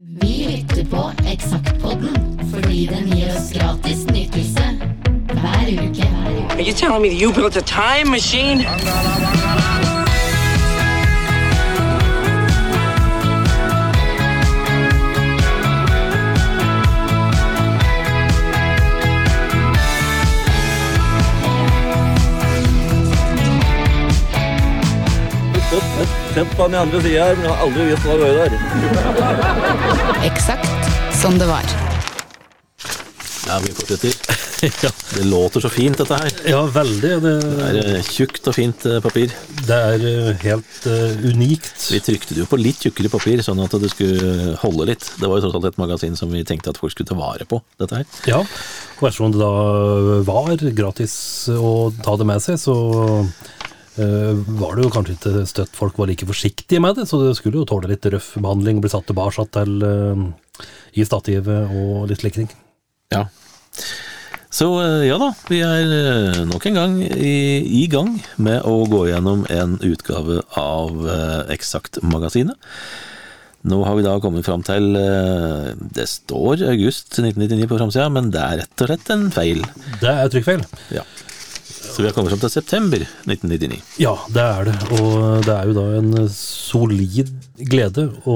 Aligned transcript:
Vi 0.00 0.46
lytter 0.48 0.84
på 0.90 1.10
Eksaktpodden 1.28 2.40
fordi 2.54 2.86
den 2.86 3.10
gir 3.10 3.32
oss 3.36 3.52
gratis 3.52 4.04
nytelse 4.06 4.62
hver 5.32 5.72
uke. 5.72 6.06
Are 6.50 6.62
you 6.62 6.72
telling 6.72 7.02
me 7.02 7.08
that 7.08 7.20
you 7.20 7.32
built 7.32 7.56
a 7.56 7.62
time 7.62 8.10
machine? 8.10 8.58
Sett 26.38 26.56
på 26.56 26.66
den 26.68 26.74
andre 26.78 27.00
sida 27.02 27.24
her, 27.26 27.34
men 27.34 27.48
jeg 27.48 27.50
har 27.50 27.62
aldri 27.64 27.84
visst 27.88 28.04
hva 28.06 28.12
det 28.14 28.26
var 28.28 28.36
der. 28.38 30.26
Eksakt 30.28 31.16
som 31.18 31.34
det 31.34 31.48
var. 31.50 31.66
Ja, 33.48 33.56
vi 33.64 33.72
fortsetter. 33.74 34.14
Det 35.14 35.24
låter 35.24 35.62
så 35.62 35.68
fint, 35.70 35.98
dette 35.98 36.14
her. 36.14 36.30
Ja, 36.46 36.60
veldig. 36.70 37.10
Det, 37.24 37.34
Det 37.42 37.66
er 37.66 37.90
eh, 37.96 38.06
tjukt 38.06 38.46
og 38.50 38.54
fint 38.54 38.86
eh, 38.86 39.00
papir. 39.02 39.34
det 39.66 39.80
er 39.90 40.06
eh, 40.12 40.30
helt 40.42 40.86
uh, 40.86 41.26
unikt. 41.26 41.74
Vi 41.90 42.00
trykte 42.06 42.34
det 42.34 42.44
jo 42.44 42.48
på 42.50 42.58
litt 42.58 42.86
tjukkere 42.86 43.10
papir, 43.10 43.42
sånn 43.42 43.62
at 43.64 43.74
det 43.82 43.90
skulle 43.90 44.54
holde 44.62 44.90
litt. 44.92 45.10
Det 45.18 45.26
var 45.26 45.38
jo 45.38 45.48
tross 45.48 45.58
alt 45.58 45.70
et 45.72 45.82
magasin 45.82 46.18
som 46.18 46.30
vi 46.30 46.46
tenkte 46.46 46.70
at 46.70 46.78
folk 46.78 46.94
skulle 46.94 47.10
ta 47.10 47.18
vare 47.18 47.50
på, 47.50 47.62
dette 47.82 47.98
her. 48.02 48.10
Ja, 48.30 48.44
og 48.98 49.06
ettersom 49.10 49.34
det 49.34 49.42
da 49.42 50.22
var 50.26 50.66
gratis 50.82 51.14
å 51.50 51.90
ta 51.98 52.18
det 52.18 52.30
med 52.30 52.46
seg, 52.46 52.62
så 52.62 52.78
var 53.98 54.76
det 54.76 54.84
jo 54.84 54.90
kanskje 54.94 55.14
ikke 55.16 55.46
støtt 55.50 55.74
folk 55.76 55.98
var 55.98 56.10
like 56.10 56.26
forsiktige 56.28 56.82
med 56.82 56.98
det, 56.98 57.06
så 57.10 57.20
det 57.22 57.34
skulle 57.38 57.60
jo 57.60 57.68
tåle 57.68 57.90
litt 57.90 58.06
røff 58.12 58.34
behandling, 58.38 58.82
bli 58.82 58.90
satt 58.92 59.08
tilbake 59.10 59.46
til 59.56 59.82
eh, 59.86 60.22
i 60.98 61.06
stativet 61.06 61.72
og 61.74 62.06
litt 62.10 62.22
slik 62.22 62.38
ting. 62.38 62.52
Ja. 63.14 63.26
Så 64.48 64.68
eh, 64.80 65.04
ja 65.08 65.18
da, 65.20 65.32
vi 65.50 65.60
er 65.64 65.92
eh, 65.98 66.40
nok 66.48 66.64
en 66.70 66.78
gang 66.78 66.96
i, 67.04 67.34
i 67.82 67.84
gang 67.90 68.14
med 68.40 68.64
å 68.66 68.80
gå 68.88 69.04
gjennom 69.10 69.44
en 69.52 69.76
utgave 69.84 70.40
av 70.56 71.04
eh, 71.04 71.52
Eksakt-magasinet. 71.56 72.56
Nå 73.68 73.80
har 73.82 73.96
vi 73.98 74.04
da 74.06 74.14
kommet 74.22 74.46
fram 74.46 74.62
til 74.62 74.94
eh, 74.96 75.72
Det 75.92 76.06
står 76.06 76.62
august 76.70 77.18
1999 77.18 77.66
på 77.68 77.78
framsida, 77.80 78.06
men 78.14 78.30
det 78.32 78.40
er 78.40 78.60
rett 78.62 78.84
og 78.84 78.90
slett 78.90 79.10
en 79.12 79.26
feil. 79.34 79.64
Det 80.00 80.12
er 80.14 80.30
trykkfeil. 80.32 80.62
Ja. 80.94 81.04
Så 81.98 82.02
vi 82.02 82.06
har 82.06 82.14
kommet 82.14 82.30
fram 82.30 82.38
til 82.38 82.50
september 82.52 83.00
1999. 83.02 83.76
Ja, 83.98 84.12
det 84.30 84.42
er 84.44 84.68
det, 84.68 84.74
og 85.00 85.40
det 85.42 85.50
er 85.50 85.66
jo 85.66 85.72
da 85.74 85.86
en 85.98 86.28
solid 86.30 87.32
glede 87.58 88.04
å 88.22 88.34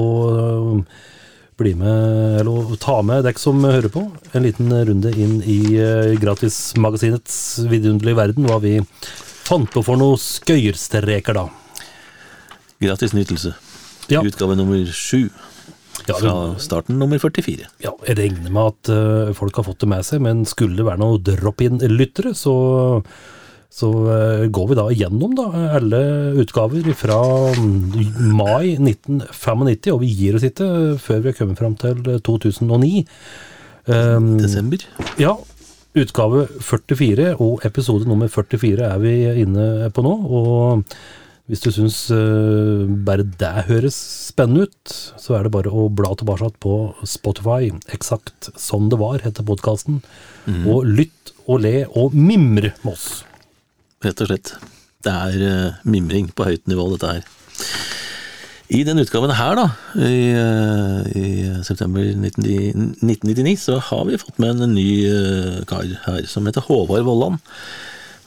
bli 1.55 1.71
med, 1.79 2.41
eller 2.41 2.73
å 2.73 2.75
ta 2.75 2.97
med 3.07 3.21
dere 3.23 3.39
som 3.39 3.63
hører 3.63 3.87
på, 3.93 4.01
en 4.35 4.43
liten 4.43 4.67
runde 4.89 5.13
inn 5.15 5.37
i 5.47 5.77
eh, 5.79 6.11
gratismagasinets 6.19 7.37
vidunderlige 7.71 8.19
verden, 8.19 8.49
hva 8.51 8.57
vi 8.59 8.73
fant 9.47 9.71
på 9.71 9.85
for 9.87 10.01
noen 10.01 10.19
skøyerstreker 10.19 11.39
da. 11.39 11.45
Gratis 12.83 13.15
nytelse. 13.15 13.53
Ja. 14.11 14.25
Utgave 14.27 14.57
nummer 14.59 14.81
sju. 14.91 15.29
Ja, 16.03 16.17
Fra 16.17 16.33
starten 16.59 16.99
nummer 16.99 17.23
44. 17.23 17.69
Ja, 17.85 17.95
jeg 18.09 18.19
regner 18.19 18.51
med 18.51 18.73
at 18.73 18.91
eh, 18.91 19.31
folk 19.39 19.55
har 19.55 19.69
fått 19.69 19.85
det 19.85 19.89
med 19.93 20.03
seg, 20.03 20.19
men 20.27 20.43
skulle 20.43 20.75
det 20.81 20.89
være 20.89 20.99
noe 20.99 21.23
drop-in-lyttere, 21.31 22.35
så, 22.35 22.57
så 23.73 23.89
eh, 24.13 24.43
går 24.53 24.67
vi 24.69 24.77
da 24.77 24.83
igjennom 24.93 25.31
da, 25.37 25.47
alle 25.79 26.01
utgaver 26.43 26.85
fra 26.97 27.17
mm, 27.57 28.35
mai 28.37 28.75
1995, 28.75 29.89
og 29.95 30.03
vi 30.03 30.11
gir 30.13 30.37
oss 30.37 30.45
ikke 30.45 30.67
før 31.01 31.23
vi 31.23 31.31
har 31.31 31.39
kommet 31.39 31.61
fram 31.61 31.73
til 31.81 32.03
2009. 32.27 33.07
Um, 33.89 34.37
Desember. 34.39 34.85
ja, 35.19 35.33
utgave 35.99 36.45
44 36.61 37.33
og 37.43 37.65
episode 37.67 38.07
nummer 38.07 38.29
44 38.31 38.85
er 38.91 39.01
vi 39.01 39.15
inne 39.41 39.89
på 39.91 40.05
nå, 40.05 40.13
og 40.21 40.85
hvis 41.49 41.65
du 41.65 41.73
syns 41.73 41.97
uh, 42.13 42.85
bare 43.09 43.25
det 43.25 43.67
høres 43.73 43.97
spennende 44.29 44.69
ut, 44.69 44.95
så 45.17 45.39
er 45.39 45.49
det 45.49 45.55
bare 45.57 45.73
å 45.73 45.89
bla 45.89 46.13
tilbake 46.13 46.53
på 46.63 46.77
Spotify. 47.09 47.73
Eksakt 47.91 48.53
sånn 48.53 48.93
det 48.93 49.01
var, 49.01 49.17
heter 49.25 49.49
podkasten. 49.49 50.03
Og 50.69 50.85
lytt 50.85 51.33
og 51.49 51.63
le 51.65 51.77
og 51.89 52.13
mimre 52.15 52.75
med 52.85 52.93
oss. 52.93 53.23
Rett 54.03 54.19
og 54.19 54.27
slett. 54.27 54.53
Det 55.03 55.11
er 55.11 55.43
eh, 55.47 55.81
mimring 55.87 56.29
på 56.35 56.47
høyt 56.47 56.67
nivå, 56.67 56.89
dette 56.93 57.11
her. 57.11 57.23
I 58.73 58.81
den 58.87 58.99
utgaven 58.99 59.31
her, 59.35 59.55
da, 59.59 59.65
i, 59.99 60.19
eh, 60.39 61.07
i 61.19 61.31
september 61.63 62.03
1999, 62.03 62.99
1999, 63.03 63.55
så 63.61 63.77
har 63.91 64.05
vi 64.09 64.19
fått 64.19 64.39
med 64.43 64.59
en 64.63 64.75
ny 64.75 64.87
eh, 65.07 65.63
kar 65.69 65.87
her, 66.07 66.23
som 66.27 66.47
heter 66.49 66.65
Håvard 66.67 67.07
Vollan. 67.07 67.39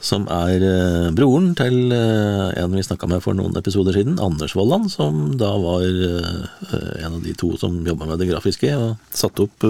Som 0.07 0.27
er 0.29 0.61
broren 1.17 1.55
til 1.57 1.89
en 1.89 2.75
vi 2.77 2.83
snakka 2.85 3.07
med 3.09 3.23
for 3.25 3.33
noen 3.33 3.57
episoder 3.57 3.97
siden, 3.97 4.19
Anders 4.21 4.53
Vollan, 4.55 4.85
som 4.93 5.31
da 5.41 5.49
var 5.57 5.87
en 5.89 7.15
av 7.17 7.23
de 7.25 7.33
to 7.33 7.49
som 7.57 7.79
jobba 7.81 8.05
med 8.05 8.21
det 8.21 8.27
grafiske 8.29 8.69
og 8.77 9.09
satte 9.09 9.47
opp 9.47 9.65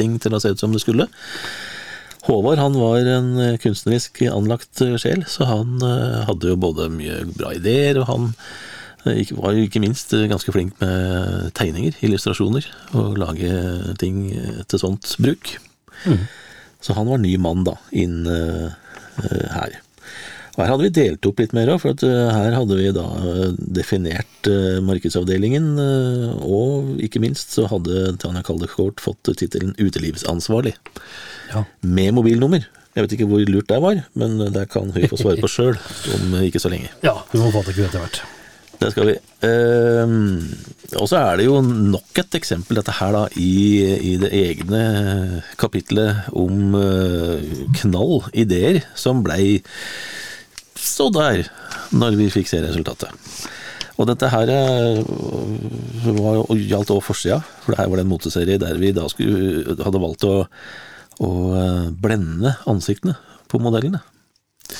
ting 0.00 0.16
til 0.16 0.32
å 0.32 0.40
se 0.40 0.54
ut 0.56 0.64
som 0.64 0.72
det 0.72 0.80
skulle. 0.80 1.10
Håvard 2.26 2.58
han 2.58 2.74
var 2.74 3.06
en 3.06 3.28
eh, 3.38 3.58
kunstnerisk 3.62 4.24
anlagt 4.32 4.80
eh, 4.82 4.96
sjel, 4.98 5.22
så 5.30 5.46
han 5.46 5.78
eh, 5.84 6.24
hadde 6.26 6.50
jo 6.50 6.58
både 6.58 6.88
mye 6.90 7.20
bra 7.36 7.52
ideer, 7.54 8.00
og 8.02 8.08
han 8.10 8.32
var 9.06 9.54
jo 9.54 9.62
ikke 9.62 9.78
minst 9.78 10.10
ganske 10.10 10.50
flink 10.50 10.80
med 10.82 11.52
tegninger, 11.54 11.94
illustrasjoner, 12.02 12.64
og 12.98 13.20
lage 13.22 13.50
ting 14.02 14.32
til 14.66 14.80
sånt 14.82 15.12
bruk. 15.22 15.52
Så 16.82 16.96
han 16.96 17.06
var 17.06 17.20
ny 17.22 17.36
mann 17.38 17.62
da, 17.68 17.76
inn 17.94 18.26
her. 18.26 19.76
Og 20.56 20.58
her 20.58 20.72
hadde 20.72 20.88
vi 20.88 20.90
delt 20.98 21.30
opp 21.30 21.38
litt 21.38 21.54
mer 21.54 21.70
òg, 21.70 21.78
for 21.84 21.94
at 21.94 22.02
her 22.02 22.58
hadde 22.58 22.80
vi 22.80 22.90
da 22.98 23.06
definert 23.78 24.50
markedsavdelingen, 24.90 25.76
og 26.42 26.96
ikke 27.06 27.22
minst 27.22 27.54
så 27.54 27.70
hadde 27.70 28.16
Tanja 28.18 28.42
Kaldekort 28.42 28.98
fått 29.06 29.36
tittelen 29.38 29.76
utelivsansvarlig 29.78 30.74
Ja. 31.52 31.64
med 31.80 32.14
mobilnummer. 32.16 32.64
Jeg 32.96 33.04
vet 33.04 33.12
ikke 33.18 33.28
hvor 33.28 33.42
lurt 33.44 33.68
det 33.68 33.82
var, 33.82 33.98
men 34.16 34.38
det 34.54 34.68
kan 34.72 34.88
hun 34.88 35.10
få 35.10 35.18
svare 35.20 35.42
på 35.42 35.50
sjøl 35.52 35.76
om 36.16 36.38
ikke 36.40 36.62
så 36.62 36.72
lenge. 36.72 36.88
ja, 37.04 37.12
vi 37.32 37.42
må 37.42 37.52
få 37.52 37.62
tak 37.66 37.76
i 37.76 37.84
etter 37.84 38.00
hvert. 38.00 38.22
Det 38.76 38.90
skal 38.92 39.08
vi. 39.08 39.16
Eh, 39.48 40.14
og 41.00 41.08
så 41.08 41.20
er 41.20 41.40
det 41.40 41.46
jo 41.46 41.60
nok 41.64 42.20
et 42.20 42.36
eksempel, 42.38 42.76
dette 42.78 42.94
her, 42.98 43.12
da, 43.16 43.24
i, 43.40 43.52
i 44.12 44.14
det 44.20 44.30
egne 44.36 45.42
kapitlet 45.60 46.28
om 46.36 46.76
eh, 46.76 47.44
knall 47.80 48.26
ideer, 48.36 48.82
som 48.98 49.22
blei 49.24 49.60
så 50.76 51.08
der 51.12 51.46
når 51.96 52.18
vi 52.20 52.32
fikk 52.32 52.50
se 52.50 52.60
resultatet. 52.64 53.12
Og 53.96 54.08
dette 54.10 54.28
her 54.28 54.52
eh, 54.52 55.00
var, 56.18 56.42
gjaldt 56.52 56.92
også 56.92 57.04
forsida, 57.04 57.40
for 57.64 57.72
det 57.72 57.80
her 57.80 57.88
var 57.88 58.00
det 58.00 58.04
en 58.04 58.12
moteserie 58.12 58.60
der 58.60 58.80
vi 58.80 58.92
da 58.96 59.06
skulle, 59.08 59.78
hadde 59.80 60.02
valgt 60.02 60.28
å, 60.28 60.34
å 61.24 61.32
eh, 61.56 61.86
blende 61.92 62.56
ansiktene 62.68 63.16
på 63.50 63.60
modellene. 63.62 64.02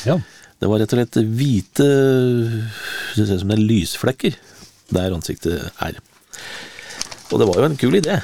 Ja. 0.08 0.18
Det 0.56 0.68
var 0.70 0.80
rett 0.80 0.92
og 0.94 0.98
slett 0.98 1.18
hvite 1.36 1.84
Det 1.86 3.26
ser 3.26 3.36
ut 3.36 3.42
som 3.42 3.50
det 3.52 3.58
er 3.58 3.68
lysflekker 3.68 4.38
der 4.96 5.14
ansiktet 5.14 5.66
er. 5.82 5.98
Og 7.32 7.40
det 7.40 7.48
var 7.48 7.58
jo 7.58 7.68
en 7.68 7.78
kul 7.80 7.96
idé. 7.98 8.20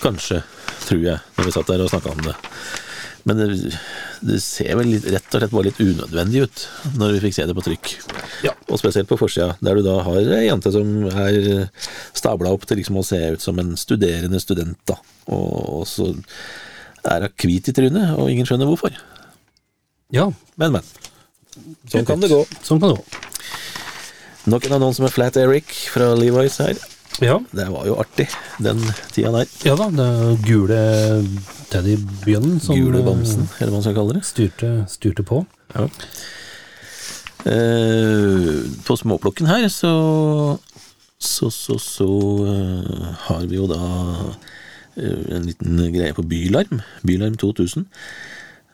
Kanskje, 0.00 0.40
tror 0.86 1.02
jeg, 1.04 1.20
når 1.36 1.46
vi 1.46 1.52
satt 1.54 1.68
der 1.68 1.82
og 1.84 1.90
snakka 1.92 2.14
om 2.14 2.22
det. 2.24 2.36
Men 3.28 3.36
det, 3.36 3.48
det 4.24 4.38
ser 4.40 4.78
vel 4.78 4.94
litt, 4.94 5.04
rett 5.12 5.28
og 5.28 5.42
slett 5.42 5.52
bare 5.52 5.68
litt 5.68 5.82
unødvendig 5.82 6.46
ut 6.46 6.62
når 6.96 7.18
vi 7.18 7.22
fikk 7.26 7.36
se 7.36 7.46
det 7.50 7.56
på 7.58 7.66
trykk. 7.66 7.92
Ja. 8.46 8.54
Og 8.72 8.80
spesielt 8.80 9.10
på 9.10 9.18
forsida, 9.20 9.52
der 9.60 9.76
du 9.76 9.84
da 9.84 9.98
har 10.06 10.32
ei 10.38 10.46
jente 10.46 10.72
som 10.72 11.04
er 11.10 11.68
stabla 12.16 12.54
opp 12.54 12.64
til 12.68 12.80
liksom 12.80 13.00
å 13.00 13.04
se 13.06 13.20
ut 13.36 13.44
som 13.44 13.60
en 13.60 13.74
studerende 13.80 14.40
student, 14.40 14.80
da. 14.88 14.96
Og, 15.28 15.82
og 15.82 15.86
så 15.90 16.14
er 17.08 17.26
hun 17.26 17.34
hvit 17.42 17.70
i 17.70 17.74
trynet, 17.76 18.14
og 18.16 18.30
ingen 18.30 18.48
skjønner 18.48 18.68
hvorfor. 18.70 18.94
ja. 20.12 20.30
Men, 20.60 20.76
men. 20.76 20.88
Sånn 21.90 22.06
kan 22.06 22.20
det 22.22 22.30
gå. 22.30 22.44
Sånn 22.62 22.80
kan 22.82 22.92
det 22.92 23.00
gå. 23.00 23.04
Nok 24.50 24.66
en 24.66 24.78
annonse 24.78 25.02
med 25.04 25.12
Flat 25.12 25.36
Eric 25.40 25.72
fra 25.92 26.12
Levi's 26.16 26.58
her. 26.62 26.78
Ja. 27.20 27.36
Det 27.52 27.66
var 27.68 27.84
jo 27.88 27.96
artig, 28.00 28.28
den 28.62 28.80
tida 29.12 29.32
der. 29.34 29.48
ja 29.66 29.74
da, 29.76 29.90
det 29.92 30.10
gule 30.46 30.78
teddybjørnen 31.70 32.60
som 32.62 32.78
Gule 32.78 33.02
eh, 33.02 33.06
bamsen, 33.06 33.48
eller 33.58 33.72
hva 33.72 33.80
man 33.80 33.84
skal 33.84 33.96
kalle 33.98 34.16
det. 34.16 34.24
styrte, 34.28 34.70
styrte 34.88 35.26
på. 35.26 35.42
Ja. 35.74 35.88
Eh, 37.50 38.48
på 38.86 38.96
småplukken 39.00 39.50
her 39.50 39.68
så 39.72 39.92
så, 41.20 41.50
så, 41.50 41.78
så 41.78 42.08
uh, 42.44 43.08
har 43.26 43.44
vi 43.44 43.58
jo 43.58 43.66
da 43.68 43.80
en 44.96 45.46
liten 45.46 45.80
greie 45.94 46.14
på 46.16 46.26
Bylarm. 46.26 46.80
Bylarm 47.06 47.36
2000. 47.40 47.86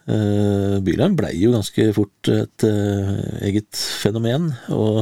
Uh, 0.07 0.79
Bylarm 0.79 1.17
blei 1.19 1.33
jo 1.35 1.49
ganske 1.51 1.89
fort 1.91 2.29
et 2.31 2.63
eh, 2.63 3.47
eget 3.49 3.75
fenomen, 3.75 4.53
og 4.71 5.01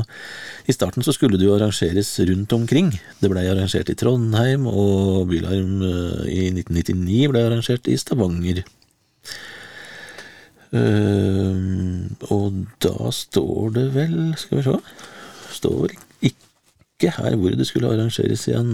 i 0.66 0.74
starten 0.74 1.06
så 1.06 1.14
skulle 1.14 1.38
det 1.38 1.46
jo 1.46 1.54
arrangeres 1.54 2.10
rundt 2.26 2.56
omkring. 2.58 2.90
Det 3.22 3.30
blei 3.30 3.44
arrangert 3.46 3.92
i 3.94 3.98
Trondheim, 4.00 4.66
og 4.66 5.28
Bylarm 5.30 5.84
eh, 5.86 6.24
i 6.34 6.40
1999 6.50 7.30
blei 7.30 7.44
arrangert 7.46 7.92
i 7.92 8.00
Stavanger. 8.02 8.64
Og 12.34 12.58
da 12.84 13.12
står 13.16 13.76
det 13.78 13.86
vel, 13.94 14.18
skal 14.36 14.58
vi 14.58 14.64
se 14.66 14.74
Står 15.56 15.78
vel 15.86 15.94
ikke 16.28 17.14
her 17.16 17.38
hvor 17.40 17.54
det 17.56 17.70
skulle 17.70 17.94
arrangeres 17.94 18.44
igjen. 18.50 18.74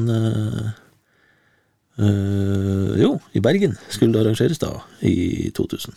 Uh, 1.99 2.95
jo, 2.99 3.15
i 3.35 3.41
Bergen 3.43 3.75
skulle 3.91 4.15
det 4.15 4.23
arrangeres 4.23 4.61
da, 4.61 4.71
i 5.05 5.51
2000. 5.55 5.95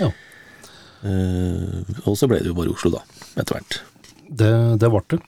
Ja. 0.00 0.08
Uh, 1.04 1.82
og 2.08 2.16
så 2.18 2.28
ble 2.30 2.40
det 2.42 2.50
jo 2.50 2.56
bare 2.58 2.72
Oslo, 2.72 2.96
da, 2.96 3.02
etter 3.38 3.58
hvert. 3.58 3.80
Det, 4.28 4.52
det 4.80 4.92
ble 4.92 5.04
det. 5.12 5.20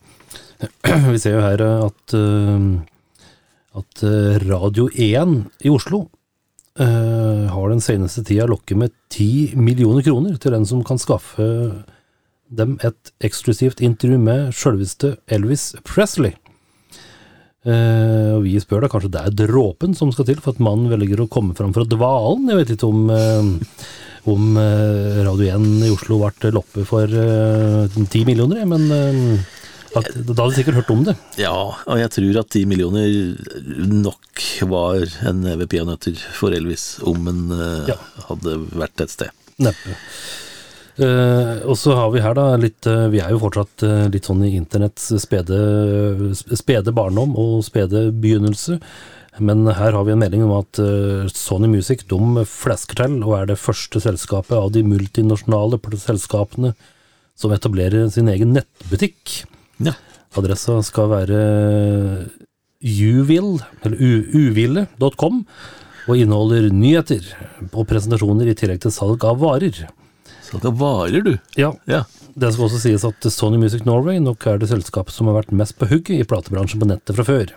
Vi 1.12 1.20
ser 1.20 1.36
jo 1.36 1.44
her 1.44 1.62
at, 1.66 2.16
uh, 2.16 2.80
at 3.80 4.02
uh, 4.04 4.40
Radio 4.48 4.88
1 4.92 5.36
i 5.64 5.72
Oslo 5.72 6.04
uh, 6.80 7.46
har 7.52 7.70
den 7.72 7.84
seneste 7.84 8.24
tida 8.26 8.48
lokket 8.50 8.80
med 8.80 8.92
10 9.12 9.56
millioner 9.60 10.04
kroner 10.04 10.36
til 10.40 10.56
den 10.56 10.68
som 10.68 10.84
kan 10.84 11.00
skaffe 11.00 11.46
dem 12.50 12.76
et 12.82 13.12
eksklusivt 13.22 13.80
intervju 13.84 14.18
med 14.18 14.54
sjølveste 14.56 15.14
Elvis 15.30 15.70
Presley. 15.86 16.34
Uh, 17.60 18.38
og 18.38 18.46
vi 18.46 18.54
spør 18.62 18.86
da 18.86 18.88
kanskje 18.88 19.10
det 19.12 19.20
er 19.20 19.34
dråpen 19.42 19.92
som 19.96 20.08
skal 20.14 20.24
til 20.30 20.38
for 20.40 20.54
at 20.54 20.62
mannen 20.64 20.88
velger 20.88 21.20
å 21.20 21.28
komme 21.28 21.52
fram 21.58 21.74
fra 21.76 21.84
dvalen. 21.84 22.48
Jeg 22.48 22.60
vet 22.62 22.72
ikke 22.72 22.88
om, 22.88 23.10
uh, 23.12 23.88
om 24.32 24.46
uh, 24.56 25.20
Radio 25.26 25.50
1 25.58 25.66
i 25.84 25.92
Oslo 25.92 26.22
ble 26.22 26.54
loppe 26.56 26.86
for 26.88 27.16
ti 28.12 28.24
millioner, 28.28 28.64
men 28.68 28.88
at, 29.90 30.06
da 30.14 30.36
hadde 30.38 30.50
du 30.54 30.56
sikkert 30.56 30.78
hørt 30.80 30.92
om 30.94 31.04
det. 31.04 31.16
Ja, 31.40 31.52
og 31.52 32.00
jeg 32.00 32.12
tror 32.14 32.40
at 32.44 32.52
ti 32.54 32.64
millioner 32.70 33.10
nok 33.90 34.44
var 34.70 35.02
en 35.28 35.42
neve 35.44 35.66
peanøtter 35.68 36.16
for 36.36 36.56
Elvis, 36.56 36.94
om 37.04 37.28
en 37.28 37.42
Ja. 37.90 37.98
hadde 38.30 38.56
vært 38.72 39.04
et 39.04 39.18
sted. 39.18 39.36
Neppe. 39.60 39.98
Eh, 41.00 41.62
og 41.64 41.78
så 41.80 41.94
har 41.96 42.10
vi 42.12 42.20
her 42.20 42.34
da 42.36 42.50
litt 42.60 42.84
uh, 42.84 43.06
Vi 43.08 43.22
er 43.24 43.32
jo 43.32 43.40
fortsatt 43.40 43.84
uh, 43.86 44.08
litt 44.12 44.26
sånn 44.28 44.42
i 44.44 44.52
internetts 44.58 45.06
spede, 45.22 45.56
spede 46.36 46.92
barndom 46.92 47.32
og 47.40 47.62
spede 47.64 48.10
begynnelse. 48.12 48.76
Men 49.40 49.64
her 49.64 49.94
har 49.96 50.04
vi 50.04 50.12
en 50.12 50.20
melding 50.20 50.42
om 50.44 50.52
at 50.58 50.76
Sony 51.32 51.68
Music 51.70 52.02
de 52.10 52.42
flasker 52.44 52.98
til 52.98 53.14
og 53.22 53.36
er 53.38 53.46
det 53.48 53.60
første 53.62 54.02
selskapet 54.02 54.52
av 54.58 54.72
de 54.74 54.82
multinasjonale 54.84 55.78
selskapene 56.02 56.74
som 57.38 57.54
etablerer 57.54 58.10
sin 58.12 58.28
egen 58.28 58.52
nettbutikk. 58.52 59.46
Ja. 59.80 59.94
Adressa 60.36 60.76
skal 60.84 61.08
være 61.14 61.38
uvill, 62.82 63.62
eller 63.86 63.96
uville.com, 64.34 65.40
og 66.10 66.20
inneholder 66.20 66.68
nyheter 66.74 67.24
og 67.70 67.86
presentasjoner 67.88 68.50
i 68.50 68.58
tillegg 68.58 68.82
til 68.84 68.92
salg 68.92 69.24
av 69.24 69.40
varer. 69.40 69.86
Salg 70.50 70.64
av 70.66 70.78
varer, 70.80 71.22
du. 71.24 71.38
Ja, 71.56 71.72
Ja. 71.86 72.04
det 72.36 72.52
skal 72.54 72.66
også 72.68 72.80
sies 72.82 73.04
at 73.04 73.20
Sony 73.32 73.58
Music 73.58 73.84
Norway 73.86 74.18
nok 74.22 74.46
er 74.46 74.58
det 74.58 74.68
selskapet 74.70 75.10
som 75.14 75.26
har 75.30 75.42
vært 75.42 75.52
mest 75.52 75.76
på 75.78 75.86
hugget 75.90 76.20
i 76.20 76.24
platebransjen 76.26 76.80
på 76.80 76.88
nettet 76.90 77.14
fra 77.16 77.24
før. 77.24 77.52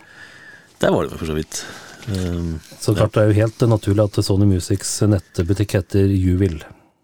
Der 0.80 0.90
var 0.92 1.02
det 1.08 1.18
for 1.18 1.26
så 1.26 1.34
vidt. 1.34 1.64
Um, 2.08 2.60
Så 2.80 2.94
klart 2.94 3.12
det 3.14 3.22
er 3.22 3.30
jo 3.32 3.38
helt 3.40 3.58
naturlig 3.70 4.04
at 4.04 4.24
Sony 4.24 4.44
Musics 4.46 5.00
nettbutikk 5.08 5.72
heter 5.78 6.04
Jubil. 6.12 6.62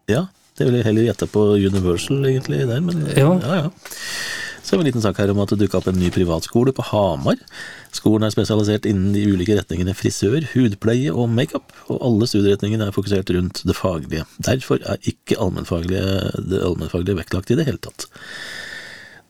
ja, 0.09 0.27
det 0.59 0.67
vil 0.67 0.75
jeg 0.77 0.85
heller 0.85 1.07
gjette 1.09 1.27
på 1.33 1.41
Universal, 1.57 2.19
egentlig, 2.29 2.67
der, 2.69 2.81
men 2.85 3.07
Ja. 3.17 3.33
ja, 3.41 3.55
ja. 3.65 3.71
Så 4.63 4.75
har 4.75 4.81
vi 4.81 4.85
en 4.85 4.91
liten 4.91 5.03
sak 5.03 5.19
her 5.19 5.31
om 5.33 5.41
at 5.43 5.53
det 5.53 5.63
dukka 5.63 5.79
opp 5.81 5.89
en 5.91 5.99
ny 5.99 6.11
privatskole 6.15 6.73
på 6.77 6.85
Hamar. 6.91 7.41
Skolen 7.97 8.27
er 8.27 8.35
spesialisert 8.35 8.87
innen 8.89 9.15
de 9.17 9.25
ulike 9.33 9.57
retningene 9.57 9.95
frisør, 9.97 10.45
hudpleie 10.53 11.11
og 11.11 11.31
makeup, 11.33 11.73
og 11.89 12.03
alle 12.07 12.29
studieretningene 12.31 12.87
er 12.87 12.95
fokusert 12.95 13.33
rundt 13.35 13.63
det 13.67 13.77
faglige. 13.79 14.27
Derfor 14.47 14.83
er 14.85 15.01
ikke 15.09 15.41
allmennfaglige, 15.41 16.45
det 16.53 16.61
allmennfaglige 16.67 17.19
vektlagt 17.23 17.51
i 17.51 17.59
det 17.59 17.67
hele 17.71 17.83
tatt. 17.83 18.07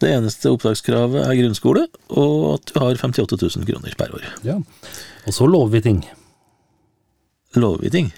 Det 0.00 0.10
eneste 0.16 0.50
opptakskravet 0.50 1.22
er 1.26 1.38
grunnskole, 1.42 1.86
og 2.08 2.36
at 2.56 2.70
du 2.72 2.78
har 2.80 2.96
58 2.96 3.36
000 3.36 3.68
kroner 3.68 3.96
per 4.00 4.14
år. 4.16 4.28
Ja. 4.46 4.56
Og 5.28 5.36
så 5.36 5.48
lover 5.48 5.74
vi 5.76 5.84
ting. 5.84 6.04
Lover 7.56 7.84
vi 7.84 7.92
ting? 7.92 8.14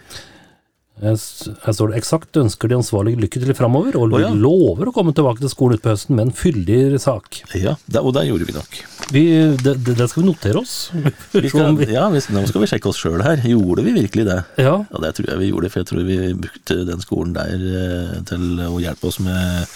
Her 1.01 1.17
står 1.17 1.91
det 1.91 1.97
eksakt 2.03 2.37
ønsker 2.37 2.69
de 2.69 2.77
ansvarlige 2.77 3.19
lykke 3.25 3.41
til 3.41 3.55
framover, 3.57 3.97
og 3.99 4.13
oh, 4.13 4.21
ja. 4.21 4.29
lover 4.37 4.91
å 4.91 4.93
komme 4.95 5.15
tilbake 5.17 5.41
til 5.41 5.51
skolen 5.51 5.81
utpå 5.81 5.91
høsten 5.95 6.19
med 6.19 6.29
en 6.29 6.35
fyldigere 6.37 7.01
sak. 7.01 7.41
Ja, 7.57 7.73
der, 7.89 8.05
og 8.05 8.13
der 8.15 8.29
gjorde 8.29 8.47
vi 8.47 8.55
nok. 8.55 8.77
Vi, 9.13 9.23
det, 9.65 9.75
det, 9.87 9.97
det 9.99 10.07
skal 10.13 10.23
vi 10.23 10.29
notere 10.29 10.61
oss. 10.61 10.75
Vi 11.33 11.49
skal, 11.49 11.75
vi- 11.81 11.89
ja, 11.91 12.05
hvis, 12.13 12.29
nå 12.31 12.45
skal 12.47 12.63
vi 12.63 12.69
sjekke 12.71 12.93
oss 12.93 13.01
sjøl 13.01 13.25
her. 13.25 13.41
Gjorde 13.49 13.83
vi 13.89 13.97
virkelig 13.97 14.29
det? 14.29 14.39
ja, 14.61 14.77
Ja, 14.85 15.01
det 15.03 15.15
tror 15.17 15.33
jeg 15.33 15.41
vi 15.41 15.49
gjorde, 15.51 15.73
for 15.73 15.83
jeg 15.83 15.89
tror 15.91 16.07
vi 16.07 16.19
brukte 16.45 16.79
den 16.87 17.03
skolen 17.03 17.35
der 17.35 17.67
eh, 17.83 18.15
til 18.29 18.63
å 18.69 18.79
hjelpe 18.85 19.09
oss 19.11 19.19
med 19.25 19.75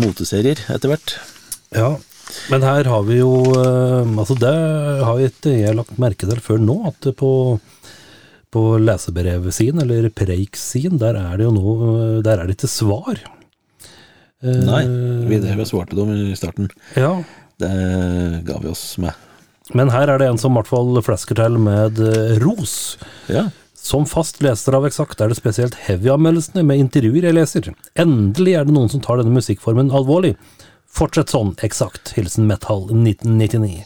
moteserier 0.00 0.62
etter 0.72 0.94
hvert. 0.94 1.16
Ja, 1.74 1.92
men 2.48 2.64
her 2.64 2.88
har 2.88 3.02
vi 3.04 3.18
jo 3.20 3.34
eh, 3.52 4.06
Altså, 4.16 4.36
det 4.40 4.54
har 5.04 5.20
ikke 5.26 5.52
jeg 5.58 5.76
lagt 5.76 5.98
merke 6.00 6.28
til 6.30 6.40
før 6.40 6.62
nå, 6.62 6.78
at 6.88 6.98
det 7.04 7.14
på, 8.54 8.62
lesebrevet 8.80 9.54
sin, 9.56 9.82
eller 9.82 10.06
preiksiden, 10.14 10.96
der 11.02 11.18
er 11.18 11.36
det 11.40 11.48
jo 11.48 11.52
nå 11.56 11.74
Der 12.24 12.38
er 12.40 12.46
det 12.48 12.54
ikke 12.56 12.70
svar. 12.70 13.18
Eh, 14.44 14.62
Nei, 14.64 14.84
vi, 15.28 15.38
det 15.42 15.56
vi 15.58 15.66
svarte 15.68 15.96
dem 15.98 16.12
i 16.14 16.34
starten. 16.38 16.70
Ja, 16.98 17.16
Det 17.60 17.70
ga 18.46 18.58
vi 18.62 18.70
oss 18.72 18.96
med. 18.98 19.12
men 19.72 19.88
her 19.94 20.10
er 20.12 20.18
det 20.20 20.26
en 20.28 20.38
som 20.38 20.52
i 20.52 20.58
hvert 20.58 20.68
fall 20.68 20.98
flasker 21.06 21.38
til 21.38 21.58
med 21.62 21.98
eh, 22.02 22.34
ros. 22.42 22.96
Ja, 23.32 23.46
Som 23.84 24.06
fast 24.08 24.38
leser 24.44 24.76
av 24.76 24.84
Eksakt 24.88 25.20
er 25.20 25.28
det 25.32 25.36
spesielt 25.38 25.74
heavy-anmeldelsene 25.86 26.62
med 26.64 26.80
intervjuer 26.80 27.26
jeg 27.28 27.36
leser. 27.36 27.70
Endelig 28.00 28.54
er 28.58 28.64
det 28.68 28.72
noen 28.76 28.88
som 28.92 29.00
tar 29.04 29.20
denne 29.20 29.34
musikkformen 29.36 29.90
alvorlig. 29.92 30.34
Fortsett 30.94 31.32
sånn, 31.34 31.54
Eksakt. 31.66 32.12
Hilsen 32.16 32.46
Metal 32.48 32.84
1999. 32.90 33.84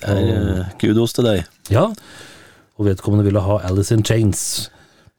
det 0.00 0.16
er 0.16 0.50
eh, 0.60 0.68
kudos 0.80 1.12
til 1.16 1.26
deg. 1.26 1.46
Ja, 1.70 1.88
og 2.80 2.88
vedkommende 2.88 3.26
ville 3.28 3.42
ha 3.44 3.60
Alice 3.68 3.94
in 3.94 4.04
Chains. 4.06 4.70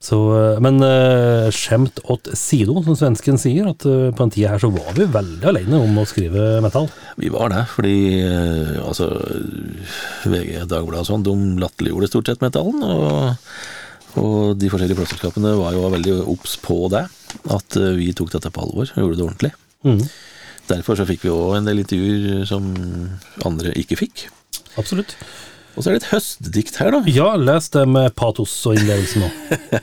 Så, 0.01 0.17
eh, 0.33 0.59
men 0.65 0.81
uh, 0.81 1.45
skjemt 1.53 1.99
åt 2.09 2.31
sido, 2.37 2.79
som 2.81 2.95
svensken 2.97 3.37
sier, 3.37 3.67
at 3.69 3.85
uh, 3.85 4.09
på 4.09 4.25
den 4.25 4.31
tida 4.33 4.55
her 4.55 4.61
så 4.63 4.71
var 4.73 4.95
vi 4.97 5.05
veldig 5.05 5.45
alene 5.51 5.77
om 5.77 5.99
å 6.01 6.07
skrive 6.09 6.55
metal. 6.65 6.89
Vi 7.21 7.29
var 7.29 7.53
det, 7.53 7.67
fordi 7.69 7.99
uh, 8.25 8.79
altså 8.81 9.11
VG, 10.25 10.63
Dagbladet 10.65 11.03
og 11.03 11.09
sånn, 11.11 11.27
de 11.27 11.35
latterliggjorde 11.61 12.09
stort 12.09 12.31
sett 12.31 12.41
metallen. 12.41 12.81
Og, 12.81 13.53
og 14.17 14.57
de 14.57 14.73
forskjellige 14.73 14.97
plateselskapene 14.97 15.53
var 15.61 15.77
jo 15.77 15.85
veldig 15.93 16.17
obs 16.33 16.57
på 16.65 16.81
det. 16.93 17.05
At 17.53 17.77
vi 17.95 18.09
tok 18.17 18.33
dette 18.33 18.49
på 18.51 18.65
alvor 18.65 18.89
og 18.89 18.97
gjorde 18.97 19.19
det 19.19 19.27
ordentlig. 19.27 19.53
Mm. 19.85 20.01
Derfor 20.67 20.97
så 20.97 21.05
fikk 21.07 21.23
vi 21.27 21.31
òg 21.31 21.59
en 21.59 21.69
del 21.69 21.85
intervjuer 21.85 22.43
som 22.49 22.73
andre 23.45 23.77
ikke 23.77 24.01
fikk. 24.01 24.25
absolutt. 24.81 25.13
Og 25.75 25.83
så 25.83 25.89
er 25.89 25.95
det 25.95 26.01
et 26.03 26.09
høstdikt 26.11 26.79
her, 26.81 26.91
da. 26.97 27.01
Ja, 27.09 27.29
les 27.39 27.69
det 27.73 27.85
med 27.89 28.13
patos 28.19 28.53
og 28.67 28.75
innlevelse 28.79 29.21
nå. 29.23 29.29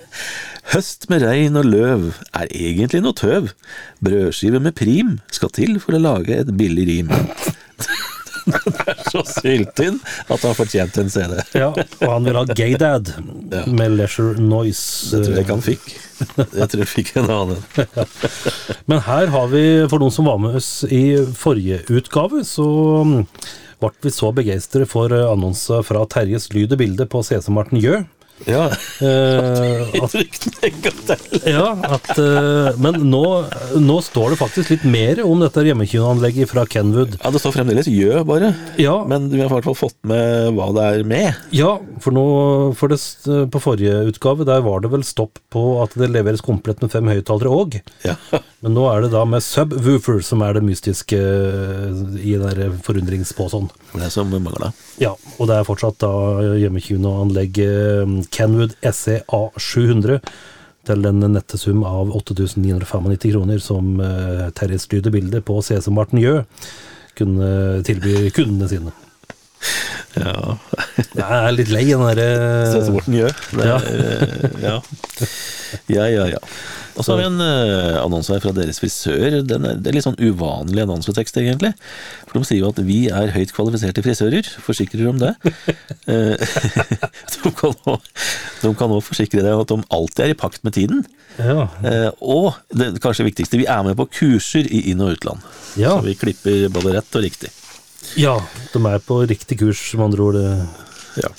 Høst 0.75 1.07
med 1.09 1.23
regn 1.25 1.57
og 1.57 1.64
løv 1.64 2.02
er 2.37 2.50
egentlig 2.52 3.00
noe 3.00 3.16
tøv. 3.16 3.49
Brødskive 4.04 4.61
med 4.61 4.75
prim 4.76 5.14
skal 5.33 5.49
til 5.57 5.78
for 5.80 5.97
å 5.97 6.02
lage 6.02 6.37
et 6.42 6.50
billig 6.61 6.85
rim. 6.90 7.09
det 8.49 8.85
er 8.88 9.00
så 9.12 9.23
syltynn 9.28 9.97
at 10.28 10.45
han 10.45 10.57
fortjente 10.57 11.02
en 11.04 11.11
CD. 11.12 11.38
Ja, 11.57 11.71
og 11.73 12.04
han 12.12 12.28
vil 12.28 12.37
ha 12.37 12.45
Gaydad 12.52 13.14
Ja. 13.52 13.62
med 13.64 13.97
Leisure 13.97 14.37
Noise. 14.40 15.09
Det 15.16 15.23
tror 15.25 15.38
jeg 15.38 15.47
ikke 15.47 15.57
han 15.57 15.64
fikk. 15.64 15.88
Jeg 16.59 16.68
tror 16.68 16.83
jeg 16.85 16.90
fikk 16.92 17.14
en 17.23 17.30
annen. 17.33 17.64
Men 18.92 19.00
her 19.09 19.33
har 19.33 19.49
vi, 19.52 19.64
for 19.88 20.04
noen 20.04 20.12
som 20.14 20.28
var 20.28 20.40
med 20.42 20.61
oss 20.61 20.71
i 20.85 21.02
forrige 21.38 21.80
utgave, 21.97 22.45
så 22.49 22.68
ble 23.79 23.91
vi 24.03 24.11
så 24.15 24.33
begeistret 24.35 24.91
for 24.91 25.13
annonsen 25.15 25.85
fra 25.87 26.05
Terjes 26.11 26.49
lyd 26.55 26.75
og 26.75 26.81
bilde 26.81 27.07
på 27.11 27.23
CC 27.27 27.51
Martin 27.55 27.83
Jø. 27.83 28.01
Ja, 28.47 28.68
Uh, 28.99 29.87
at, 30.02 30.14
ja, 31.47 31.66
at, 31.87 32.09
uh, 32.18 32.71
men 32.83 32.97
nå, 33.12 33.23
nå 33.78 33.99
står 34.02 34.33
det 34.33 34.38
faktisk 34.40 34.73
litt 34.73 34.87
mer 34.88 35.21
om 35.23 35.38
dette 35.42 35.62
hjemmekinoanlegget 35.66 36.50
fra 36.50 36.64
Kenwood. 36.68 37.14
Ja, 37.21 37.30
det 37.35 37.42
står 37.42 37.54
fremdeles 37.54 37.87
Gjø, 37.90 38.25
bare. 38.26 38.50
Ja, 38.80 38.97
Men 39.09 39.28
vi 39.30 39.38
har 39.38 39.47
i 39.47 39.52
hvert 39.52 39.68
fall 39.68 39.78
fått 39.78 39.97
med 40.09 40.57
hva 40.57 40.71
det 40.75 40.87
er 40.88 41.07
med. 41.09 41.38
ja 41.54 41.76
for, 42.02 42.14
nå, 42.14 42.25
for 42.78 42.90
det, 42.92 42.99
på 43.52 43.62
forrige 43.62 44.02
utgave 44.11 44.47
der 44.49 44.64
var 44.66 44.83
det 44.83 44.90
vel 44.92 45.04
stopp 45.07 45.38
på 45.52 45.62
at 45.83 45.95
det 45.99 46.11
leveres 46.11 46.42
komplett 46.45 46.83
med 46.83 46.92
fem 46.92 47.09
høyttalere 47.11 47.52
òg. 47.52 47.78
Ja. 48.07 48.16
Men 48.64 48.75
nå 48.75 48.88
er 48.90 49.04
det 49.04 49.12
da 49.14 49.23
med 49.28 49.45
subwoofer 49.45 50.21
som 50.26 50.42
er 50.42 50.59
det 50.59 50.64
mystiske 50.66 51.18
eh, 51.18 52.00
i 52.18 52.35
den 52.40 52.78
forundringspåsånd. 52.83 53.71
Det 53.92 54.02
Det 54.02 54.11
som 54.14 54.30
mangla. 54.33 54.73
Ja, 54.99 55.14
og 55.38 55.50
det 55.50 55.59
er 55.59 55.68
fortsatt 55.68 56.00
da 56.02 56.11
hjemmekinoanlegg 56.59 57.61
eh, 57.62 58.16
Kenwood 58.35 58.77
SE 58.93 59.21
A700 59.27 60.21
til 60.89 61.09
en 61.11 61.27
nette 61.35 61.59
sum 61.61 61.83
av 61.85 62.15
8995 62.17 63.33
kroner 63.35 63.61
som 63.63 63.99
uh, 64.01 64.49
Terje 64.57 64.81
styrte 64.81 65.13
bildet 65.13 65.45
på 65.45 65.59
CC 65.65 65.91
Martin 65.93 66.23
Jø 66.23 66.39
kunne 67.19 67.83
tilby 67.87 68.29
kundene 68.35 68.71
sine. 68.71 68.95
Ja, 70.19 70.57
Jeg 71.15 71.27
er 71.29 71.53
litt 71.55 71.71
lei 71.71 71.85
den 71.91 72.00
derre 72.03 72.27
Sånn 72.73 72.87
som 72.88 72.97
Morten 72.97 73.15
gjør. 73.19 73.35
Ja. 73.61 73.77
eh, 73.79 74.59
ja. 74.65 74.77
ja, 75.93 76.05
ja, 76.11 76.27
ja. 76.37 76.43
Og 76.99 77.05
så 77.07 77.12
har 77.15 77.21
vi 77.21 77.27
en 77.29 77.38
uh, 77.38 78.00
annonse 78.03 78.33
her 78.35 78.41
fra 78.43 78.50
deres 78.57 78.81
frisør. 78.83 79.37
Den 79.47 79.67
er, 79.69 79.77
det 79.79 79.93
er 79.93 79.95
litt 79.95 80.03
sånn 80.07 80.17
uvanlig 80.19 80.83
annonsetekst, 80.83 81.37
egentlig. 81.38 81.71
For 82.27 82.41
de 82.41 82.49
sier 82.49 82.65
jo 82.65 82.73
at 82.73 82.81
vi 82.83 82.97
er 83.07 83.31
høyt 83.37 83.53
kvalifiserte 83.55 84.03
frisører. 84.03 84.49
Forsikrer 84.67 85.07
om 85.12 85.21
det. 85.23 85.35
Eh, 86.09 86.41
de 87.45 87.50
kan 87.53 87.75
også- 87.85 87.99
de 88.62 88.71
kan 88.81 88.93
òg 88.97 89.03
forsikre 89.05 89.43
deg 89.45 89.53
om 89.53 89.61
at 89.61 89.69
de 89.71 89.77
alltid 89.93 90.23
er 90.25 90.31
i 90.33 90.37
pakt 90.41 90.62
med 90.65 90.73
tiden. 90.75 91.03
Ja, 91.38 91.69
Eh, 91.85 92.09
og 92.25 92.57
det 92.75 92.95
kanskje 93.05 93.27
viktigste, 93.29 93.61
vi 93.61 93.67
er 93.69 93.83
med 93.85 93.95
på 94.00 94.07
kurser 94.19 94.65
i 94.67 94.87
inn- 94.91 95.03
og 95.05 95.12
utland. 95.19 95.45
Ja. 95.79 95.99
Så 95.99 96.07
vi 96.09 96.17
klipper 96.19 96.67
både 96.73 96.97
rett 96.97 97.19
og 97.21 97.23
riktig. 97.27 97.53
Ja, 98.19 98.37
de 98.73 98.81
er 98.88 98.99
på 99.05 99.21
riktig 99.28 99.59
kurs, 99.61 99.83
med 99.99 100.05
andre 100.11 100.23
ord. 100.28 100.40
Ja. 101.19 101.31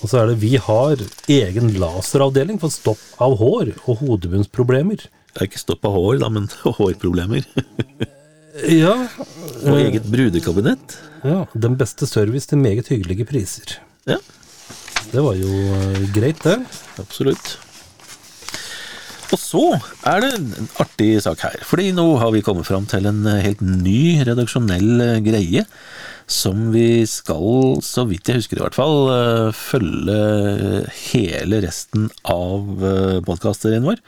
Og 0.00 0.08
så 0.08 0.22
er 0.22 0.30
det 0.30 0.38
vi 0.40 0.54
har 0.56 0.96
egen 1.28 1.74
laseravdeling 1.76 2.60
for 2.62 2.72
stopp 2.72 3.00
av 3.20 3.34
hår 3.40 3.74
og 3.84 3.98
hodebunnsproblemer. 4.00 5.02
Det 5.30 5.42
er 5.44 5.46
ikke 5.50 5.60
stopp 5.60 5.84
av 5.86 5.92
hår, 5.98 6.18
da, 6.22 6.30
men 6.32 6.48
hårproblemer. 6.78 7.44
Ja, 8.66 8.94
Og 9.62 9.76
eget 9.78 10.08
brudekabinett. 10.10 10.96
ja, 11.22 11.44
den 11.54 11.76
beste 11.78 12.08
service 12.08 12.48
til 12.50 12.58
meget 12.58 12.88
hyggelige 12.90 13.24
priser. 13.28 13.76
Ja, 14.08 14.16
Det 15.12 15.22
var 15.22 15.34
jo 15.38 15.48
eh, 15.48 16.00
greit, 16.14 16.40
det. 16.44 16.56
absolutt. 16.98 17.58
Og 19.30 19.38
så 19.38 19.64
er 20.10 20.24
det 20.24 20.30
en 20.36 20.70
artig 20.82 21.10
sak 21.22 21.44
her, 21.46 21.58
fordi 21.66 21.90
nå 21.94 22.06
har 22.18 22.32
vi 22.34 22.42
kommet 22.46 22.66
fram 22.66 22.88
til 22.90 23.06
en 23.06 23.22
eh, 23.30 23.42
helt 23.44 23.62
ny 23.62 24.22
redaksjonell 24.26 25.04
eh, 25.04 25.20
greie 25.26 25.66
som 26.30 26.68
vi 26.74 27.02
skal, 27.10 27.78
så 27.82 28.04
vidt 28.06 28.30
jeg 28.30 28.42
husker 28.42 28.58
i 28.58 28.64
hvert 28.64 28.78
fall, 28.78 28.98
eh, 29.14 29.46
følge 29.54 30.18
hele 31.10 31.62
resten 31.66 32.10
av 32.30 32.84
podkasterien 33.26 33.86
vår. 33.86 34.02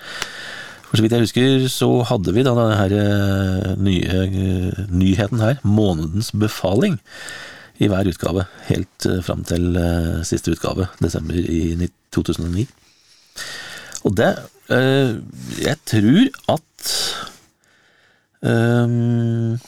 For 0.93 1.01
så 1.01 1.07
vidt 1.07 1.15
jeg 1.17 1.25
husker, 1.25 1.63
så 1.73 1.87
hadde 2.05 2.35
vi 2.37 2.43
da 2.45 2.53
denne 2.53 2.99
eh, 3.01 3.69
nye 3.81 4.25
eh, 4.27 4.81
nyheten 4.93 5.41
her, 5.41 5.63
månedens 5.65 6.35
befaling, 6.37 6.99
i 7.81 7.89
hver 7.89 8.11
utgave, 8.11 8.45
helt 8.67 9.07
eh, 9.09 9.23
fram 9.25 9.41
til 9.49 9.73
eh, 9.81 10.21
siste 10.29 10.53
utgave, 10.53 10.91
desember 11.01 11.39
i 11.41 11.89
2009. 12.13 12.67
Og 14.03 14.17
det 14.19 14.33
øh, 14.75 15.19
Jeg 15.63 15.77
tror 15.87 16.57
at 16.57 16.89
øh, 18.43 19.59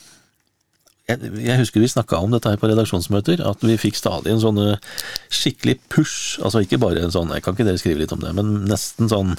jeg, 1.04 1.20
jeg 1.44 1.60
husker 1.60 1.82
vi 1.82 1.90
snakka 1.92 2.16
om 2.16 2.32
dette 2.32 2.48
her 2.48 2.60
på 2.60 2.70
redaksjonsmøter, 2.70 3.42
at 3.44 3.64
vi 3.66 3.76
fikk 3.76 3.98
stadig 3.98 4.32
en 4.32 4.40
sånn 4.40 4.60
skikkelig 5.28 5.76
push. 5.92 6.38
Altså 6.40 6.62
ikke 6.64 6.80
bare 6.80 7.02
en 7.04 7.12
sånn 7.12 7.34
Jeg 7.36 7.44
Kan 7.44 7.56
ikke 7.56 7.66
dere 7.68 7.80
skrive 7.82 8.00
litt 8.00 8.14
om 8.16 8.22
det? 8.24 8.32
Men 8.32 8.62
nesten 8.70 9.12
sånn 9.12 9.34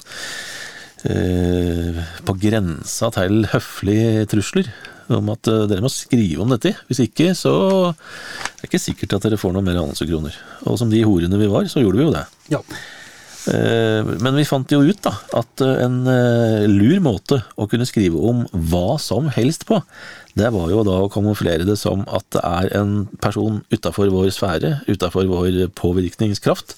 eh, 1.10 1.98
på 2.22 2.36
grensa 2.38 3.10
til 3.18 3.48
høflige 3.50 4.28
trusler. 4.30 4.70
Om 5.10 5.28
at 5.34 5.50
dere 5.70 5.82
må 5.82 5.90
skrive 5.90 6.42
om 6.42 6.54
dette. 6.54 6.72
Hvis 6.86 7.02
ikke, 7.04 7.32
så 7.38 7.52
er 7.90 8.62
det 8.62 8.70
ikke 8.70 8.82
sikkert 8.82 9.18
at 9.18 9.26
dere 9.26 9.38
får 9.38 9.54
noe 9.54 9.66
mer 9.66 9.78
annonsekroner. 9.78 10.38
Og 10.70 10.78
som 10.78 10.90
de 10.90 11.02
horene 11.06 11.38
vi 11.38 11.50
var, 11.50 11.66
så 11.70 11.82
gjorde 11.82 11.98
vi 11.98 12.06
jo 12.06 12.14
det. 12.14 12.24
Ja. 12.54 12.62
Eh, 13.52 14.08
Men 14.22 14.34
vi 14.38 14.44
fant 14.48 14.70
jo 14.72 14.80
ut 14.82 15.00
da, 15.04 15.12
at 15.38 15.62
eh, 15.64 15.82
en 15.84 15.98
eh, 16.10 16.64
lur 16.70 17.00
måte 17.04 17.40
å 17.56 17.68
kunne 17.70 17.86
skrive 17.88 18.18
om 18.18 18.44
hva 18.52 18.96
som 19.02 19.28
helst 19.34 19.66
på, 19.68 19.80
det 20.36 20.50
var 20.52 20.72
jo 20.72 20.82
da 20.86 20.98
å 21.04 21.10
kamuflere 21.12 21.66
det 21.68 21.78
som 21.80 22.02
at 22.12 22.26
det 22.34 22.42
er 22.44 22.72
en 22.80 22.96
person 23.22 23.62
utafor 23.72 24.10
vår 24.12 24.32
sfære, 24.34 24.72
utafor 24.90 25.28
vår 25.30 25.62
påvirkningskraft, 25.78 26.76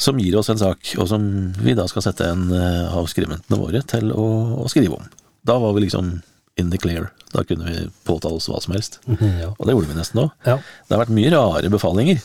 som 0.00 0.18
gir 0.18 0.38
oss 0.40 0.48
en 0.50 0.58
sak, 0.62 0.94
og 0.98 1.08
som 1.10 1.26
vi 1.62 1.74
da 1.76 1.84
skal 1.90 2.06
sette 2.06 2.26
en 2.26 2.48
av 2.54 3.04
skribentene 3.10 3.60
våre 3.60 3.82
til 3.86 4.10
å, 4.10 4.24
å 4.64 4.70
skrive 4.72 4.96
om. 4.96 5.04
Da 5.46 5.58
var 5.60 5.76
vi 5.76 5.84
liksom 5.84 6.16
in 6.56 6.70
the 6.72 6.78
clear. 6.78 7.10
Da 7.34 7.44
kunne 7.46 7.68
vi 7.68 7.84
påtale 8.06 8.38
oss 8.38 8.48
hva 8.50 8.60
som 8.62 8.74
helst. 8.76 9.00
Ja. 9.42 9.52
Og 9.58 9.66
det 9.66 9.74
gjorde 9.74 9.90
vi 9.90 9.98
nesten 9.98 10.22
òg. 10.24 10.32
Ja. 10.46 10.56
Det 10.86 10.94
har 10.96 11.02
vært 11.04 11.14
mye 11.14 11.32
rare 11.34 11.70
befalinger. 11.72 12.20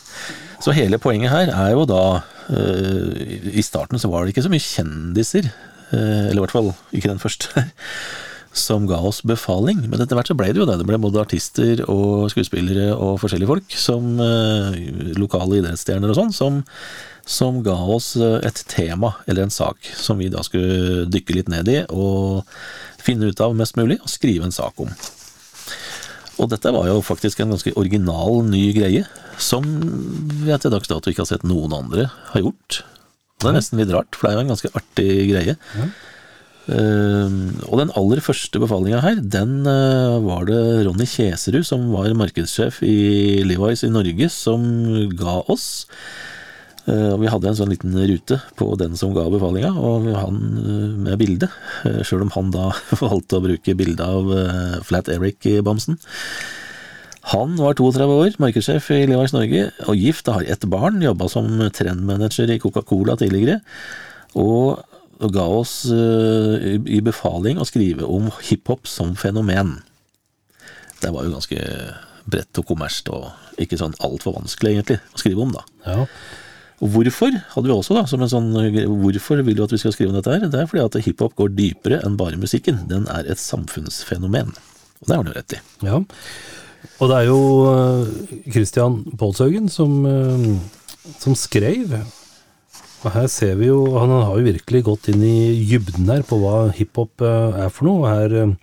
Så 0.62 0.74
hele 0.76 0.98
poenget 1.02 1.32
her 1.32 1.50
er 1.52 1.72
jo 1.74 1.86
da 1.88 2.02
I 2.50 3.62
starten 3.62 4.00
så 4.00 4.10
var 4.10 4.24
det 4.24 4.34
ikke 4.34 4.46
så 4.46 4.52
mye 4.52 4.64
kjendiser, 4.64 5.50
eh, 5.92 6.26
eller 6.30 6.40
i 6.40 6.44
hvert 6.44 6.56
fall 6.56 6.72
ikke 6.90 7.12
den 7.12 7.22
første, 7.22 7.66
som 8.66 8.88
ga 8.90 8.98
oss 9.06 9.20
befaling. 9.26 9.84
Men 9.86 10.02
etter 10.02 10.18
hvert 10.18 10.32
så 10.32 10.36
ble 10.38 10.50
det 10.50 10.62
jo 10.62 10.66
det. 10.66 10.80
Det 10.80 10.88
ble 10.88 10.98
både 11.02 11.22
artister 11.22 11.84
og 11.86 12.30
skuespillere 12.32 12.90
og 12.96 13.20
forskjellige 13.22 13.50
folk, 13.52 13.78
som 13.78 14.18
eh, 14.24 14.80
lokale 15.20 15.60
idrettsstjerner 15.60 16.10
og 16.10 16.18
sånn, 16.18 16.34
som, 16.34 16.60
som 17.28 17.62
ga 17.66 17.76
oss 17.94 18.16
eh, 18.18 18.40
et 18.46 18.64
tema 18.70 19.14
eller 19.26 19.46
en 19.46 19.54
sak 19.54 19.92
som 19.94 20.18
vi 20.18 20.32
da 20.32 20.42
skulle 20.46 21.06
dykke 21.10 21.38
litt 21.38 21.52
ned 21.52 21.70
i 21.70 21.80
og 21.94 22.42
finne 23.00 23.30
ut 23.30 23.40
av 23.44 23.54
mest 23.56 23.78
mulig 23.78 24.00
og 24.02 24.10
skrive 24.10 24.48
en 24.48 24.54
sak 24.54 24.82
om. 24.82 24.90
Og 26.40 26.48
dette 26.52 26.72
var 26.72 26.88
jo 26.88 27.00
faktisk 27.04 27.42
en 27.42 27.52
ganske 27.52 27.72
original, 27.78 28.40
ny 28.48 28.70
greie, 28.76 29.04
som 29.40 29.66
vi 30.40 30.56
til 30.56 30.72
dags 30.72 30.88
dato 30.88 31.12
ikke 31.12 31.24
har 31.24 31.32
sett 31.34 31.44
noen 31.46 31.74
andre 31.76 32.08
har 32.32 32.46
gjort. 32.46 32.80
Det 33.40 33.48
er 33.48 33.56
nesten 33.56 33.80
litt 33.80 33.92
rart, 33.92 34.16
for 34.16 34.26
det 34.26 34.32
er 34.32 34.38
jo 34.38 34.44
en 34.46 34.54
ganske 34.54 34.72
artig 34.80 35.10
greie. 35.30 35.56
Eh, 36.70 37.36
og 37.66 37.76
den 37.80 37.92
aller 37.98 38.20
første 38.24 38.60
befalinga 38.62 39.00
her, 39.04 39.20
den 39.20 39.62
uh, 39.66 40.20
var 40.22 40.44
det 40.48 40.60
Ronny 40.86 41.06
Kjeserud, 41.08 41.64
som 41.66 41.88
var 41.94 42.12
markedssjef 42.18 42.82
i 42.86 43.40
Levi's 43.48 43.84
i 43.86 43.92
Norge, 43.92 44.28
som 44.32 44.62
ga 45.18 45.40
oss. 45.50 45.86
Eh, 46.90 47.10
og 47.14 47.20
vi 47.22 47.30
hadde 47.30 47.50
en 47.50 47.58
sånn 47.58 47.70
liten 47.70 47.94
rute 47.94 48.40
på 48.58 48.72
den 48.80 48.96
som 48.98 49.12
ga 49.14 49.26
befalinga, 49.30 49.70
og 49.78 50.08
han 50.16 50.40
eh, 50.58 50.86
med 51.06 51.20
bilde. 51.20 51.50
Uh, 51.84 52.00
Sjøl 52.06 52.24
om 52.26 52.32
han 52.34 52.50
da 52.54 52.70
valgte 53.02 53.38
å 53.38 53.44
bruke 53.44 53.76
bilde 53.78 54.06
av 54.06 54.30
eh, 54.34 54.78
Flat 54.86 55.10
Eric-bamsen. 55.12 56.00
Han 57.30 57.54
var 57.60 57.76
32 57.78 58.06
år, 58.16 58.36
markedssjef 58.42 58.88
i 58.96 59.02
Levi's 59.06 59.34
Norge, 59.36 59.68
og 59.86 59.98
gift 59.98 60.28
og 60.30 60.40
har 60.40 60.54
ett 60.56 60.64
barn. 60.72 61.02
Jobba 61.04 61.28
som 61.30 61.50
trendmanager 61.76 62.50
i 62.50 62.58
Coca-Cola 62.62 63.18
tidligere. 63.20 63.60
Og, 64.40 64.80
ga 65.20 65.44
oss 65.52 65.82
eh, 65.92 66.54
i, 66.64 66.76
i 66.96 67.02
befaling 67.04 67.58
å 67.60 67.66
skrive 67.68 68.08
om 68.08 68.30
hiphop 68.48 68.88
som 68.88 69.12
fenomen. 69.20 69.76
Det 71.02 71.12
var 71.12 71.26
jo 71.26 71.34
ganske 71.34 71.58
bredt 72.30 72.60
og 72.62 72.70
kommersielt 72.70 73.10
og 73.12 73.60
ikke 73.60 73.76
sånn 73.76 73.98
altfor 74.00 74.38
vanskelig, 74.38 74.78
egentlig, 74.78 74.96
å 75.12 75.20
skrive 75.20 75.44
om, 75.44 75.52
da. 75.52 75.66
Ja. 75.84 76.06
Og 76.80 76.94
hvorfor 76.94 77.34
hadde 77.52 77.68
vi 77.68 77.74
også 77.74 77.96
da, 77.96 78.06
som 78.08 78.22
en 78.24 78.30
sånn 78.32 78.54
Hvorfor 79.02 79.42
vil 79.44 79.58
du 79.58 79.66
at 79.66 79.74
vi 79.74 79.80
skal 79.82 79.92
skrive 79.92 80.14
om 80.14 80.16
dette 80.16 80.32
her? 80.32 80.46
Det 80.48 80.62
er 80.62 80.70
fordi 80.70 80.86
at 80.86 81.02
hiphop 81.04 81.36
går 81.36 81.52
dypere 81.52 82.00
enn 82.06 82.16
bare 82.20 82.40
musikken. 82.40 82.86
Den 82.88 83.04
er 83.12 83.28
et 83.28 83.40
samfunnsfenomen. 83.42 84.54
Og 85.00 85.10
det 85.10 85.16
har 85.16 85.26
du 85.26 85.34
rett 85.36 85.58
i. 85.58 85.60
ja. 85.88 86.00
Og 87.00 87.10
det 87.10 87.18
er 87.18 87.28
jo 87.28 87.42
eh, 87.68 88.40
Christian 88.52 89.02
Paulshaugen 89.20 89.68
som, 89.72 90.00
eh, 90.08 91.12
som 91.20 91.36
skrev. 91.36 91.94
Og 93.00 93.14
her 93.14 93.28
ser 93.32 93.54
vi 93.56 93.70
jo 93.70 93.96
Han 93.96 94.12
har 94.12 94.34
jo 94.36 94.44
virkelig 94.44 94.82
gått 94.84 95.08
inn 95.12 95.22
i 95.24 95.64
dybden 95.70 96.10
her 96.12 96.24
på 96.26 96.40
hva 96.42 96.70
hiphop 96.76 97.24
eh, 97.24 97.64
er 97.64 97.72
for 97.72 97.88
noe. 97.88 98.12
Her, 98.12 98.56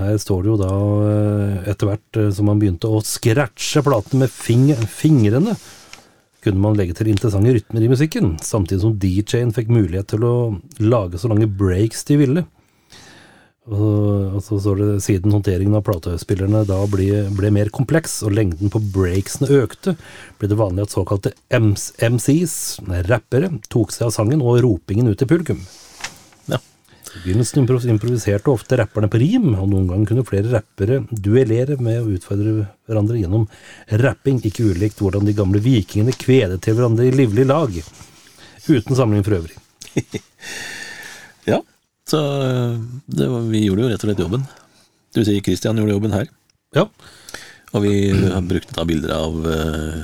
her 0.00 0.20
står 0.20 0.44
det 0.44 0.52
jo 0.52 0.58
da 0.60 0.72
etter 1.72 1.90
hvert 1.90 2.20
som 2.36 2.52
han 2.52 2.60
begynte 2.60 2.88
å 2.88 3.00
scratche 3.04 3.82
platene 3.84 4.26
med 4.26 4.32
fingrene, 4.32 5.56
kunne 6.44 6.62
man 6.62 6.78
legge 6.78 6.96
til 6.96 7.10
interessante 7.10 7.52
rytmer 7.56 7.84
i 7.84 7.90
musikken, 7.90 8.34
samtidig 8.44 8.82
som 8.84 8.96
DJ-en 9.00 9.52
fikk 9.56 9.70
mulighet 9.72 10.10
til 10.12 10.24
å 10.26 10.34
lage 10.82 11.20
så 11.20 11.30
lange 11.30 11.50
breaks 11.50 12.06
de 12.08 12.18
ville. 12.20 12.46
Og, 13.70 14.40
så 14.42 14.56
står 14.58 14.80
det 14.80 14.94
siden 15.04 15.34
håndteringen 15.34 15.76
av 15.78 15.84
platespillerne 15.86 16.64
da 16.66 16.78
ble, 16.90 17.26
ble 17.36 17.52
mer 17.54 17.68
kompleks 17.74 18.16
og 18.26 18.32
lengden 18.34 18.72
på 18.72 18.80
breaksene 18.94 19.50
økte, 19.60 19.94
ble 20.40 20.50
det 20.50 20.58
vanlig 20.58 20.88
at 20.88 20.96
såkalte 20.96 21.34
MCs, 21.52 22.56
rappere, 23.10 23.52
tok 23.70 23.94
seg 23.94 24.08
av 24.08 24.16
sangen 24.16 24.42
og 24.42 24.62
ropingen 24.64 25.12
ut 25.12 25.20
til 25.20 25.30
publikum. 25.30 25.60
I 27.10 27.20
begynnelsen 27.24 27.66
improviserte 27.90 28.52
ofte 28.52 28.76
rapperne 28.78 29.08
på 29.10 29.18
rim, 29.18 29.48
og 29.58 29.66
noen 29.72 29.88
ganger 29.90 30.10
kunne 30.12 30.26
flere 30.28 30.52
rappere 30.52 31.00
duellere 31.10 31.74
med 31.82 31.98
å 32.02 32.12
utfordre 32.14 32.68
hverandre 32.86 33.18
gjennom 33.18 33.48
rapping, 34.02 34.38
ikke 34.46 34.68
ulikt 34.70 35.02
hvordan 35.02 35.26
de 35.26 35.34
gamle 35.34 35.62
vikingene 35.64 36.14
kvedet 36.14 36.60
til 36.62 36.78
hverandre 36.78 37.08
i 37.08 37.14
livlig 37.14 37.48
lag, 37.50 37.74
uten 38.68 38.98
samling 38.98 39.26
for 39.26 39.40
øvrig. 39.40 39.58
Ja, 41.48 41.56
så 42.04 42.18
det 43.08 43.26
var, 43.26 43.46
vi 43.48 43.62
gjorde 43.64 43.86
jo 43.86 43.88
rett 43.88 44.02
og 44.04 44.10
slett 44.10 44.20
jobben. 44.20 44.42
Du 45.16 45.22
sier 45.24 45.40
Christian 45.42 45.78
gjorde 45.80 45.94
jobben 45.94 46.12
her. 46.12 46.28
Ja, 46.76 46.84
Og 47.72 47.84
vi 47.86 47.94
har 48.12 48.44
brukt 48.46 48.74
da 48.76 48.84
bilder 48.86 49.14
av 49.16 49.38
uh, 49.46 50.02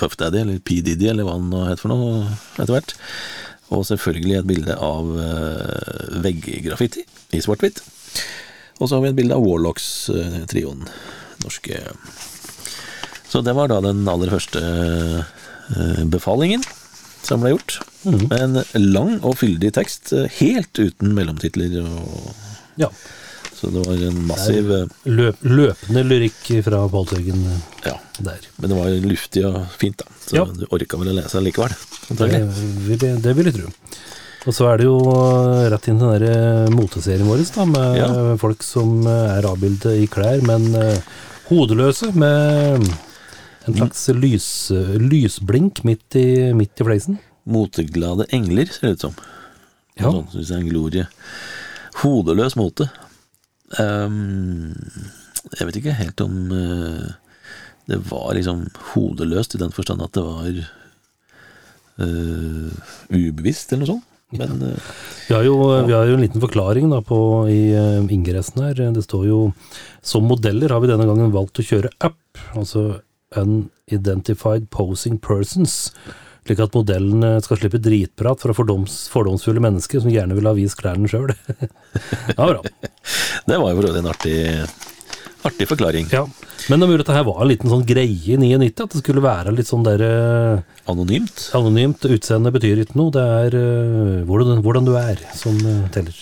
Puff 0.00 0.16
Daddy, 0.16 0.40
eller 0.40 0.58
P. 0.64 0.80
Diddy, 0.86 1.10
eller 1.12 1.26
hva 1.26 1.36
han 1.36 1.50
nå 1.52 1.64
het 1.68 1.82
for 1.82 1.92
noe, 1.92 2.24
etter 2.56 2.72
hvert. 2.72 2.94
Og 3.70 3.86
selvfølgelig 3.86 4.36
et 4.40 4.48
bilde 4.50 4.74
av 4.74 5.12
uh, 5.14 6.20
vegggraffiti 6.24 7.04
i 7.36 7.42
svart-hvitt. 7.44 7.82
Og 8.80 8.88
så 8.88 8.96
har 8.96 9.04
vi 9.04 9.12
et 9.12 9.18
bilde 9.18 9.36
av 9.36 9.44
Warlocks-trioen. 9.44 10.86
norske 11.44 11.78
Så 13.30 13.44
det 13.46 13.54
var 13.54 13.70
da 13.70 13.78
den 13.84 14.08
aller 14.10 14.32
første 14.32 14.60
eh, 15.70 16.04
befalingen 16.10 16.64
som 17.22 17.44
ble 17.44 17.52
gjort. 17.52 17.76
Med 18.02 18.40
en 18.40 18.62
lang 18.80 19.18
og 19.20 19.36
fyldig 19.38 19.70
tekst, 19.76 20.10
eh, 20.16 20.26
helt 20.40 20.80
uten 20.80 21.14
mellomtitler. 21.14 21.76
Og, 21.84 22.34
Ja. 22.80 22.88
Så 23.60 23.68
det 23.74 23.82
var 23.86 24.02
en 24.08 24.20
massiv 24.26 24.70
eh, 24.72 24.86
Løp, 25.04 25.42
løpende 25.44 26.02
lyrikk 26.06 26.46
fra 26.64 26.80
Pål 26.88 27.10
eh, 27.18 27.58
Ja. 27.86 27.98
der. 28.20 28.38
Men 28.58 28.70
det 28.72 28.78
var 28.78 28.94
luftig 29.10 29.44
og 29.46 29.66
fint, 29.78 29.98
da. 30.00 30.04
Så 30.26 30.36
Ja. 30.36 30.44
du 30.44 30.64
orka 30.70 30.96
vel 30.96 31.12
å 31.12 31.16
lese 31.20 31.42
likevel, 31.44 31.74
Det 32.08 32.30
jeg- 32.32 33.22
det 33.22 33.36
vil 33.36 33.44
jeg 33.50 33.54
tro. 33.54 33.68
Og 34.46 34.54
så 34.56 34.72
er 34.72 34.78
det 34.78 34.84
jo 34.84 34.98
eh, 34.98 35.68
rett 35.70 35.88
inn 35.88 35.98
til 35.98 36.18
den 36.18 36.72
moteserien 36.72 37.26
vår, 37.28 37.44
da, 37.54 37.64
med 37.66 37.96
Ja. 37.96 38.36
folk 38.36 38.62
som 38.62 39.06
er 39.06 39.42
avbildet 39.42 40.00
i 40.02 40.06
klær, 40.06 40.40
men 40.42 40.72
hodeløse, 41.50 42.14
med 42.14 42.88
en 43.66 43.74
slags 43.74 44.08
lys, 44.14 44.70
lysblink 44.96 45.84
midt 45.84 46.16
i, 46.16 46.52
midt 46.54 46.80
i 46.80 46.84
fleisen. 46.84 47.18
Moteglade 47.46 48.24
engler, 48.32 48.66
ser 48.72 48.88
det 48.88 48.92
ut 48.92 49.00
som. 49.00 49.14
Ja. 49.98 50.10
Sånn, 50.10 50.30
synes 50.32 50.48
jeg 50.48 50.56
er 50.56 50.60
en 50.62 50.70
glorie. 50.70 51.06
Hodeløs 52.00 52.56
mote. 52.56 52.88
Ehm, 53.78 54.74
jeg 55.54 55.66
vet 55.68 55.78
ikke 55.80 55.96
helt 55.98 56.20
om 56.24 56.36
uh, 56.50 57.08
det 57.90 58.00
var 58.10 58.34
liksom 58.36 58.66
hodeløst 58.92 59.54
i 59.54 59.62
den 59.62 59.74
forstand 59.74 60.02
at 60.04 60.14
det 60.16 60.24
var 60.26 60.48
uh, 62.02 62.70
ubevisst, 63.10 63.72
eller 63.72 63.84
noe 63.84 63.92
sånt. 63.94 64.06
Men 64.30 64.62
uh, 64.62 64.90
Vi 65.26 65.34
har, 65.34 65.44
jo, 65.46 65.54
vi 65.86 65.94
har 65.94 66.10
jo 66.10 66.16
en 66.18 66.24
liten 66.24 66.42
forklaring 66.42 66.90
da 66.92 67.00
på, 67.02 67.20
i 67.50 67.74
ingressen 68.14 68.62
her. 68.66 68.82
Det 68.94 69.06
står 69.06 69.28
jo 69.30 69.38
som 70.02 70.26
modeller 70.26 70.72
har 70.74 70.82
vi 70.82 70.90
denne 70.90 71.06
gangen 71.08 71.34
valgt 71.34 71.62
å 71.62 71.66
kjøre 71.66 71.94
app, 72.02 72.20
altså 72.54 73.00
unidentified 73.38 74.70
posing 74.74 75.18
persons. 75.22 75.92
Slik 76.50 76.64
at 76.64 76.74
modellene 76.74 77.36
skal 77.44 77.60
slippe 77.60 77.78
dritprat 77.78 78.40
fra 78.42 78.50
fordoms, 78.50 79.04
fordomsfulle 79.12 79.62
mennesker 79.62 80.00
som 80.02 80.10
gjerne 80.10 80.34
vil 80.34 80.48
ha 80.50 80.52
vist 80.56 80.80
klærne 80.80 81.06
sjøl. 81.06 81.30
ja, 81.30 82.34
bra. 82.50 82.56
det 83.46 83.58
var 83.60 83.70
jo 83.70 83.76
for 83.76 83.98
en 84.00 84.08
artig, 84.10 84.34
artig 85.46 85.68
forklaring. 85.70 86.08
Ja. 86.10 86.24
Men 86.66 86.82
det 86.82 86.88
er 86.88 86.90
mulig 86.90 86.98
at 86.98 87.04
dette 87.04 87.18
her 87.20 87.28
var 87.30 87.44
en 87.44 87.52
liten 87.52 87.70
sånn 87.70 87.86
greie 87.86 88.34
i 88.34 88.40
99, 88.42 88.82
at 88.82 88.96
det 88.96 89.04
skulle 89.04 89.22
være 89.22 89.54
litt 89.54 89.70
sånn 89.70 89.86
der 89.86 90.02
eh, 90.02 90.80
Anonymt. 90.90 91.46
anonymt. 91.54 92.10
Utseende 92.10 92.50
betyr 92.58 92.82
ikke 92.82 92.98
noe, 92.98 93.14
det 93.14 93.28
er 93.46 93.54
uh, 93.54 94.16
hvordan, 94.26 94.58
hvordan 94.66 94.90
du 94.90 94.96
er 94.98 95.22
som 95.38 95.54
eh, 95.62 95.84
teller. 95.94 96.18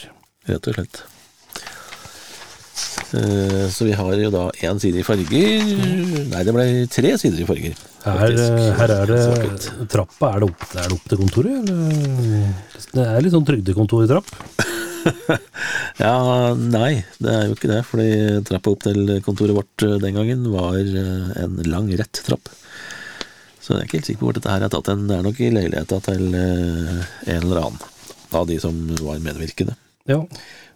rett 0.53 0.69
og 0.69 0.77
slett. 0.77 1.07
Eh, 3.15 3.69
Så 3.73 3.87
vi 3.89 3.95
har 3.97 4.15
jo 4.21 4.31
da 4.31 4.45
én 4.67 4.79
side 4.81 5.01
i 5.01 5.05
farger 5.07 5.63
Nei, 6.29 6.43
det 6.45 6.53
ble 6.55 6.65
tre 6.93 7.13
sider 7.21 7.41
i 7.43 7.47
farger. 7.49 7.77
Her, 8.05 8.33
eh, 8.33 8.73
her 8.79 8.93
er 8.95 9.11
det 9.13 9.89
trappa. 9.93 10.35
Er 10.35 10.43
det, 10.45 10.49
opp, 10.51 10.67
er 10.75 10.89
det 10.89 10.97
opp 10.99 11.09
til 11.09 11.21
kontoret, 11.23 11.71
eller? 11.73 12.53
Det 12.93 13.05
er 13.07 13.25
litt 13.25 13.35
sånn 13.37 13.49
trygdekontortrapp. 13.49 14.35
Ja, 15.99 16.53
nei, 16.55 17.03
det 17.23 17.31
er 17.33 17.45
jo 17.49 17.55
ikke 17.57 17.71
det. 17.71 17.79
Fordi 17.89 18.09
trappa 18.47 18.73
opp 18.75 18.83
til 18.85 19.13
kontoret 19.25 19.57
vårt 19.57 19.85
eh, 19.87 19.97
den 20.03 20.19
gangen 20.19 20.45
var 20.53 20.77
en 20.79 21.57
lang, 21.67 21.89
rett 21.99 22.21
trapp. 22.27 22.51
Så 23.63 23.75
jeg 23.75 23.81
er 23.81 23.87
ikke 23.89 23.99
helt 23.99 24.09
sikker 24.11 24.21
på 24.23 24.29
hvor 24.29 24.37
dette 24.39 24.53
her 24.53 24.65
er 24.67 24.73
tatt 24.73 24.91
hen. 24.93 25.07
Det 25.09 25.17
er 25.17 25.25
nok 25.27 25.41
i 25.45 25.51
leiligheta 25.55 25.99
til 26.07 26.29
en 26.37 27.41
eller 27.41 27.63
annen 27.65 27.81
av 28.37 28.47
de 28.49 28.59
som 28.61 28.77
var 29.01 29.19
medvirkende. 29.25 29.75
Ja. 30.09 30.21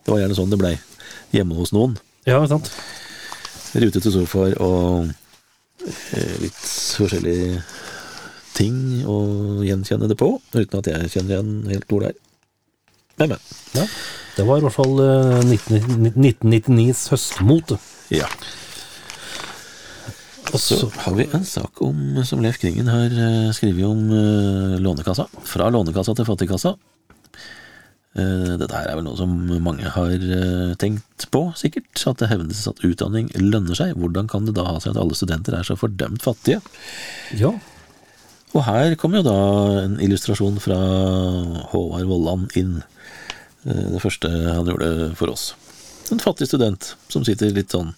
Det 0.03 0.11
var 0.13 0.23
gjerne 0.23 0.37
sånn 0.37 0.51
det 0.53 0.59
blei. 0.61 0.75
Hjemme 1.33 1.57
hos 1.59 1.73
noen. 1.75 1.97
ja, 2.29 2.41
sant. 2.49 2.71
Rutete 3.73 4.13
sofaer 4.13 4.59
og 4.61 5.09
eh, 5.89 6.35
litt 6.43 6.65
forskjellige 6.99 7.63
ting 8.53 9.07
å 9.09 9.17
gjenkjenne 9.65 10.11
det 10.11 10.19
på, 10.21 10.35
uten 10.53 10.83
at 10.83 10.91
jeg 10.91 11.13
kjenner 11.15 11.39
igjen 11.39 11.55
helt 11.73 11.89
hvor 11.89 12.05
det 12.05 12.13
er. 12.13 12.19
Men, 13.17 13.33
men. 13.33 13.47
Ja. 13.79 13.87
Det 14.37 14.45
var 14.49 14.61
i 14.61 14.65
hvert 14.65 14.77
fall 14.77 15.01
eh, 15.05 15.41
19, 15.45 16.13
1999s 16.13 17.07
høstmote. 17.13 17.81
Ja. 18.13 18.29
Og 20.53 20.61
Så 20.61 20.79
har 21.05 21.15
vi 21.17 21.27
en 21.33 21.45
sak 21.49 21.81
om, 21.85 22.19
som 22.29 22.41
Leif 22.45 22.59
Kringen 22.61 22.89
har 22.93 23.13
eh, 23.13 23.51
skrevet 23.57 23.89
om 23.89 24.09
eh, 24.13 24.79
Lånekassa. 24.85 25.29
Fra 25.49 25.69
Lånekassa 25.73 26.17
til 26.17 26.29
Fattigkassa. 26.29 26.75
Eh, 28.13 28.55
Dette 28.61 28.77
her 28.77 28.91
er 28.91 28.99
vel 28.99 29.07
noe 29.07 29.17
som 29.17 29.31
mange 29.65 29.89
har 29.95 30.13
eh, 30.13 30.73
tenkt 30.81 31.27
på, 31.33 31.47
sikkert. 31.57 31.89
At 32.11 32.21
det 32.21 32.29
hevdes 32.33 32.65
at 32.69 32.83
utdanning 32.85 33.31
lønner 33.41 33.79
seg. 33.79 33.95
Hvordan 33.97 34.29
kan 34.29 34.45
det 34.49 34.57
da 34.59 34.67
ha 34.69 34.79
seg 34.83 34.93
at 34.95 35.01
alle 35.01 35.17
studenter 35.17 35.57
er 35.57 35.65
så 35.69 35.79
fordømt 35.81 36.25
fattige? 36.25 36.61
Ja. 37.41 37.55
Og 38.53 38.67
her 38.67 38.93
kommer 39.01 39.23
jo 39.23 39.29
da 39.31 39.37
en 39.87 39.95
illustrasjon 40.05 40.59
fra 40.61 40.77
Håvard 41.73 42.05
Vollan 42.11 42.49
inn. 42.61 42.83
Eh, 43.65 43.87
Det 43.95 44.03
første 44.05 44.29
han 44.29 44.69
gjorde 44.69 45.15
for 45.17 45.33
oss. 45.33 45.55
En 46.13 46.21
fattig 46.21 46.51
student 46.51 46.93
som 47.09 47.25
sitter 47.25 47.55
litt 47.57 47.73
sånn 47.73 47.95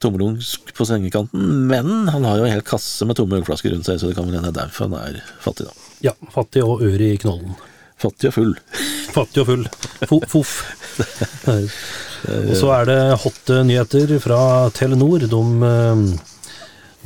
tommelungsk 0.00 0.70
på 0.76 0.84
sengekanten, 0.88 1.66
men 1.68 2.08
han 2.08 2.24
har 2.24 2.38
jo 2.40 2.46
en 2.46 2.54
hel 2.54 2.62
kasse 2.64 3.04
med 3.08 3.18
tomme 3.18 3.36
ølflasker 3.40 3.72
rundt 3.74 3.84
seg, 3.88 3.98
så 4.00 4.08
det 4.08 4.16
kan 4.16 4.24
vel 4.28 4.38
hende 4.38 4.48
det 4.52 4.62
er 4.62 4.70
derfor 4.70 4.88
han 4.88 4.94
er 4.96 5.18
fattig, 5.44 5.66
da. 5.68 5.74
ja. 6.06 6.14
Fattig 6.32 6.62
og 6.64 6.80
øre 6.86 7.10
i 7.12 7.18
knollen. 7.20 7.52
Fattig 8.00 8.30
og 8.30 8.34
full. 8.38 8.54
Fattig 9.16 9.42
og 9.42 9.48
full. 9.50 9.64
Fo 10.08 10.20
Foff. 10.30 10.54
Og 12.30 12.50
så 12.58 12.68
er 12.76 12.84
det 12.88 12.98
hotte 13.22 13.62
nyheter 13.64 14.10
fra 14.20 14.38
Telenor. 14.76 15.22
De, 15.30 15.40
eh, 15.68 16.02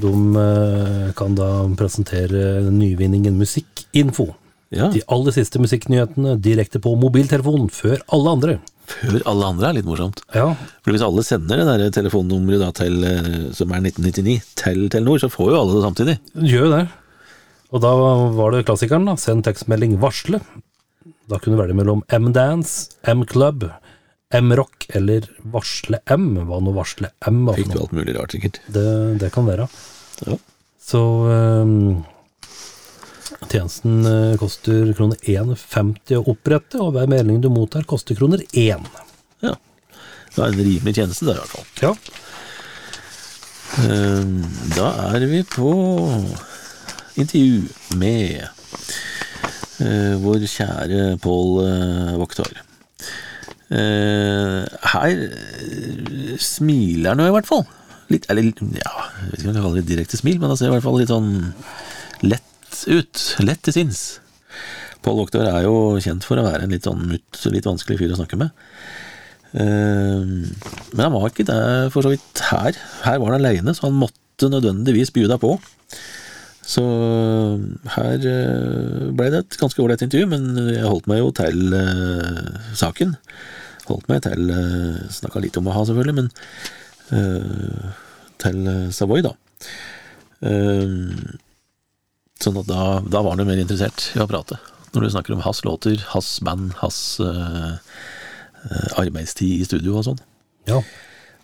de 0.03 0.13
eh, 0.43 1.13
kan 1.19 1.37
da 1.39 1.51
presentere 1.79 2.65
nyvinningen 2.75 3.37
Musikkinfo. 3.39 4.33
Ja, 4.75 4.89
De 4.91 5.05
aller 5.13 5.31
siste 5.37 5.61
musikknyhetene 5.63 6.33
direkte 6.43 6.81
på 6.83 6.97
mobiltelefonen 6.99 7.69
før 7.71 8.01
alle 8.17 8.33
andre. 8.35 8.57
før 8.91 9.21
alle 9.31 9.53
andre 9.53 9.69
er 9.69 9.77
litt 9.79 9.87
morsomt. 9.87 10.19
Ja, 10.35 10.49
For 10.83 10.91
hvis 10.97 11.05
alle 11.07 11.23
sender 11.23 11.63
det 11.63 11.69
der 11.71 11.95
telefonnummeret 11.95 12.65
da 12.65 12.73
til, 12.75 12.99
eh, 13.07 13.53
som 13.55 13.71
er 13.71 13.85
1999 13.87 14.43
til 14.59 14.89
Telenor, 14.91 15.23
så 15.23 15.31
får 15.31 15.53
jo 15.55 15.61
alle 15.61 15.79
det 15.79 15.85
samtidig. 15.87 16.19
gjør 16.35 16.67
jo 16.67 16.75
det. 16.75 16.85
Og 17.75 17.81
da 17.87 17.95
var 18.35 18.51
det 18.55 18.67
klassikeren, 18.67 19.07
da. 19.07 19.15
Send 19.19 19.45
tekstmelding 19.47 19.97
'varsle'. 19.99 20.43
Da 21.31 21.39
kunne 21.41 21.57
du 21.57 21.63
velge 21.63 21.77
mellom 21.79 22.03
M-dance, 22.13 22.91
M-club, 23.09 23.69
M-rock 24.35 24.89
eller 24.99 25.29
Varsle 25.55 26.01
M. 26.13 26.27
Hva 26.49 26.59
nå 26.61 26.75
Varsle 26.77 27.11
M 27.31 27.45
var 27.47 27.57
Fikk 27.61 27.71
du 27.73 27.79
alt 27.81 27.95
mulig 27.97 28.17
rart, 28.17 28.35
sikkert. 28.35 28.61
Det, 28.75 28.85
det 29.23 29.31
kan 29.33 29.47
være. 29.49 29.69
Ja. 30.27 30.37
Så 30.85 31.01
um, 31.25 32.03
tjenesten 33.49 34.05
øh, 34.05 34.35
koster 34.41 34.91
kroner 34.99 35.17
1,50 35.23 36.19
å 36.19 36.27
opprette, 36.35 36.81
og 36.83 36.93
hver 36.97 37.09
melding 37.09 37.41
du 37.45 37.49
mottar 37.53 37.87
koster 37.89 38.19
kroner 38.19 38.45
1. 38.53 38.85
ja. 39.47 39.55
Det 40.35 40.43
er 40.43 40.51
en 40.51 40.59
rimelig 40.67 40.97
tjeneste, 40.99 41.29
der, 41.29 41.39
i 41.39 41.41
hvert 41.41 41.55
fall. 41.55 41.67
Ja. 41.85 41.95
Um, 43.75 44.43
Da 44.75 44.91
er 45.15 45.25
vi 45.31 45.41
på 45.47 45.71
intervju 47.17 47.63
med 48.01 48.43
eh, 48.43 48.49
vår 50.23 50.45
kjære 50.51 51.07
Pål 51.23 51.51
eh, 51.65 52.15
Voktar. 52.21 52.53
Eh, 53.75 54.61
her 54.93 55.15
eh, 55.25 56.35
smiler 56.39 57.15
han 57.15 57.23
jo 57.25 57.31
i 57.31 57.35
hvert 57.35 57.49
fall. 57.49 57.65
Litt, 58.13 58.29
eller 58.31 58.51
ja, 58.77 58.93
jeg 59.23 59.31
vet 59.31 59.41
ikke 59.41 59.49
om 59.49 59.55
jeg 59.57 59.65
kaller 59.65 59.81
det 59.81 59.89
direkte 59.89 60.21
smil, 60.21 60.37
men 60.41 60.53
han 60.53 60.61
ser 60.61 60.69
i 60.69 60.75
hvert 60.75 60.85
fall 60.85 60.99
litt 61.01 61.13
sånn 61.13 61.31
lett 62.27 62.83
ut. 62.91 63.23
Lett 63.47 63.63
til 63.65 63.77
sinns. 63.79 64.03
Pål 65.05 65.23
Voktar 65.23 65.49
er 65.49 65.65
jo 65.67 65.97
kjent 66.05 66.27
for 66.27 66.41
å 66.41 66.45
være 66.47 66.67
en 66.67 66.75
litt 66.75 66.87
sånn 66.87 67.07
mutt, 67.09 67.41
litt 67.53 67.69
vanskelig 67.69 67.99
fyr 68.01 68.13
å 68.15 68.21
snakke 68.21 68.39
med. 68.41 68.53
Eh, 69.55 70.21
Men 70.21 71.03
han 71.07 71.15
var 71.17 71.31
ikke 71.31 71.49
det 71.49 71.63
for 71.95 72.05
så 72.05 72.13
vidt 72.13 72.45
her. 72.51 72.77
Her 73.07 73.21
var 73.23 73.33
han 73.33 73.41
aleine, 73.41 73.75
så 73.75 73.89
han 73.89 73.99
måtte 73.99 74.51
nødvendigvis 74.53 75.15
deg 75.15 75.41
på. 75.41 75.57
Så 76.65 76.83
her 77.97 78.25
eh, 78.25 79.11
ble 79.13 79.27
det 79.33 79.43
et 79.43 79.59
ganske 79.61 79.83
ålreit 79.85 80.05
intervju, 80.07 80.29
men 80.31 80.47
jeg 80.73 80.87
holdt 80.89 81.09
meg 81.11 81.21
jo 81.21 81.29
til 81.37 81.77
uh, 81.77 82.71
saken. 82.77 83.13
Holdt 83.91 84.09
meg 84.09 84.23
til 84.25 84.49
uh, 84.49 85.03
Snakka 85.13 85.43
litt 85.45 85.59
om 85.61 85.69
a-ha, 85.69 85.85
selvfølgelig, 85.85 86.17
men 86.17 86.31
uh, 87.13 87.93
til 88.41 88.63
eh, 88.71 88.87
Savoy, 88.97 89.23
da. 89.25 89.35
Uh, 90.45 91.37
sånn 92.43 92.59
at 92.61 92.69
da, 92.69 92.85
da 93.05 93.23
var 93.23 93.37
han 93.37 93.45
jo 93.45 93.49
mer 93.49 93.61
interessert 93.61 94.09
i 94.17 94.23
å 94.25 94.29
prate. 94.29 94.59
Når 94.95 95.05
du 95.07 95.13
snakker 95.15 95.35
om 95.37 95.43
hans 95.45 95.63
låter, 95.67 96.01
hans 96.13 96.29
band, 96.45 96.75
hans 96.79 96.99
eh, 97.23 97.73
eh, 98.69 98.91
arbeidstid 99.01 99.61
i 99.63 99.67
studio 99.67 99.99
og 99.99 100.07
sånn. 100.07 100.21
ja. 100.71 100.83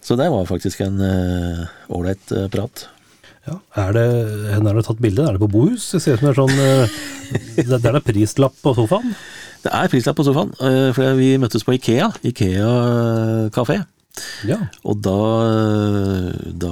Så 0.00 0.16
det 0.16 0.30
var 0.32 0.46
faktisk 0.48 0.80
en 0.80 0.96
eh, 1.04 1.64
ålreit 1.92 2.30
eh, 2.32 2.46
prat. 2.48 2.86
Ja, 3.48 3.54
er 3.86 3.92
det, 3.96 4.06
Hvor 4.60 4.66
har 4.68 4.74
du 4.76 4.82
tatt 4.84 5.00
bilde? 5.00 5.24
Er 5.26 5.36
det 5.36 5.40
på 5.40 5.48
Bohus? 5.50 5.86
Det 5.94 6.02
ser 6.04 6.18
ut 6.18 6.20
som 6.20 6.28
det 6.28 6.34
er 6.34 6.40
sånn 6.40 6.56
Der 7.56 7.78
Det 7.78 7.80
det 7.86 7.94
er 7.94 8.04
prislapp 8.04 8.56
på 8.62 8.74
sofaen? 8.76 9.14
Det 9.64 9.72
er 9.76 9.88
prislapp 9.92 10.16
på 10.16 10.24
sofaen, 10.24 10.52
eh, 10.64 10.90
for 10.96 11.16
vi 11.18 11.34
møttes 11.40 11.64
på 11.66 11.74
Ikea. 11.76 12.10
Ikea 12.24 12.68
eh, 12.68 13.48
kafé. 13.52 13.82
Ja. 14.48 14.56
Og 14.88 14.98
da, 15.04 15.16
da 16.58 16.70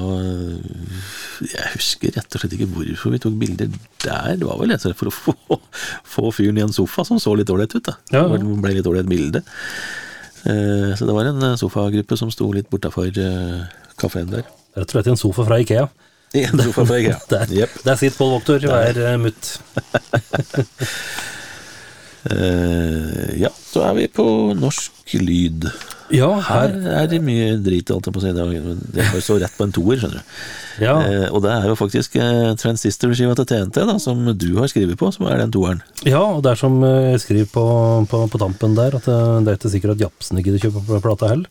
Jeg 1.44 1.68
husker 1.76 2.12
rett 2.16 2.35
og 2.35 2.42
slett 2.42 2.57
ikke 2.57 2.68
hvorfor 2.72 3.14
vi 3.14 3.20
tok 3.22 3.37
bilder 3.40 3.70
der. 4.04 4.35
Det 4.40 4.48
var 4.48 4.59
vel 4.61 4.74
for 4.98 5.11
å 5.11 5.14
få, 5.14 5.35
få 6.16 6.33
fyren 6.35 6.59
i 6.59 6.64
en 6.64 6.74
sofa 6.74 7.04
som 7.07 7.20
så 7.22 7.35
litt 7.38 7.52
ålreit 7.52 7.76
ut. 7.76 7.85
da. 7.88 7.96
Ja, 8.12 8.24
ja. 8.26 8.40
Det 8.40 8.59
ble 8.64 8.74
litt 8.78 8.88
ålreit 8.90 9.09
bilde. 9.11 9.44
Eh, 10.48 10.92
Så 10.98 11.07
det 11.07 11.14
var 11.16 11.28
en 11.31 11.42
eh, 11.52 11.57
sofagruppe 11.61 12.18
som 12.18 12.33
sto 12.35 12.50
litt 12.52 12.68
bortafor 12.72 13.09
eh, 13.12 13.62
kafeen 14.00 14.33
der. 14.33 14.44
Rett 14.76 14.88
og 14.88 14.96
slett 14.96 15.12
en 15.14 15.20
sofa 15.20 15.46
fra 15.48 15.61
Ikea. 15.62 15.87
En 16.36 16.58
sofa 16.60 16.84
fra 16.84 16.98
Ikea. 17.00 17.18
Der, 17.32 17.46
yep. 17.62 17.70
der 17.84 17.96
sitter 17.96 18.18
Pål 18.20 18.34
Voktor 18.36 18.64
og 18.68 18.74
er 18.84 18.98
uh, 19.14 19.20
mutt. 19.22 19.54
uh, 22.28 23.38
Ja, 23.44 23.48
så 23.72 23.84
er 23.88 23.94
vi 23.96 24.08
på 24.12 24.24
norsk 24.58 25.14
lyd. 25.22 25.68
Ja, 26.12 26.28
Her 26.40 26.70
her 26.72 27.02
er 27.02 27.08
det 27.10 27.18
mye 27.20 27.50
drit, 27.60 27.90
holdt 27.92 28.06
jeg 28.08 28.14
på 28.14 28.20
å 28.20 28.24
si. 28.24 28.30
Det 28.32 29.02
er- 29.04 29.20
så 29.24 29.36
rett 29.40 29.52
på 29.58 29.66
en 29.66 29.72
toer, 29.76 29.98
skjønner 30.00 30.20
du. 30.22 30.36
ja, 30.86 30.94
Eh, 31.04 31.26
og 31.34 31.42
det 31.44 31.50
er 31.52 31.66
jo 31.68 31.74
faktisk 31.76 32.16
eh, 32.16 32.52
transistor-skiva 32.60 33.34
til 33.36 33.48
TNT, 33.50 33.80
da, 33.88 33.96
som 34.00 34.22
du 34.38 34.46
har 34.56 34.68
skrevet 34.72 34.96
på, 35.00 35.10
som 35.12 35.26
er 35.28 35.36
den 35.42 35.52
toeren. 35.52 35.82
ja, 36.08 36.20
og 36.22 36.42
det 36.44 36.52
er 36.54 36.60
som 36.60 36.78
eh, 36.86 37.10
jeg 37.12 37.20
skriver 37.24 37.50
på, 37.52 37.64
på, 38.08 38.22
på 38.32 38.40
tampen 38.40 38.76
der, 38.78 38.96
at 38.96 39.04
det, 39.08 39.18
det 39.44 39.52
er 39.52 39.58
ikke 39.60 39.72
sikkert 39.74 39.96
at 39.96 40.04
Japsen 40.06 40.40
gidder 40.42 40.64
kjøpe 40.64 40.84
på 40.88 41.00
plata 41.04 41.28
heller. 41.34 41.48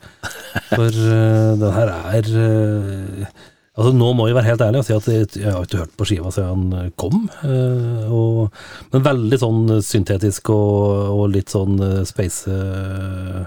For 0.73 0.89
eh, 0.89 1.53
den 1.61 1.71
her 1.77 1.93
er 1.93 2.31
eh, 2.45 3.29
Altså 3.77 3.93
Nå 3.93 4.09
må 4.17 4.25
jeg 4.25 4.37
være 4.37 4.49
helt 4.49 4.63
ærlig 4.65 4.81
og 4.81 4.87
si 4.87 4.95
at 4.95 5.09
jeg, 5.37 5.51
har 5.53 5.65
ikke 5.65 5.83
hørt 5.83 5.93
på 5.99 6.07
skiva 6.09 6.31
siden 6.33 6.71
han 6.73 6.93
kom. 6.97 7.27
eh, 7.45 8.07
og, 8.09 8.55
men 8.93 9.05
veldig 9.05 9.37
sånn 9.43 9.75
syntetisk 9.85 10.49
og, 10.53 11.13
og 11.13 11.29
litt 11.35 11.53
sånn 11.53 11.77
eh, 11.85 11.99
space 12.09 12.49
eh, 12.49 13.43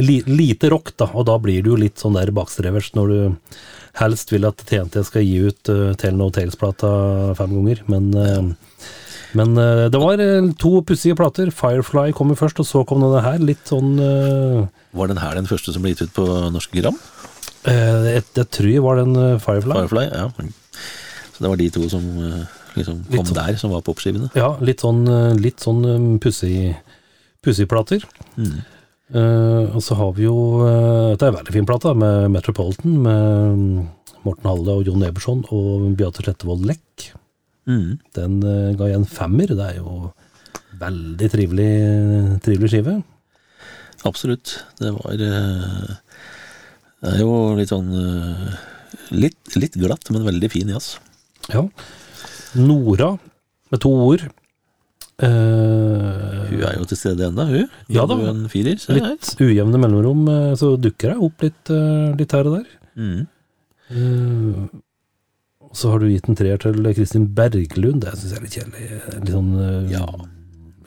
li, 0.00 0.16
Lite 0.24 0.72
rock, 0.72 0.94
da, 0.96 1.10
og 1.12 1.28
da 1.28 1.36
blir 1.42 1.60
du 1.64 1.74
jo 1.74 1.82
litt 1.82 2.00
sånn 2.00 2.16
der 2.16 2.32
bakstrevers 2.36 2.94
når 2.96 3.12
du 3.12 3.20
helst 4.00 4.32
vil 4.32 4.48
at 4.48 4.64
TNT 4.64 5.04
skal 5.04 5.26
gi 5.26 5.36
ut 5.50 5.72
uh, 5.72 5.92
Tell 5.98 6.16
No 6.16 6.30
Tales-plata 6.32 6.90
fem 7.36 7.56
ganger. 7.56 7.80
Men, 7.90 8.10
uh, 8.14 8.84
men 9.36 9.56
uh, 9.58 9.88
det 9.90 10.00
var 10.00 10.22
to 10.62 10.76
pussige 10.86 11.18
plater. 11.18 11.50
Firefly 11.50 12.14
kom 12.16 12.30
jo 12.30 12.38
først, 12.38 12.62
og 12.62 12.68
så 12.68 12.84
kom 12.86 13.02
denne 13.02 13.24
her. 13.24 13.42
Litt 13.42 13.66
sånn 13.66 13.96
Var 13.98 15.10
den 15.10 15.20
her 15.20 15.34
den 15.40 15.50
første 15.50 15.74
som 15.74 15.82
ble 15.82 15.96
gitt 15.96 16.06
ut 16.06 16.14
på 16.16 16.28
norske 16.54 16.78
Gram? 16.78 17.00
Eh, 17.66 18.08
Jeg, 18.14 18.24
jeg 18.36 18.48
tror 18.56 18.70
det 18.70 18.84
var 18.86 19.02
den 19.02 19.16
eh, 19.16 19.36
Firefly. 19.42 19.76
Firefly, 19.82 20.06
ja. 20.08 20.28
Så 21.34 21.44
det 21.44 21.52
var 21.52 21.60
de 21.60 21.68
to 21.74 21.88
som 21.92 22.06
eh, 22.24 22.56
liksom 22.78 23.04
kom 23.10 23.26
sånn. 23.26 23.36
der, 23.40 23.58
som 23.60 23.74
var 23.74 23.84
popskivene. 23.86 24.30
Ja, 24.38 24.54
litt 24.64 24.84
sånn, 24.84 25.04
litt 25.40 25.60
sånn 25.64 25.84
eh, 25.84 26.08
pussig 26.22 26.74
pussig 27.44 27.68
plater. 27.68 28.04
Mm. 28.36 28.60
Uh, 29.10 29.74
og 29.74 29.82
så 29.82 29.96
har 29.98 30.12
vi 30.14 30.22
jo 30.22 30.36
uh, 30.62 31.16
Det 31.18 31.24
er 31.24 31.32
en 31.32 31.38
veldig 31.40 31.54
fin 31.56 31.66
plate 31.66 31.90
med 31.98 32.28
Metropolitan, 32.30 32.92
med 33.02 33.56
mm, 33.58 33.88
Morten 34.22 34.46
Halle 34.46 34.76
og 34.78 34.86
Jon 34.86 35.02
Eberson 35.02 35.40
og 35.50 35.88
Beate 35.98 36.22
Slettevold 36.22 36.62
Lekk. 36.68 37.08
Mm. 37.66 37.98
Den 38.14 38.36
uh, 38.44 38.70
ga 38.78 38.90
jeg 38.92 39.00
en 39.00 39.08
femmer. 39.10 39.50
Det 39.56 39.66
er 39.66 39.80
jo 39.80 40.12
veldig 40.80 41.30
trivelig, 41.32 41.72
trivelig 42.44 42.70
skive. 42.72 43.00
Absolutt. 44.06 44.54
Det 44.78 44.94
var 44.94 45.18
Det 47.00 47.14
er 47.14 47.22
jo 47.22 47.36
litt 47.56 47.72
sånn 47.72 47.88
eh, 47.96 48.58
litt, 49.16 49.56
litt 49.56 49.78
glatt, 49.80 50.10
men 50.12 50.26
veldig 50.26 50.50
fin 50.52 50.72
jazz. 50.72 50.98
Ja. 51.48 51.64
Nora, 52.60 53.14
med 53.72 53.82
to 53.82 53.92
ord. 54.10 54.26
Uh, 55.20 56.46
Hun 56.48 56.62
er 56.64 56.76
jo 56.78 56.86
til 56.88 56.96
stede 56.96 57.26
ennå, 57.28 57.44
hun. 57.48 57.72
Ja 57.92 58.06
da. 58.08 58.16
En 58.30 58.46
firer, 58.52 58.80
litt 58.96 59.32
ujevne 59.36 59.80
mellomrom, 59.80 60.22
eh, 60.32 60.52
så 60.60 60.74
dukker 60.80 61.12
det 61.12 61.26
opp 61.28 61.44
litt, 61.44 61.72
litt 62.20 62.36
her 62.36 62.48
og 62.48 62.60
der. 62.60 62.70
Mm. 63.00 63.26
Uh, 63.90 64.80
og 65.70 65.78
så 65.78 65.92
har 65.92 66.02
du 66.02 66.08
gitt 66.10 66.26
en 66.26 66.38
treer 66.38 66.58
til 66.58 66.82
Kristin 66.96 67.28
Berglund. 67.34 68.02
Det 68.02 68.16
syns 68.18 68.32
jeg 68.32 68.38
er 68.40 68.46
litt 68.46 68.56
kjedelig. 68.58 69.00
Litt 69.20 69.34
sånn 69.36 69.50
uh, 69.54 69.90
Ja. 69.92 70.06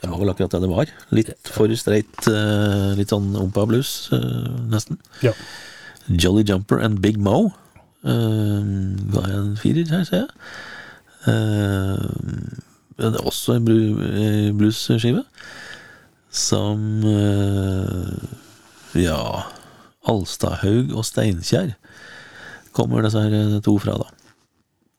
Det 0.04 0.10
var 0.10 0.20
vel 0.20 0.32
akkurat 0.34 0.52
det 0.52 0.60
det 0.60 0.68
var. 0.68 0.90
Litt 1.16 1.30
for 1.48 1.72
streit, 1.80 2.18
uh, 2.28 2.90
litt 2.98 3.14
sånn 3.14 3.30
ompa 3.40 3.64
blues, 3.70 4.10
uh, 4.12 4.50
nesten. 4.68 4.98
Ja. 5.24 5.32
Jolly 6.08 6.44
Jumper 6.44 6.78
and 6.78 7.00
Big 7.00 7.16
Mo 7.18 7.52
Uh, 8.04 8.60
ga 9.14 9.22
jeg 9.30 9.38
en 9.40 9.54
firer 9.56 9.88
her, 9.88 10.02
ser 10.04 10.26
jeg. 10.26 10.28
Uh, 11.24 12.58
det 12.98 13.08
er 13.08 13.24
også 13.26 13.56
en 13.56 13.70
eh, 13.72 14.50
bluesskive 14.54 15.24
som 16.34 16.82
uh, 17.02 18.12
Ja 18.94 19.16
Alstadhaug 20.06 20.92
og 20.94 21.06
Steinkjer 21.08 21.72
kommer 22.76 23.02
disse 23.02 23.22
her 23.24 23.34
eh, 23.34 23.56
to 23.64 23.74
fra, 23.82 23.96
da. 23.98 24.28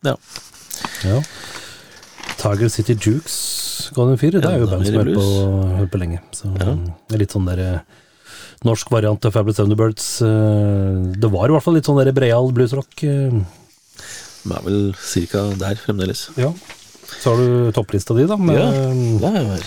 Ja. 0.09 0.15
ja. 1.05 1.21
Tiger 2.41 2.73
City 2.73 2.97
Jukes 2.97 3.37
ga 3.95 4.01
den 4.09 4.17
en 4.17 4.19
firer. 4.19 4.41
Det 4.41 4.49
er 4.49 4.63
jo 4.65 4.71
band 4.73 4.89
som 4.89 4.97
har 4.97 5.77
hørt 5.83 5.93
på, 5.93 6.01
lenge. 6.01 6.19
Så 6.35 6.51
Ja. 6.57 6.73
det 6.73 7.15
er 7.15 7.21
litt 7.21 7.37
sånn 7.37 7.47
der 7.47 7.63
norsk 8.65 8.89
variant 8.93 9.25
av 9.27 9.35
Fabulous 9.35 9.57
Thunderbirds. 9.61 10.07
eh, 10.25 11.13
det 11.21 11.31
var 11.31 11.47
i 11.49 11.55
hvert 11.55 11.63
fall 11.65 11.77
litt 11.77 11.85
sånn 11.87 12.13
breial 12.13 12.51
bluesrock. 12.55 13.03
eh, 13.03 13.31
De 14.45 14.53
er 14.53 14.61
vel 14.65 14.93
cirka 15.01 15.47
der 15.57 15.75
fremdeles. 15.75 16.29
ja. 16.37 16.51
Så 17.21 17.31
har 17.31 17.37
du 17.37 17.71
topplista 17.71 18.15
di, 18.17 18.25
da. 18.25 18.35
Med, 18.35 18.55
Ja. 18.57 18.69
Det 19.21 19.31
er. 19.41 19.65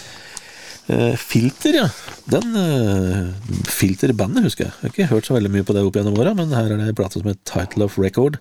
Eh, 0.89 1.17
filter, 1.17 1.75
ja. 1.75 1.89
Den 2.29 2.55
uh, 2.57 3.33
Filterbandet 3.69 4.43
husker 4.45 4.65
jeg. 4.65 4.73
Jeg 4.73 4.81
har 4.83 4.93
ikke 4.95 5.09
hørt 5.13 5.29
så 5.29 5.35
veldig 5.37 5.51
mye 5.53 5.67
på 5.69 5.75
det 5.77 5.83
opp 5.85 5.95
gjennom 5.97 6.19
åra, 6.19 6.35
men 6.37 6.51
her 6.51 6.65
er 6.73 6.77
det 6.77 6.89
en 6.89 6.95
plate 6.99 7.21
som 7.21 7.29
heter 7.29 7.45
Title 7.45 7.85
of 7.85 7.99
Record. 8.01 8.39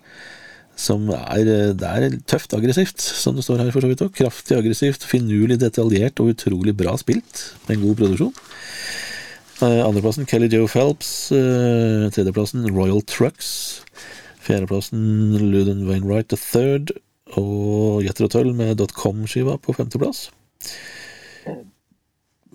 Som 0.78 1.10
er, 1.10 1.44
det 1.74 1.88
er 1.90 2.18
tøft 2.30 2.54
aggressivt, 2.54 3.02
som 3.02 3.36
det 3.36 3.44
står 3.44 3.64
her 3.64 3.72
for 3.74 3.82
så 3.82 3.90
vidt 3.90 4.04
òg. 4.06 4.14
Kraftig 4.16 4.58
aggressivt, 4.60 5.04
finurlig 5.10 5.58
detaljert 5.60 6.22
og 6.22 6.34
utrolig 6.36 6.76
bra 6.78 6.94
spilt. 7.02 7.52
Med 7.68 7.78
en 7.78 7.86
god 7.88 7.98
produksjon. 8.02 8.34
Eh, 9.62 9.86
andreplassen 9.86 10.28
Kelly 10.30 10.48
Joe 10.48 10.68
Phelps. 10.68 11.32
eh, 11.32 12.10
tredjeplassen 12.14 12.68
Royal 12.70 13.02
Trucks. 13.02 13.82
Fjerdeplassen 14.40 15.34
Luden 15.52 15.88
Wainwright 15.88 16.30
the 16.30 16.38
Third. 16.38 16.92
Og 17.36 18.04
Jetter 18.06 18.28
og 18.28 18.32
Tøll 18.32 18.54
med 18.54 18.80
.com-skiva 18.94 19.58
på 19.58 19.74
femteplass. 19.74 20.30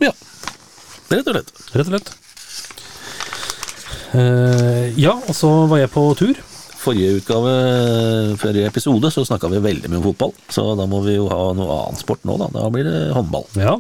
Ja. 0.01 0.13
Rett 1.11 1.27
og 1.27 1.35
slett. 1.35 1.53
Rett 1.75 1.89
og 1.89 1.93
slett. 1.93 2.13
Uh, 4.13 4.89
ja, 5.01 5.17
og 5.17 5.35
så 5.37 5.51
var 5.69 5.83
jeg 5.83 5.93
på 5.93 6.07
tur. 6.17 6.41
Forrige 6.83 7.19
utgave, 7.21 7.53
forrige 8.41 8.67
episode, 8.67 9.11
så 9.15 9.25
snakka 9.25 9.49
vi 9.53 9.61
veldig 9.63 9.91
mye 9.91 10.01
om 10.01 10.09
fotball. 10.09 10.33
Så 10.51 10.65
da 10.79 10.87
må 10.91 11.03
vi 11.05 11.15
jo 11.19 11.29
ha 11.31 11.53
noe 11.57 11.77
annen 11.79 12.01
sport 12.01 12.25
nå, 12.29 12.39
da. 12.41 12.49
Da 12.57 12.67
blir 12.73 12.89
det 12.89 13.13
håndball. 13.15 13.47
Ja. 13.61 13.77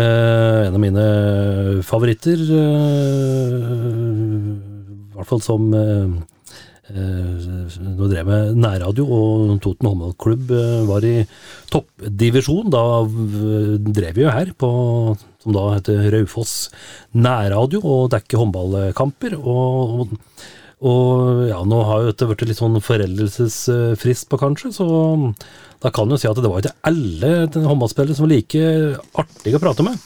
Eh, 0.00 0.66
en 0.66 0.76
av 0.76 0.80
mine 0.80 1.04
favoritter, 1.84 2.40
eh, 2.56 3.54
i 5.10 5.14
hvert 5.16 5.28
fall 5.28 5.42
som 5.44 5.72
eh, 5.74 6.18
Nå 6.90 8.08
drev 8.10 8.26
med 8.26 8.56
nærradio, 8.58 9.04
og 9.14 9.60
Toten 9.62 9.86
håndballklubb 9.86 10.48
var 10.88 11.04
i 11.06 11.20
toppdivisjon. 11.70 12.66
Da 12.74 12.82
drev 13.06 14.16
vi 14.16 14.24
jo 14.24 14.32
her, 14.34 14.50
på, 14.58 14.70
som 15.38 15.54
da 15.54 15.68
heter 15.76 16.08
Raufoss 16.16 16.54
nærradio, 17.14 17.78
og 17.84 18.10
dekker 18.16 18.42
håndballkamper. 18.42 19.38
og 19.38 20.16
og 20.80 21.42
ja, 21.44 21.58
nå 21.68 21.78
har 21.84 22.00
jo 22.00 22.08
dette 22.08 22.26
blitt 22.26 22.42
litt 22.48 22.58
sånn 22.58 22.80
foreldelsesfrist 22.80 24.30
på, 24.32 24.38
kanskje, 24.40 24.70
så 24.72 24.86
da 25.80 25.92
kan 25.94 26.10
jo 26.12 26.18
si 26.20 26.28
at 26.28 26.36
det 26.36 26.50
var 26.50 26.60
ikke 26.60 26.76
alle 26.90 27.32
håndballspillere 27.54 28.16
som 28.16 28.26
var 28.26 28.34
like 28.34 28.64
artige 29.22 29.56
å 29.56 29.62
prate 29.62 29.86
med. 29.86 29.96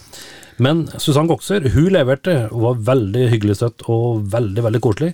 Men 0.63 0.85
Susann 1.03 1.27
Gokser, 1.27 1.67
hun 1.75 1.91
leverte, 1.97 2.45
og 2.53 2.63
var 2.69 2.83
veldig 2.95 3.27
hyggelig 3.33 3.59
støtt 3.59 3.85
og 3.91 4.23
veldig, 4.31 4.63
veldig 4.69 4.83
koselig. 4.85 5.11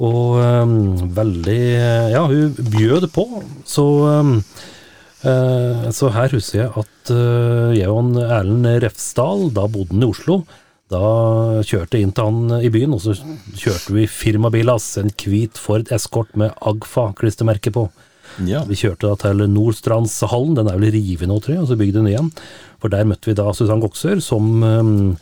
Og 0.00 0.38
um, 0.40 0.76
veldig 1.12 1.60
Ja, 2.14 2.24
hun 2.24 2.54
bjød 2.56 3.10
på, 3.12 3.26
så 3.68 3.84
um, 4.08 4.38
uh, 5.26 5.90
Så 5.92 6.08
her 6.14 6.32
husker 6.32 6.62
jeg 6.62 6.70
at 6.72 7.12
uh, 7.12 7.76
jeg 7.76 7.92
og 7.92 8.16
Erlend 8.24 8.70
Refsdal, 8.86 9.50
da 9.52 9.66
bodde 9.68 9.92
han 9.92 10.06
i 10.06 10.08
Oslo, 10.08 10.40
da 10.92 11.60
kjørte 11.64 11.98
jeg 11.98 12.06
inn 12.06 12.14
til 12.16 12.28
han 12.30 12.64
i 12.64 12.72
byen, 12.72 12.96
og 12.96 13.04
så 13.04 13.14
kjørte 13.60 13.94
vi 13.96 14.08
firmabil 14.08 14.72
hans, 14.72 14.88
en 15.00 15.12
hvit 15.12 15.60
Ford 15.60 15.92
Escort 15.92 16.32
med 16.40 16.56
Agfa-klistremerke 16.64 17.72
på. 17.76 17.86
Ja. 18.48 18.62
Vi 18.68 18.78
kjørte 18.78 19.10
da 19.10 19.16
til 19.20 19.44
Nordstrandshallen, 19.52 20.56
den 20.56 20.70
er 20.70 20.78
vel 20.78 20.92
revet 20.94 21.28
nå, 21.28 21.38
tror 21.42 21.56
jeg, 21.56 21.62
og 21.64 21.70
så 21.70 21.78
bygde 21.78 22.00
den 22.00 22.10
igjen. 22.12 22.30
For 22.82 22.92
der 22.92 23.06
møtte 23.08 23.30
vi 23.30 23.36
da 23.38 23.50
Susann 23.54 23.82
Goksør, 23.82 24.22
som 24.24 24.62
øhm, 24.66 25.16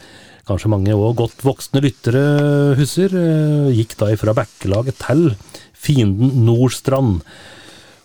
kanskje 0.48 0.70
mange 0.72 0.96
òg 0.96 1.18
godt 1.18 1.44
voksne 1.46 1.82
lyttere 1.84 2.22
husker, 2.78 3.14
øh, 3.14 3.70
gikk 3.76 3.96
da 4.00 4.10
ifra 4.14 4.34
backelaget 4.36 4.98
til 5.02 5.26
fienden 5.76 6.44
Nordstrand. 6.46 7.20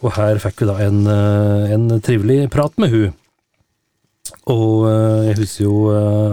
Og 0.04 0.12
her 0.18 0.42
fikk 0.44 0.64
vi 0.64 0.70
da 0.70 0.76
en, 0.86 1.06
eh, 1.08 1.72
en 1.76 1.88
trivelig 2.04 2.50
prat 2.54 2.76
med 2.82 2.92
hun. 2.92 3.16
Og 4.52 4.86
eh, 4.90 5.30
jeg 5.30 5.40
husker 5.40 5.66
jo 5.66 5.78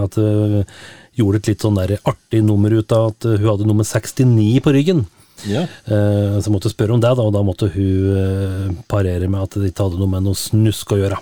at 0.03 0.17
hun 0.19 0.65
gjorde 1.13 1.39
et 1.39 1.49
litt 1.51 1.63
sånn 1.63 1.77
der 1.77 1.97
artig 2.09 2.41
nummer 2.45 2.73
ut 2.73 2.91
av 2.93 3.13
at 3.13 3.27
hun 3.29 3.49
hadde 3.49 3.69
nummer 3.69 3.85
69 3.87 4.61
på 4.65 4.73
ryggen. 4.75 5.05
Ja. 5.49 5.63
Eh, 5.63 6.39
Så 6.39 6.47
jeg 6.47 6.55
måtte 6.55 6.71
spørre 6.71 6.95
om 6.95 7.01
det, 7.03 7.11
da, 7.17 7.23
og 7.27 7.33
da 7.35 7.41
måtte 7.45 7.69
hun 7.73 8.17
eh, 8.17 8.73
parere 8.91 9.27
med 9.29 9.43
at 9.45 9.57
det 9.59 9.71
ikke 9.71 9.87
hadde 9.89 9.99
noe 10.01 10.11
med 10.11 10.25
noe 10.27 10.37
snusk 10.39 10.93
å 10.95 10.99
gjøre. 11.01 11.19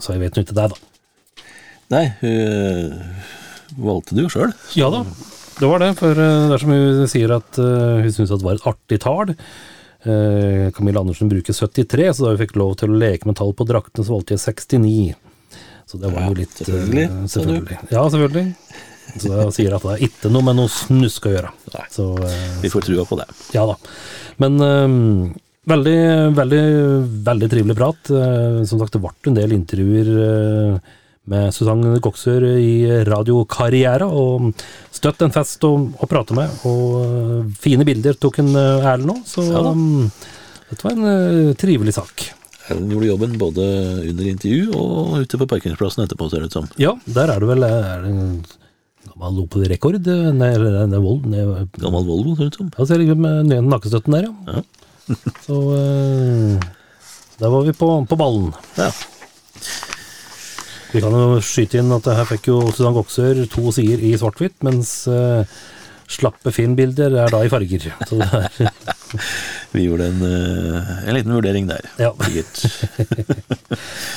Så 0.00 0.14
jeg 0.14 0.22
vet 0.22 0.36
nå 0.38 0.44
ikke 0.46 0.56
det, 0.56 0.68
da. 0.72 0.78
Nei, 1.90 2.04
hun 2.20 3.82
valgte 3.82 4.14
det 4.16 4.24
jo 4.26 4.30
sjøl. 4.32 4.52
Ja 4.78 4.88
da, 4.94 5.02
det 5.60 5.68
var 5.68 5.82
det. 5.82 5.90
For 5.98 6.14
eh, 6.14 6.46
det 6.50 6.56
er 6.56 6.62
som 6.64 6.74
hun 6.74 7.10
sier 7.10 7.36
at 7.36 7.60
eh, 7.60 8.04
hun 8.06 8.14
syns 8.14 8.32
det 8.34 8.42
var 8.46 8.58
et 8.60 8.70
artig 8.70 9.00
tall. 9.04 9.34
Camille 10.00 10.70
Camilla 10.72 11.02
Andersen 11.02 11.28
bruker 11.28 11.52
73, 11.52 12.06
så 12.16 12.24
da 12.24 12.30
hun 12.32 12.38
fikk 12.40 12.54
lov 12.56 12.70
til 12.80 12.88
å 12.88 13.00
leke 13.02 13.28
med 13.28 13.36
tall 13.36 13.50
på 13.52 13.66
draktene, 13.68 14.06
så 14.06 14.14
valgte 14.14 14.32
jeg 14.32 14.40
69. 14.40 15.10
Så 15.90 15.98
det 16.00 16.08
var 16.14 16.30
jo 16.30 16.38
litt 16.38 16.54
ja, 16.56 16.64
selvfølgelig, 16.70 17.04
selvfølgelig. 17.34 17.78
Ja, 17.90 18.04
selvfølgelig. 18.14 18.46
Så 19.18 19.30
jeg 19.32 19.54
sier 19.56 19.74
at 19.76 19.84
det 19.86 19.92
er 19.96 20.06
ikke 20.06 20.30
noe 20.32 20.46
med 20.46 20.58
noe 20.60 20.70
snusk 20.72 21.26
å 21.26 21.34
gjøre. 21.34 21.52
Så 21.92 22.06
eh, 22.26 22.48
Vi 22.62 22.70
får 22.72 22.86
trua 22.88 23.06
på 23.08 23.18
det. 23.20 23.26
ja 23.56 23.64
da. 23.68 23.76
Men 24.40 24.56
øhm, 24.64 25.34
veldig, 25.70 25.98
veldig, 26.38 26.62
veldig 27.26 27.50
trivelig 27.52 27.76
prat. 27.78 28.10
Eh, 28.14 28.62
som 28.68 28.80
sagt, 28.80 28.94
det 28.96 29.02
ble 29.02 29.12
en 29.30 29.38
del 29.38 29.54
intervjuer 29.56 30.10
eh, 30.24 30.96
med 31.30 31.54
Susanne 31.54 31.98
Goksør 32.02 32.46
i 32.58 33.02
radiokarriere, 33.06 34.06
og 34.08 34.50
støtt 34.94 35.22
en 35.22 35.34
fest 35.34 35.62
å, 35.68 35.74
å 35.76 36.08
prate 36.10 36.34
med. 36.38 36.50
Og 36.66 37.52
fine 37.60 37.86
bilder 37.86 38.16
tok 38.18 38.40
en 38.42 38.54
Erlend 38.56 39.14
òg, 39.18 39.24
så 39.28 39.46
Ja 39.50 39.64
øhm, 39.72 40.10
dette 40.70 40.86
var 40.86 40.94
en 40.94 41.54
trivelig 41.58 41.96
sak. 41.96 42.28
Erlend 42.70 42.92
gjorde 42.94 43.08
jobben 43.08 43.32
både 43.38 43.64
under 44.06 44.28
intervju 44.30 44.70
og 44.78 45.16
ute 45.24 45.38
på 45.40 45.48
parkeringsplassen 45.50 46.04
etterpå, 46.04 46.28
ser 46.30 46.44
det 46.44 46.50
ut 46.52 46.56
som. 46.60 46.68
Ja, 46.78 46.92
der 47.10 47.32
er 47.34 47.42
det 47.42 47.48
vel 47.50 47.66
er 47.66 48.04
det 48.06 48.12
gammel 49.20 49.44
Opel-rekord? 49.44 50.08
Nei, 50.36 50.50
eller 50.56 50.88
det 50.88 50.96
er 50.96 51.04
Vold. 51.04 51.26
Nei, 51.28 51.44
Gammel 51.80 52.06
Volvo, 52.06 52.34
ser 52.36 52.48
det 52.48 52.54
ut 52.54 52.60
som. 52.60 52.70
Ja, 52.76 52.86
ser 52.88 53.04
med 53.14 53.50
den 53.52 53.70
nakkestøtten 53.70 54.16
der, 54.16 54.28
ja. 54.30 54.62
Så 55.46 55.56
eh, 55.74 56.68
der 57.40 57.52
var 57.52 57.66
vi 57.66 57.74
på, 57.76 57.88
på 58.06 58.18
ballen. 58.18 58.52
Ja. 58.78 58.90
Vi 60.90 61.02
kan 61.02 61.14
jo 61.14 61.40
skyte 61.44 61.78
inn 61.80 61.92
at 61.94 62.08
her 62.10 62.26
fikk 62.28 62.48
jo 62.50 62.62
Susann 62.70 62.96
Goksør 62.96 63.44
to 63.50 63.70
sider 63.74 64.02
i 64.02 64.16
svart-hvitt, 64.18 64.58
mens 64.66 65.04
eh, 65.10 65.44
slappe 66.10 66.50
filmbilder 66.54 67.14
er 67.24 67.30
da 67.30 67.44
i 67.44 67.50
farger. 67.52 67.90
Er, 67.90 68.70
Vi 69.74 69.84
gjorde 69.86 70.08
en, 70.10 70.20
eh, 70.26 70.90
en 71.06 71.14
liten 71.14 71.34
vurdering 71.34 71.68
der. 71.70 71.84
Ja. 71.98 72.10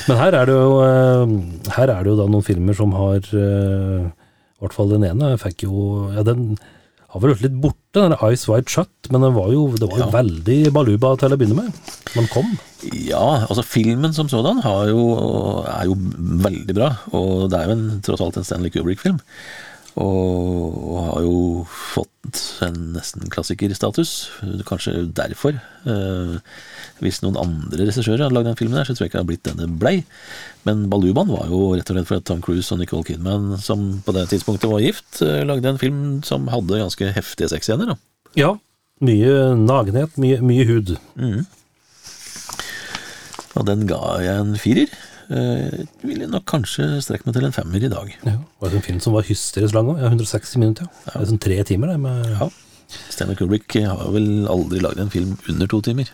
Men 0.08 0.16
her 0.18 0.34
er 0.40 0.50
det 0.50 0.54
jo 0.54 0.80
eh, 0.82 1.34
Her 1.76 1.88
er 1.94 2.02
det 2.02 2.10
jo 2.10 2.16
da 2.18 2.26
noen 2.30 2.46
filmer 2.46 2.74
som 2.78 2.94
har 2.98 3.20
eh, 3.38 4.02
I 4.64 4.66
hvert 4.66 4.78
fall 4.80 4.88
den 4.94 5.04
ene 5.04 5.34
fikk 5.40 5.66
jo 5.66 6.08
Ja, 6.16 6.22
den 6.24 6.54
har 7.14 7.20
vel 7.22 7.30
vært 7.34 7.44
litt 7.44 7.58
borte, 7.62 8.00
den 8.00 8.14
Ice 8.32 8.48
White 8.50 8.72
Shut, 8.72 9.10
men 9.14 9.22
den 9.22 9.36
var 9.36 9.52
jo, 9.52 9.68
det 9.78 9.86
var 9.86 10.00
jo 10.00 10.06
Ja. 10.08 10.14
veldig 10.16 10.56
baluba 10.74 11.12
til 11.20 11.30
å 11.30 11.36
begynne 11.38 11.54
med. 11.60 11.76
Den 12.10 12.26
kom. 12.32 12.48
Ja, 12.90 13.44
altså 13.46 13.62
filmen 13.62 14.10
som 14.16 14.26
sådan 14.32 14.58
har 14.64 14.88
jo, 14.88 15.04
er 15.62 15.84
jo 15.86 15.94
veldig 15.94 16.74
bra, 16.74 16.88
og 17.14 17.50
det 17.52 17.60
er 17.60 17.68
jo 17.70 17.76
en, 17.76 17.84
tross 18.02 18.20
alt 18.24 18.40
en 18.40 18.48
Stanley 18.48 18.72
Kubrick-film. 18.74 19.20
Og, 19.94 20.74
og 20.74 20.96
har 21.06 21.20
jo 21.22 21.36
fått 21.70 22.40
en 22.64 22.78
nesten 22.96 23.28
klassikerstatus, 23.30 24.14
kanskje 24.66 25.04
derfor. 25.14 25.60
Eh, 25.86 26.34
hvis 27.04 27.20
noen 27.22 27.38
andre 27.38 27.84
regissører 27.84 28.24
hadde 28.24 28.34
lagd 28.34 28.48
den 28.48 28.58
filmen, 28.58 28.80
her, 28.80 28.88
så 28.88 28.96
tror 28.96 29.06
jeg 29.06 29.12
ikke 29.12 29.18
det 29.18 29.22
hadde 29.22 29.30
blitt 29.30 29.46
den 29.46 29.62
det 29.62 29.80
blei. 29.82 29.94
Men 30.66 30.86
Baluban 30.90 31.30
var 31.30 31.46
jo 31.52 31.74
rett 31.76 31.90
og 31.92 31.98
slett 31.98 32.10
for 32.10 32.18
at 32.18 32.26
Tom 32.30 32.42
Cruise 32.42 32.74
og 32.74 32.80
Nicole 32.80 33.06
Kidman, 33.06 33.54
som 33.62 33.86
på 34.06 34.16
det 34.16 34.26
tidspunktet 34.32 34.72
var 34.72 34.82
gift, 34.82 35.20
eh, 35.22 35.44
lagde 35.46 35.70
en 35.70 35.82
film 35.82 36.04
som 36.26 36.50
hadde 36.50 36.82
ganske 36.82 37.12
heftige 37.14 37.52
sexscener. 37.54 37.94
Ja. 38.38 38.56
Mye 39.04 39.54
nagenhet, 39.60 40.18
mye, 40.18 40.40
mye 40.42 40.66
hud. 40.66 40.96
Og 43.54 43.66
den 43.68 43.86
ga 43.86 44.00
jeg 44.24 44.40
en 44.40 44.56
firer. 44.58 44.94
Eh, 45.32 45.84
ville 46.04 46.28
nok 46.28 46.44
kanskje 46.50 47.00
strekke 47.04 47.28
meg 47.28 47.36
til 47.36 47.46
en 47.48 47.54
femmer 47.56 47.84
i 47.84 47.90
dag. 47.92 48.10
Ja, 48.26 48.36
det 48.36 48.60
var 48.60 48.76
en 48.76 48.84
film 48.84 49.00
som 49.00 49.16
var 49.16 49.26
hysterisk 49.28 49.76
lang 49.76 49.88
òg. 49.92 50.02
Ja, 50.02 50.10
160 50.12 50.60
minutter. 50.60 50.88
Ja. 51.06 51.14
Det 51.14 51.22
er 51.22 51.30
sånn 51.32 51.44
tre 51.46 51.58
timer, 51.68 51.94
det. 51.94 52.00
Med... 52.04 52.30
Ja. 52.34 52.50
Stanley 53.10 53.38
Kubrick 53.38 53.78
har 53.80 54.10
vel 54.14 54.48
aldri 54.50 54.82
lagd 54.84 55.00
en 55.00 55.12
film 55.12 55.36
under 55.50 55.70
to 55.70 55.80
timer. 55.84 56.10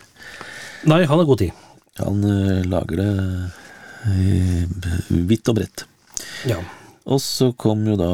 Nei, 0.87 1.03
han 1.03 1.19
har 1.19 1.27
god 1.27 1.41
tid. 1.43 1.57
Han 1.99 2.23
uh, 2.25 2.61
lager 2.65 3.01
det 3.01 3.09
uh, 4.07 5.25
vidt 5.29 5.51
og 5.51 5.59
bredt. 5.59 5.83
Ja. 6.49 6.61
Og 7.11 7.19
så 7.21 7.49
kom 7.57 7.83
jo 7.89 7.97
da 7.97 8.11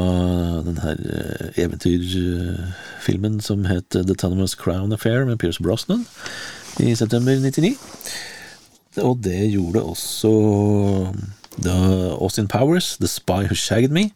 den 0.64 0.78
her 0.80 1.00
eh, 1.12 1.58
eventyrfilmen 1.60 3.42
som 3.44 3.66
het 3.68 3.92
The 3.92 4.16
Tannerous 4.16 4.56
Crown 4.56 4.96
Affair 4.96 5.26
med 5.28 5.42
Pierce 5.42 5.60
Brosnan 5.64 6.06
i 6.80 6.94
september 6.96 7.36
99. 7.36 7.74
Og 9.04 9.20
det 9.24 9.52
gjorde 9.54 9.84
også 9.84 10.32
da 11.64 11.74
Austin 12.18 12.48
Powers, 12.48 12.96
The 13.02 13.08
Spy 13.10 13.48
Who 13.50 13.56
Shagged 13.58 13.90
Me. 13.94 14.10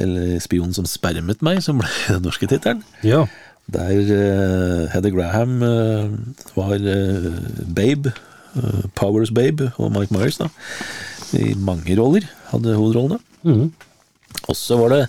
Eller 0.00 0.38
Spionen 0.42 0.74
som 0.74 0.86
spermet 0.88 1.42
meg, 1.44 1.60
som 1.62 1.78
ble 1.82 1.88
den 2.16 2.22
norske 2.26 2.48
tittelen. 2.50 2.84
ja. 3.06 3.24
Der 3.72 3.94
uh, 3.94 4.88
Heather 4.90 5.12
Graham 5.14 5.62
eh, 5.62 6.08
var 6.56 6.72
eh, 6.74 7.28
Babe, 7.76 8.10
Powers 8.98 9.30
Babe, 9.30 9.68
og 9.78 9.92
Mike 9.94 10.10
Myers, 10.12 10.36
da. 10.42 10.48
I 11.38 11.54
mange 11.54 11.94
roller. 11.96 12.26
Hadde 12.50 12.74
hovedrollene. 12.74 13.20
Mhm. 13.46 13.68
Og 14.50 14.56
så 14.58 14.76
var 14.80 14.92
det 14.92 15.00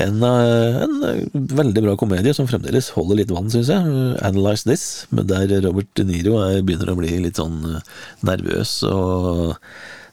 en, 0.00 0.22
eh, 0.22 0.82
en 0.84 0.96
eh, 1.06 1.38
veldig 1.60 1.84
bra 1.84 1.96
komedie 1.98 2.34
som 2.36 2.48
fremdeles 2.50 2.92
holder 2.94 3.20
litt 3.20 3.32
vann, 3.34 3.50
syns 3.52 3.70
jeg. 3.72 3.94
Analyze 4.26 4.68
This, 4.68 4.84
der 5.10 5.56
Robert 5.64 5.90
De 5.98 6.06
Niro 6.06 6.38
er, 6.44 6.60
begynner 6.62 6.92
å 6.92 6.98
bli 7.00 7.16
litt 7.24 7.40
sånn 7.40 7.58
eh, 7.66 7.90
nervøs 8.26 8.80
og 8.88 9.58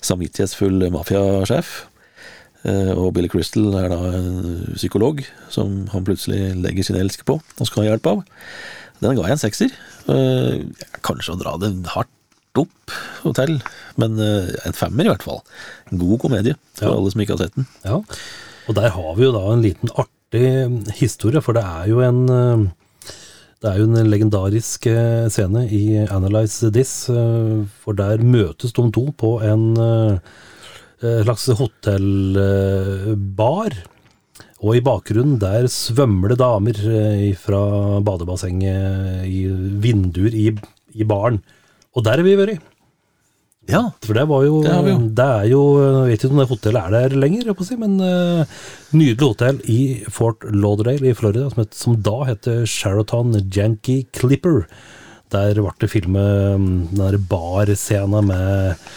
samvittighetsfull 0.06 0.90
mafiasjef. 0.94 1.78
Og 2.68 3.14
Billy 3.16 3.30
Crystal 3.32 3.70
er 3.80 3.88
da 3.94 3.98
en 4.18 4.74
psykolog 4.74 5.22
som 5.54 5.86
han 5.94 6.04
plutselig 6.04 6.50
legger 6.60 6.84
sin 6.84 6.98
elsk 7.00 7.22
på 7.30 7.38
og 7.40 7.70
skal 7.70 7.84
ha 7.84 7.94
hjelp 7.94 8.10
av. 8.12 8.26
Den 9.00 9.16
ga 9.16 9.30
jeg 9.30 9.38
en 9.38 9.44
sekser. 9.46 9.76
Kanskje 11.06 11.36
å 11.36 11.40
dra 11.40 11.54
det 11.62 11.72
hardt 11.94 12.12
opp 12.64 12.96
hotell, 13.24 13.56
men 14.02 14.12
eh, 14.24 14.50
en 14.68 14.76
femmer 14.78 15.08
i 15.08 15.12
hvert 15.12 15.24
fall. 15.26 15.42
En 15.92 16.02
god 16.02 16.20
komedie 16.26 16.56
for 16.78 16.90
Ja. 16.90 16.96
alle 16.98 17.12
som 17.14 17.22
ikke 17.24 17.36
har 17.38 17.44
sett 17.46 17.56
den. 17.56 17.68
ja. 17.86 18.02
Og 18.68 18.76
der 18.76 18.90
har 18.92 19.14
vi 19.16 19.24
jo 19.24 19.32
da 19.32 19.46
en 19.54 19.62
liten 19.64 19.90
artig 19.96 20.48
historie, 21.00 21.40
for 21.42 21.54
det 21.56 21.64
er 21.64 21.86
jo 21.88 22.02
en 22.04 22.18
eh, 22.30 22.66
det 23.64 23.70
er 23.72 23.78
jo 23.80 23.88
en 23.90 24.10
legendarisk 24.12 24.86
eh, 24.92 25.30
scene 25.34 25.64
i 25.74 25.96
Analyze 26.14 26.70
This, 26.72 26.92
for 27.08 27.94
der 27.98 28.18
møtes 28.22 28.74
de 28.76 28.84
to 28.94 29.08
på 29.18 29.32
en 29.42 29.64
slags 31.02 31.48
hotellbar. 31.58 33.74
Og 34.66 34.74
i 34.78 34.82
bakgrunnen 34.82 35.38
der 35.42 35.68
svømmer 35.70 36.32
det 36.34 36.40
damer 36.42 36.78
fra 37.38 37.60
badebassenget 38.06 39.28
i 39.30 39.44
vinduer 39.84 40.34
i, 40.34 40.48
i 40.98 41.06
baren. 41.06 41.38
Og 41.98 42.06
der 42.06 42.22
har 42.22 42.28
vi 42.28 42.36
vært. 42.38 42.74
Ja, 43.68 43.82
For 44.06 44.16
det 44.16 44.24
var 44.30 44.46
jo 44.46 44.62
Det 44.64 44.72
har 44.72 44.86
vi 44.86 44.94
jo. 44.94 45.00
Det 45.12 45.26
er 45.28 45.48
jo 45.52 45.62
Jeg 45.82 46.12
vet 46.12 46.22
ikke 46.24 46.36
om 46.36 46.40
det 46.40 46.52
hotellet 46.52 46.86
er 46.86 46.94
der 47.10 47.16
lenger, 47.20 47.50
jeg 47.50 47.58
på 47.58 47.66
å 47.66 47.68
si, 47.68 47.76
men 47.80 47.98
uh, 48.00 48.62
nydelig 48.96 49.34
hotell 49.34 49.60
i 49.68 49.80
Fort 50.14 50.46
Lauderdale 50.48 51.12
i 51.12 51.18
Florida, 51.18 51.50
som, 51.52 51.66
het, 51.66 51.76
som 51.76 51.98
da 52.00 52.16
heter 52.30 52.64
Sheraton 52.70 53.36
Janky 53.52 54.06
Clipper. 54.16 54.64
Der 55.36 55.60
ble 55.60 55.74
det 55.84 55.92
filmet 55.92 56.62
mm, 56.62 56.72
den 56.94 57.02
der 57.02 57.20
barscena 57.20 58.22
med 58.24 58.88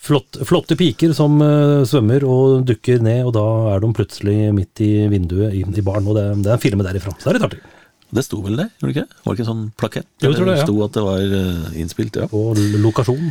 flott, 0.00 0.40
flotte 0.48 0.78
piker 0.80 1.12
som 1.16 1.36
uh, 1.44 1.84
svømmer 1.84 2.24
og 2.24 2.64
dukker 2.70 3.04
ned, 3.04 3.26
og 3.28 3.34
da 3.36 3.44
er 3.74 3.84
de 3.84 3.92
plutselig 4.00 4.38
midt 4.56 4.80
i 4.86 4.94
vinduet 5.12 5.52
i, 5.60 5.60
i 5.60 5.84
baren. 5.84 6.08
Og 6.08 6.16
det, 6.16 6.26
det 6.40 6.48
er 6.48 6.56
en 6.56 6.64
film 6.64 6.86
derifra. 6.88 7.12
Så 7.18 7.28
det 7.28 7.34
er 7.34 7.40
litt 7.40 7.48
artig. 7.50 7.62
Det 8.16 8.24
sto 8.26 8.40
vel 8.42 8.56
det, 8.58 8.68
gjorde 8.80 8.92
det 8.92 8.96
ikke? 9.04 9.20
Var 9.22 9.30
det 9.30 9.38
ikke 9.38 9.46
en 9.46 9.52
sånn 9.52 9.64
plakett? 9.78 10.08
Jo, 10.24 10.32
tror 10.34 10.50
det, 10.50 10.58
ja. 10.58 10.66
sto 10.66 10.76
at 10.86 10.96
det 10.96 11.02
var 11.06 11.38
eh, 11.40 11.80
innspilt, 11.82 12.16
ja. 12.20 12.28
Og 12.36 12.58
lokasjon. 12.82 13.30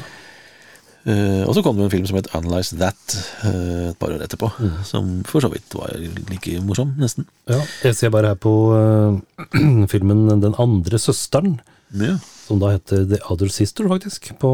Uh, 1.08 1.46
og 1.48 1.54
så 1.56 1.62
kom 1.64 1.78
det 1.80 1.86
en 1.88 1.92
film 1.94 2.06
som 2.10 2.18
het 2.20 2.28
Analyze 2.36 2.76
That 2.76 3.14
uh, 3.48 3.90
et 3.90 3.98
par 3.98 4.12
år 4.12 4.20
etterpå, 4.26 4.50
Mm. 4.60 4.74
som 4.86 5.06
for 5.26 5.40
så 5.42 5.50
vidt 5.50 5.72
var 5.74 5.94
like 6.30 6.58
morsom, 6.68 6.92
nesten. 7.00 7.26
Ja, 7.48 7.62
jeg 7.88 7.96
ser 7.96 8.12
bare 8.14 8.34
her 8.34 8.36
på 8.40 8.52
uh, 8.76 9.16
filmen 9.94 10.28
Den 10.44 10.54
andre 10.60 11.00
søsteren. 11.00 11.62
Ja. 11.96 12.20
som 12.46 12.60
da 12.62 12.76
heter 12.76 13.08
The 13.10 13.18
Other 13.32 13.50
Sister, 13.50 13.88
faktisk, 13.90 14.28
på 14.44 14.52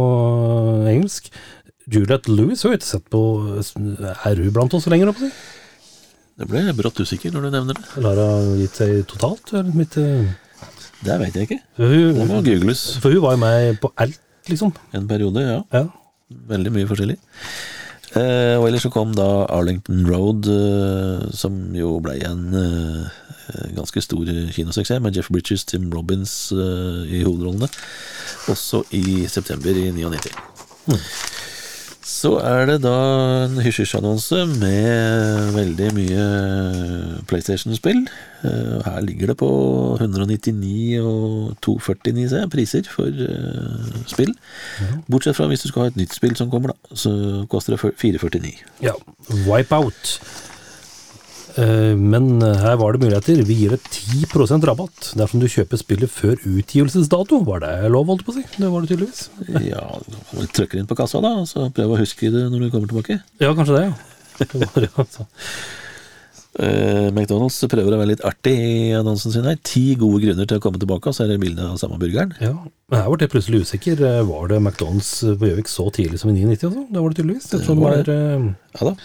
engelsk. 0.88 1.32
Juliette 1.92 2.32
Lewis 2.32 2.64
har 2.64 2.72
jeg 2.72 2.80
ikke 2.80 2.88
sett 2.94 3.10
på 3.14 3.20
Er 4.26 4.40
hun 4.40 4.54
blant 4.56 4.74
oss 4.74 4.88
lenger, 4.88 5.12
holdt 5.12 5.20
jeg 5.22 5.30
på 5.30 5.34
å 5.34 5.34
si? 5.34 5.62
Det 6.36 6.48
ble 6.52 6.64
brått 6.76 7.00
usikker 7.00 7.32
når 7.32 7.46
du 7.46 7.54
nevner 7.54 7.78
det. 7.78 7.86
Eller 8.00 8.20
har 8.20 8.42
hun 8.44 8.58
gitt 8.60 8.80
seg 8.82 8.98
totalt? 9.08 9.54
Mitt, 9.76 9.96
uh... 9.96 10.28
Det 11.06 11.16
vet 11.22 11.38
jeg 11.38 11.48
ikke. 11.48 11.62
For 11.78 11.94
Det 11.96 12.14
må 12.18 12.26
hun, 12.28 12.44
googles 12.44 12.84
for 13.04 13.16
hun 13.16 13.24
var 13.24 13.36
jo 13.36 13.42
med 13.44 13.80
på 13.84 13.92
alt, 14.04 14.20
liksom. 14.50 14.74
en 14.96 15.08
periode, 15.08 15.44
ja. 15.46 15.62
Ja. 15.76 15.86
Veldig 16.50 16.74
mye 16.76 16.90
forskjellig. 16.90 17.16
Eh, 18.16 18.56
og 18.56 18.68
ellers 18.70 18.86
så 18.88 18.92
kom 18.94 19.12
da 19.16 19.28
Arlington 19.52 20.06
Road, 20.08 20.48
eh, 20.50 21.26
som 21.36 21.58
jo 21.76 21.98
ble 22.04 22.16
en 22.28 22.44
eh, 22.56 23.22
ganske 23.76 24.04
stor 24.04 24.32
kinosuksess, 24.56 25.04
med 25.04 25.16
Jeff 25.16 25.32
Bridges, 25.32 25.66
Tim 25.68 25.88
Robbins 25.94 26.52
eh, 26.56 27.02
i 27.20 27.24
hovedrollene. 27.24 27.70
Også 28.52 28.84
i 28.96 29.24
september 29.32 29.76
i 29.76 29.90
99. 29.96 30.36
Så 32.16 32.30
er 32.40 32.66
det 32.70 32.78
da 32.86 32.92
en 33.46 33.58
hysj-hysj-annonse 33.60 34.38
med 34.62 35.50
veldig 35.56 35.88
mye 35.98 36.28
PlayStation-spill. 37.28 38.06
Eh, 38.46 38.78
Her 38.86 39.02
ligger 39.04 39.34
det 39.34 39.38
på 39.42 39.50
199 40.00 41.02
og 41.04 41.58
249 41.66 42.30
se, 42.32 42.44
priser 42.54 42.88
for 42.88 43.12
eh, 43.12 44.00
spill. 44.08 44.32
Bortsett 45.12 45.36
fra 45.38 45.50
hvis 45.52 45.66
du 45.66 45.70
skal 45.74 45.88
ha 45.88 45.92
et 45.92 46.00
nytt 46.00 46.16
spill 46.16 46.38
som 46.40 46.52
kommer, 46.54 46.72
da. 46.72 46.96
Så 46.96 47.12
koster 47.52 47.76
det 47.76 47.82
449. 48.00 48.54
ja. 48.86 48.96
Wipeout. 49.50 50.20
Eh, 51.58 51.96
Men 51.96 52.42
her 52.42 52.76
var 52.82 52.94
det 52.96 53.06
muligheter. 53.06 53.40
Vi 53.48 53.56
gir 53.62 53.76
deg 53.76 53.86
10% 53.92 54.66
rabatt 54.68 55.12
dersom 55.16 55.40
du 55.40 55.48
kjøper 55.48 55.80
spillet 55.80 56.12
før 56.12 56.36
utgivelsesdato. 56.44 57.40
Var 57.48 57.64
det 57.64 57.74
lov, 57.94 58.10
holdt 58.12 58.26
på 58.28 58.34
å 58.34 58.38
si? 58.40 58.44
Det 58.58 58.72
var 58.74 58.84
det 58.84 58.92
tydeligvis. 58.94 59.30
Ja, 59.72 59.86
du 60.04 60.18
trykker 60.44 60.54
trykke 60.60 60.82
inn 60.82 60.90
på 60.90 60.98
kassa, 61.00 61.22
da, 61.24 61.38
så 61.48 61.70
prøv 61.76 61.96
å 61.96 62.02
huske 62.02 62.32
det 62.34 62.46
når 62.52 62.68
du 62.68 62.70
kommer 62.74 62.92
tilbake. 62.92 63.22
Ja, 63.40 63.54
kanskje 63.56 63.80
det, 63.80 63.88
ja. 63.88 63.96
Det 64.52 64.68
var, 64.76 64.90
altså. 65.06 65.26
Eh, 66.56 67.10
McDonald's 67.12 67.58
prøver 67.68 67.96
å 67.96 68.00
være 68.00 68.14
litt 68.14 68.24
artig 68.28 68.54
i 68.56 68.92
annonsen 68.96 69.32
sin 69.34 69.48
her. 69.48 69.58
Ti 69.64 69.96
gode 70.00 70.22
grunner 70.24 70.48
til 70.48 70.60
å 70.60 70.64
komme 70.64 70.80
tilbake, 70.80 71.12
og 71.12 71.16
så 71.18 71.26
er 71.26 71.34
det 71.34 71.42
bilde 71.44 71.64
av 71.68 71.80
samme 71.82 72.00
burgeren. 72.00 72.36
ja. 72.44 72.54
Men 72.92 73.02
her 73.02 73.10
ble 73.10 73.26
jeg 73.26 73.32
plutselig 73.34 73.64
usikker. 73.66 74.02
Eh, 74.06 74.22
Var 74.28 74.52
det 74.52 74.60
McDonald's 74.62 75.10
på 75.40 75.48
Gjøvik 75.50 75.72
så 75.72 75.88
tidlig 75.96 76.20
som 76.22 76.30
i 76.32 76.36
99? 76.38 76.68
Altså? 76.70 76.84
Det 76.92 77.02
var 77.02 77.10
det 77.10 77.18
tydeligvis. 77.20 77.48
Det 77.50 77.80
var 77.80 78.12
eh, 78.14 78.46
Ja 78.76 78.90
da. 78.92 78.96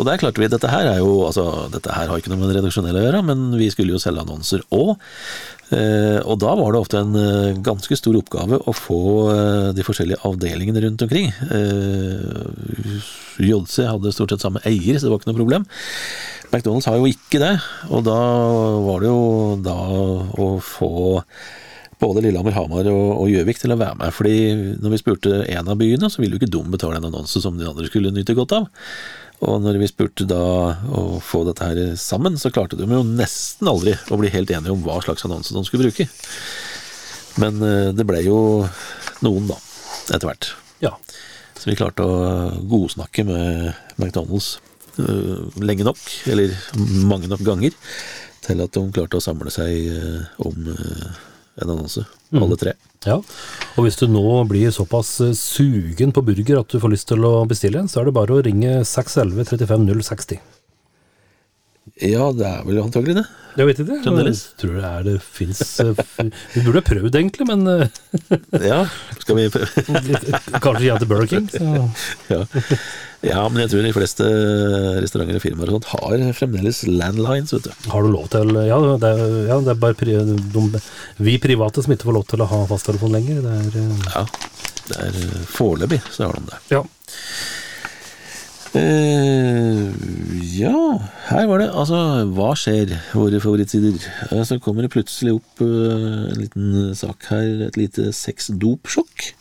Og 0.00 0.06
der 0.08 0.20
klarte 0.20 0.40
vi, 0.40 0.48
dette 0.48 0.70
her 0.72 0.86
er 0.88 0.98
jo, 1.02 1.26
altså, 1.28 1.44
dette 1.72 1.92
her 1.92 2.08
har 2.08 2.20
ikke 2.20 2.32
noe 2.32 2.40
med 2.40 2.48
det 2.48 2.56
redaksjonelle 2.56 3.02
å 3.02 3.04
gjøre, 3.04 3.24
men 3.28 3.50
vi 3.60 3.68
skulle 3.72 3.92
jo 3.92 4.00
selge 4.00 4.22
annonser 4.24 4.62
òg. 4.72 4.94
Eh, 5.76 6.18
og 6.24 6.40
da 6.42 6.54
var 6.58 6.72
det 6.72 6.80
ofte 6.80 6.98
en 6.98 7.12
eh, 7.20 7.58
ganske 7.62 7.98
stor 7.98 8.16
oppgave 8.18 8.58
å 8.64 8.74
få 8.74 9.02
eh, 9.30 9.68
de 9.76 9.84
forskjellige 9.86 10.22
avdelingene 10.26 10.82
rundt 10.86 11.04
omkring. 11.04 11.28
JC 13.40 13.76
hadde 13.86 14.14
stort 14.16 14.32
sett 14.32 14.46
samme 14.46 14.64
eier, 14.64 14.96
så 14.96 15.06
det 15.06 15.12
var 15.12 15.20
ikke 15.20 15.30
noe 15.34 15.42
problem. 15.42 15.68
McDonald's 16.50 16.88
har 16.88 16.96
jo 16.98 17.10
ikke 17.12 17.42
det, 17.42 17.52
og 17.92 18.02
da 18.08 18.20
var 18.88 19.04
det 19.04 19.12
jo 19.12 19.24
da 19.62 19.76
å 20.40 20.48
få 20.64 21.20
både 22.00 22.24
Lillehammer, 22.24 22.54
Hamar 22.56 22.88
og 22.90 23.26
Gjøvik 23.30 23.60
til 23.60 23.74
å 23.74 23.78
være 23.80 23.98
med. 24.00 24.14
fordi 24.16 24.36
når 24.80 24.94
vi 24.94 25.00
spurte 25.00 25.42
en 25.44 25.68
av 25.68 25.78
byene, 25.80 26.10
så 26.10 26.22
ville 26.22 26.36
jo 26.36 26.42
ikke 26.42 26.52
de 26.52 26.62
betale 26.72 27.00
en 27.00 27.08
annonse 27.10 27.42
som 27.42 27.58
de 27.58 27.68
andre 27.68 27.88
skulle 27.90 28.12
nyte 28.14 28.36
godt 28.38 28.56
av. 28.56 28.70
Og 29.40 29.62
når 29.64 29.78
vi 29.80 29.88
spurte 29.88 30.26
da 30.28 30.40
å 30.92 31.04
få 31.24 31.42
dette 31.48 31.64
her 31.64 31.94
sammen, 32.00 32.36
så 32.36 32.52
klarte 32.52 32.76
de 32.76 32.84
jo 32.84 33.00
nesten 33.06 33.70
aldri 33.70 33.94
å 34.12 34.18
bli 34.20 34.32
helt 34.32 34.52
enige 34.52 34.74
om 34.74 34.82
hva 34.84 34.98
slags 35.04 35.24
annonse 35.24 35.56
de 35.56 35.62
skulle 35.64 35.88
bruke. 35.88 36.08
Men 37.40 37.60
eh, 37.64 37.90
det 37.96 38.04
ble 38.08 38.20
jo 38.26 38.40
noen, 39.24 39.48
da, 39.48 39.56
etter 40.10 40.28
hvert. 40.28 40.52
ja. 40.84 40.96
Så 41.60 41.68
vi 41.68 41.76
klarte 41.76 42.04
å 42.08 42.52
godsnakke 42.64 43.20
med 43.28 43.72
McDonald's 44.00 44.54
øh, 44.96 45.50
lenge 45.60 45.84
nok, 45.84 46.00
eller 46.32 46.54
mange 47.04 47.28
nok 47.28 47.42
ganger, 47.44 47.76
til 48.46 48.62
at 48.64 48.72
de 48.72 48.84
klarte 48.96 49.20
å 49.20 49.24
samle 49.24 49.52
seg 49.52 49.90
øh, 49.92 50.22
om 50.48 50.70
en 51.58 51.72
annonse, 51.72 52.04
alle 52.36 52.58
tre. 52.60 52.76
Ja, 53.06 53.16
og 53.16 53.86
hvis 53.86 53.96
du 53.96 54.06
nå 54.12 54.22
blir 54.48 54.72
såpass 54.74 55.14
eh, 55.24 55.36
sugen 55.36 56.12
på 56.12 56.22
burger 56.24 56.60
at 56.60 56.70
du 56.70 56.80
får 56.82 56.92
lyst 56.92 57.08
til 57.08 57.24
å 57.24 57.46
bestille 57.48 57.80
en, 57.80 57.88
så 57.88 58.02
er 58.02 58.10
det 58.10 58.16
bare 58.16 58.36
å 58.36 58.42
ringe 58.44 58.82
611 58.84 59.48
35 59.56 59.86
060. 60.04 60.59
Ja, 61.98 62.30
det 62.36 62.46
er 62.48 62.64
vel 62.66 62.80
antagelig 62.82 63.20
det. 63.20 63.26
Jeg 63.58 63.66
vet 63.66 63.80
ikke. 63.82 63.96
Fremdeles. 64.04 64.40
Jeg 64.52 64.58
tror 64.62 64.76
det 64.78 64.88
er 64.88 65.06
det 65.08 65.14
fins 65.24 65.60
Vi 66.54 66.62
burde 66.62 66.78
ha 66.78 66.84
prøvd, 66.86 67.16
egentlig, 67.18 67.46
men 67.48 67.64
eh, 67.66 67.88
Ja, 68.70 68.84
skal 69.18 69.38
vi 69.38 69.46
prøve? 69.52 69.84
kanskje 70.62 70.84
ja 70.86 70.98
til 71.00 71.10
Burger 71.10 71.30
King. 71.30 71.48
Så. 71.50 71.64
Ja. 72.30 72.40
ja, 73.26 73.42
men 73.50 73.64
jeg 73.64 73.72
tror 73.72 73.86
de 73.88 73.92
fleste 73.96 74.28
restauranter 75.02 75.40
og 75.40 75.44
firmaer 75.44 75.72
og 75.72 75.80
sånt 75.80 75.90
har 75.96 76.24
fremdeles 76.38 76.82
landlines, 76.86 77.54
vet 77.56 77.66
du. 77.66 77.72
Har 77.92 78.06
du 78.06 78.12
lov 78.14 78.30
til 78.32 78.54
Ja, 78.68 78.78
det 79.02 79.10
er, 79.10 79.24
ja, 79.50 79.60
det 79.66 79.74
er 79.74 79.82
bare 79.82 79.98
pri, 79.98 80.14
de, 80.30 80.82
vi 81.18 81.38
private 81.42 81.84
som 81.84 81.96
ikke 81.96 82.10
får 82.10 82.18
lov 82.20 82.28
til 82.30 82.44
å 82.46 82.50
ha 82.54 82.62
fasttelefon 82.70 83.16
lenger. 83.18 83.42
Det 83.46 83.56
er 83.64 83.80
eh, 83.82 84.04
Ja, 84.14 84.26
det 84.90 85.00
er 85.08 85.48
foreløpig 85.50 86.04
så 86.10 86.30
har 86.30 86.38
de 86.38 86.52
det. 86.54 86.62
Ja. 86.78 86.84
Eh, 88.78 89.88
ja, 90.60 91.00
her 91.30 91.48
var 91.50 91.58
det 91.62 91.66
Altså, 91.74 91.98
hva 92.36 92.52
skjer, 92.58 92.92
våre 93.18 93.40
favorittsider? 93.42 93.96
Uh, 94.30 94.44
Så 94.46 94.60
kommer 94.62 94.86
det 94.86 94.92
plutselig 94.94 95.34
opp 95.40 95.62
uh, 95.64 96.30
en 96.30 96.38
liten 96.38 96.94
sak 96.98 97.26
her, 97.32 97.66
et 97.66 97.78
lite 97.80 98.10
sexdopsjokk. 98.14 99.32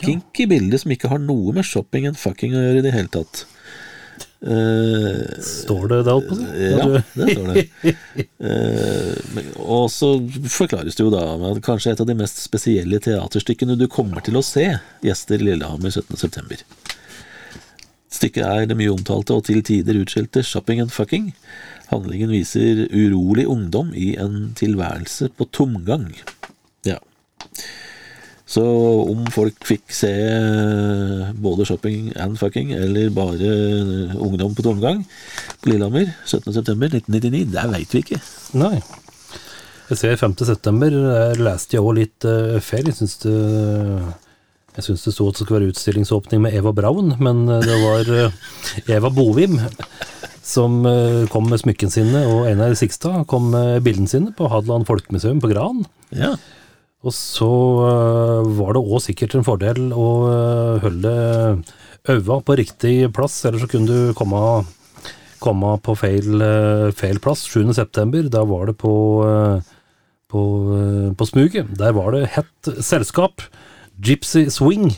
Kinky 0.00 0.46
bilde 0.50 0.78
som 0.80 0.90
ikke 0.94 1.10
har 1.12 1.20
noe 1.22 1.52
med 1.54 1.66
shopping 1.68 2.08
enn 2.08 2.16
fucking 2.18 2.54
å 2.56 2.62
gjøre 2.64 2.80
i 2.80 2.84
det 2.86 2.94
hele 2.96 3.12
tatt. 3.12 3.42
Eh, 4.40 5.34
Står 5.44 5.82
det 5.90 5.98
det, 6.06 6.14
holdt 6.14 6.30
på 6.30 6.36
å 6.38 6.44
ja, 6.56 7.02
det 7.12 7.26
står 7.34 7.50
det. 7.52 7.64
Eh, 8.40 9.18
men- 9.36 9.50
og 9.60 9.90
så 9.92 10.14
forklares 10.48 10.96
det 10.96 11.04
jo 11.04 11.10
da 11.12 11.36
med 11.36 11.58
at 11.58 11.66
kanskje 11.66 11.92
et 11.92 12.00
av 12.00 12.08
de 12.08 12.16
mest 12.16 12.40
spesielle 12.40 12.96
teaterstykkene 13.04 13.76
du 13.76 13.84
kommer 13.92 14.24
til 14.24 14.40
å 14.40 14.44
se, 14.44 14.64
gjester 15.04 15.44
Lillehammer 15.44 15.92
17.9. 15.92 16.64
Stykket 18.10 18.42
er 18.46 18.66
det 18.66 18.76
mye 18.78 18.92
omtalte 18.92 19.36
og 19.36 19.44
til 19.46 19.62
tider 19.66 20.00
utskjelte 20.00 20.42
Shopping 20.46 20.82
and 20.82 20.90
Fucking. 20.90 21.30
Handlingen 21.90 22.32
viser 22.34 22.86
urolig 22.90 23.46
ungdom 23.50 23.92
i 23.94 24.14
en 24.18 24.52
tilværelse 24.58 25.30
på 25.38 25.46
tomgang. 25.54 26.08
Ja. 26.86 26.98
Så 28.50 28.62
om 29.06 29.26
folk 29.30 29.62
fikk 29.66 29.92
se 29.94 30.10
eh, 30.10 31.28
både 31.38 31.66
shopping 31.68 32.10
and 32.18 32.38
fucking, 32.38 32.72
eller 32.74 33.12
bare 33.14 33.46
eh, 33.46 34.16
ungdom 34.18 34.56
på 34.58 34.64
tomgang 34.66 35.04
på 35.62 35.70
Lillehammer 35.70 36.10
17.9.1999, 36.26 37.44
det 37.54 37.66
veit 37.70 37.94
vi 37.94 38.02
ikke. 38.02 38.18
Nei. 38.58 38.80
Jeg 39.90 39.98
ser 39.98 40.18
5. 40.18 40.34
september, 40.46 40.94
der 40.94 41.38
leste 41.42 41.74
jeg 41.76 41.82
også 41.82 41.98
litt 41.98 42.26
uh, 42.26 42.58
feil. 42.62 42.90
Jeg 42.90 42.98
syns 43.00 43.16
det, 43.24 43.32
jeg 44.76 44.86
syns 44.86 45.02
det 45.06 45.12
sto 45.16 45.26
at 45.28 45.34
det 45.36 45.44
skulle 45.44 45.58
være 45.58 45.72
utstillingsåpning 45.72 46.42
med 46.44 46.54
Eva 46.54 46.72
Braun, 46.74 47.14
men 47.22 47.42
eh, 47.50 47.64
det 47.66 47.78
var 47.82 48.10
eh, 48.14 48.36
Eva 48.94 49.10
Bovim 49.10 49.58
som 50.46 50.80
eh, 50.86 51.26
kom 51.32 51.48
med 51.50 51.62
smykkene 51.62 51.94
sine, 51.94 52.22
og 52.30 52.46
Einar 52.48 52.76
Sigstad 52.78 53.26
kom 53.30 53.50
med 53.54 53.82
bildene 53.86 54.10
sine 54.10 54.34
på 54.36 54.48
Hadeland 54.50 54.86
Folkemuseum 54.88 55.42
på 55.42 55.50
Gran. 55.52 55.82
Ja, 56.14 56.36
Og 57.02 57.14
så 57.16 57.48
var 57.48 58.74
det 58.76 58.82
òg 58.82 59.00
sikkert 59.02 59.34
en 59.34 59.46
fordel 59.46 59.90
å 59.96 60.08
holde 60.82 61.12
øynene 62.08 62.42
på 62.44 62.56
riktig 62.60 62.94
plass, 63.16 63.38
eller 63.48 63.62
så 63.62 63.68
kunne 63.70 63.88
du 63.88 64.14
komme, 64.18 64.40
komme 65.40 65.74
på 65.80 65.96
feil, 65.96 66.44
feil 66.96 67.20
plass. 67.24 67.46
7. 67.48 67.72
september, 67.72 68.28
da 68.28 68.44
var 68.44 68.68
det 68.68 68.76
på, 68.80 68.92
på, 70.28 70.44
på 71.16 71.30
Smuget. 71.30 71.72
Der 71.80 71.96
var 71.96 72.12
det 72.12 72.34
hett 72.36 72.72
selskap, 72.84 73.48
Gypsy 74.04 74.48
Swing. 74.52 74.92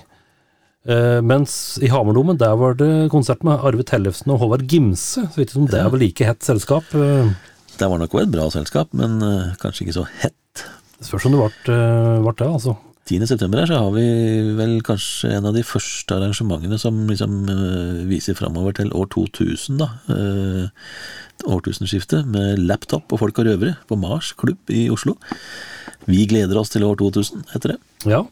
Uh, 0.83 1.21
mens 1.23 1.79
i 1.79 1.91
Hamardomen, 1.93 2.39
der 2.41 2.57
var 2.59 2.75
det 2.75 3.11
konsert 3.13 3.45
med 3.47 3.63
Arve 3.63 3.85
Tellefsen 3.87 4.33
og 4.35 4.41
Håvard 4.43 4.67
Gimse. 4.67 5.29
Så 5.31 5.39
vet 5.39 5.53
ikke 5.53 5.63
om 5.63 5.69
det 5.71 5.79
er 5.79 5.91
vel 5.93 6.03
like 6.03 6.27
hett 6.27 6.47
selskap. 6.47 6.89
Uh, 6.95 7.31
det 7.79 7.89
var 7.89 8.01
nok 8.01 8.15
også 8.15 8.27
et 8.27 8.33
bra 8.35 8.49
selskap, 8.51 8.95
men 8.99 9.21
uh, 9.23 9.53
kanskje 9.63 9.87
ikke 9.87 10.01
så 10.01 10.07
hett. 10.25 10.65
Det 10.99 11.07
spørs 11.07 11.29
om 11.29 11.37
det 11.37 11.43
ble, 11.43 12.33
det, 12.39 12.49
altså. 12.49 12.75
10. 13.11 13.27
september 13.27 13.59
her 13.59 13.67
så 13.67 13.81
har 13.83 13.95
vi 13.95 14.05
vel 14.55 14.77
kanskje 14.87 15.33
en 15.37 15.49
av 15.51 15.57
de 15.57 15.65
første 15.67 16.15
arrangementene 16.15 16.77
som 16.79 17.01
liksom 17.09 17.33
viser 18.07 18.37
framover 18.39 18.77
til 18.79 18.93
år 18.95 19.09
2000, 19.11 19.81
da. 19.83 19.89
Årtusenskiftet, 21.51 22.29
med 22.31 22.63
laptop 22.63 23.11
og 23.11 23.25
folk 23.25 23.43
og 23.43 23.49
røvere 23.51 23.75
på 23.91 23.99
Mars 23.99 24.31
klubb 24.39 24.71
i 24.71 24.85
Oslo. 24.95 25.17
Vi 26.07 26.23
gleder 26.31 26.59
oss 26.63 26.71
til 26.71 26.87
år 26.87 27.01
2000 27.03 27.43
heter 27.57 27.75
det. 27.75 27.81
Ja, 28.07 28.23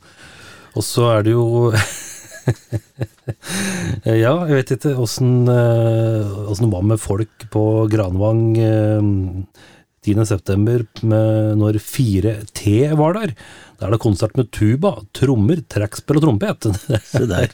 og 0.76 0.84
så 0.86 1.08
er 1.18 1.26
det 1.26 1.32
jo 1.34 1.72
Ja, 4.06 4.32
jeg 4.48 4.56
vet 4.56 4.72
ikke 4.76 4.94
åssen 5.00 5.48
eh, 5.50 6.54
det 6.60 6.70
var 6.72 6.84
med 6.86 7.00
folk 7.02 7.46
på 7.52 7.64
Granvang 7.92 8.44
eh, 8.58 9.10
10. 10.00 10.22
september 10.24 10.82
når 11.04 11.76
4T 11.84 12.70
var 12.96 13.18
der. 13.18 13.34
Da 13.76 13.86
er 13.86 13.92
det 13.94 14.00
konsert 14.00 14.32
med 14.38 14.48
tuba, 14.56 14.94
trommer, 15.16 15.60
trekkspill 15.68 16.16
og 16.20 16.24
trompet. 16.24 16.70
Se 17.10 17.26
der. 17.28 17.52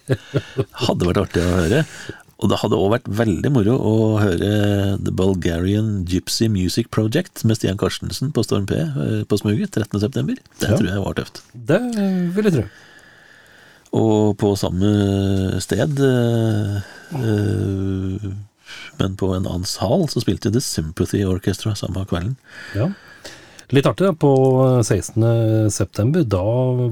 Hadde 0.86 1.08
vært 1.10 1.20
artig 1.24 1.42
å 1.42 1.56
høre. 1.56 1.82
Og 2.36 2.50
det 2.52 2.58
hadde 2.60 2.78
òg 2.78 2.90
vært 2.92 3.06
veldig 3.18 3.50
moro 3.50 3.74
å 3.80 3.92
høre 4.20 4.50
The 5.02 5.12
Bulgarian 5.16 6.04
Gypsy 6.06 6.46
Music 6.52 6.90
Project 6.94 7.42
med 7.48 7.58
Stian 7.58 7.78
Karstensen 7.80 8.30
på 8.36 8.44
Storm 8.46 8.66
P 8.70 8.78
eh, 8.78 9.22
på 9.26 9.38
Smuget 9.42 9.74
13.9. 9.80 10.36
Det 10.36 10.70
Ja. 10.70 10.76
tror 10.76 10.90
jeg 10.92 11.02
var 11.02 11.16
tøft. 11.18 11.42
Det 11.56 11.80
vil 12.36 12.50
jeg 12.50 12.58
tro. 12.60 12.66
Og 13.92 14.36
på 14.40 14.54
samme 14.58 15.60
sted, 15.62 16.00
eh, 16.02 16.76
eh, 17.14 18.28
men 18.98 19.16
på 19.16 19.28
en 19.36 19.46
annen 19.46 19.66
sal, 19.68 20.06
så 20.10 20.22
spilte 20.24 20.50
The 20.52 20.60
Sympathy 20.64 21.22
Orchestra 21.28 21.74
samme 21.78 22.04
kvelden. 22.08 22.36
Ja. 22.74 22.90
Litt 23.74 23.86
artig, 23.88 24.06
da. 24.06 24.12
På 24.14 24.32
16. 24.86 25.70
september, 25.74 26.22
da 26.22 26.42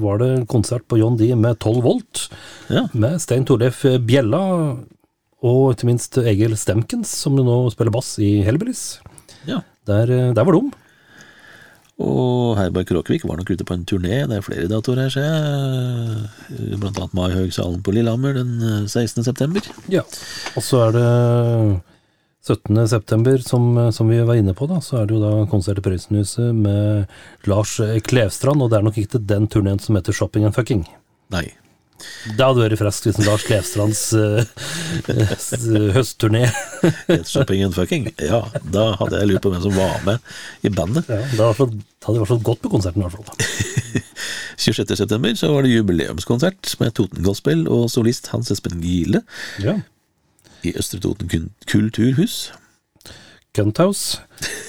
var 0.01 0.19
det 0.19 0.47
konsert 0.51 0.87
på 0.91 0.99
John 0.99 1.15
D 1.17 1.29
med 1.35 1.59
12 1.59 1.81
volt. 1.85 2.25
Ja, 2.69 2.87
Med 2.93 3.21
Stein 3.23 3.45
Torleif 3.47 3.83
Bjella, 4.03 4.41
og 5.45 5.75
ikke 5.75 5.87
minst 5.87 6.17
Egil 6.17 6.55
Stemkens, 6.59 7.11
som 7.21 7.35
nå 7.37 7.57
spiller 7.71 7.93
bass 7.95 8.17
i 8.19 8.41
Hellbillies. 8.43 8.99
ja. 9.47 9.61
Der, 9.85 10.09
eh, 10.09 10.33
der 10.33 10.43
var 10.43 10.55
de. 10.57 10.71
Og 11.95 12.57
Herberg 12.59 12.89
Kråkevik 12.89 13.23
var 13.23 13.39
nok 13.39 13.53
ute 13.55 13.63
på 13.67 13.75
en 13.75 13.85
turné. 13.87 14.25
Det 14.27 14.37
er 14.37 14.43
flere 14.43 14.67
datoer 14.67 15.05
her, 15.05 15.13
ser 15.13 15.27
jeg. 15.29 16.75
Blant 16.81 16.99
annet 16.99 17.15
Maihaugsalen 17.15 17.79
på 17.85 17.93
Lillehammer 17.95 18.35
den 18.35 18.55
eh, 18.59 18.87
16. 18.89 19.23
september. 19.23 19.63
Ja. 19.91 20.03
Og 20.59 20.65
så 20.65 20.81
er 20.89 20.97
det 20.97 21.09
17. 22.45 22.83
september, 22.91 23.39
som, 23.41 23.71
som 23.95 24.11
vi 24.11 24.19
var 24.27 24.37
inne 24.37 24.53
på, 24.53 24.67
da, 24.69 24.81
så 24.83 24.99
er 25.01 25.07
det 25.07 25.15
jo 25.15 25.23
da 25.23 25.47
konsert 25.49 25.79
i 25.81 25.85
Prøysenhuset 25.87 26.51
med 26.53 27.47
Lars 27.49 27.79
Klevstrand, 28.05 28.61
og 28.61 28.69
det 28.69 28.77
er 28.77 28.85
nok 28.85 28.99
ikke 29.01 29.23
den 29.23 29.47
turneen 29.49 29.81
som 29.81 29.97
heter 29.97 30.13
Shopping 30.13 30.45
and 30.45 30.53
Fucking. 30.57 30.83
Nei. 31.33 31.47
Det 32.35 32.43
hadde 32.43 32.59
vært 32.65 32.79
friskt 32.81 33.05
hvis 33.07 33.19
Lars 33.25 33.43
Klevstrands 33.47 34.01
uh, 34.13 34.43
høstturné 35.95 36.41
Het 37.07 37.27
Shopping 37.29 37.63
and 37.65 37.75
Fucking. 37.77 38.09
Ja, 38.19 38.41
da 38.61 38.89
hadde 38.99 39.21
jeg 39.21 39.29
lurt 39.31 39.43
på 39.45 39.51
hvem 39.53 39.63
som 39.63 39.75
var 39.77 40.01
med 40.05 40.19
i 40.67 40.71
bandet. 40.73 41.07
ja, 41.09 41.21
Det 41.31 41.39
hadde 41.39 41.55
vært- 42.19 42.29
så 42.29 42.37
godt 42.43 42.61
på 42.61 42.69
konserten, 42.75 43.01
i 43.01 43.07
hvert 43.07 43.15
fall. 43.15 44.03
26. 44.65 44.95
september 44.97 45.33
så 45.35 45.49
var 45.53 45.65
det 45.65 45.71
jubileumskonsert 45.73 46.75
med 46.79 46.93
Toten 46.97 47.23
Gospel 47.25 47.65
og 47.71 47.87
solist 47.91 48.27
Hans 48.33 48.51
Espen 48.53 48.79
Gile 48.83 49.23
Ja. 49.63 49.77
i 50.63 50.73
Østre 50.77 50.99
Toten 51.03 51.49
Kulturhus. 51.67 52.51
Gunthouse. 53.55 54.21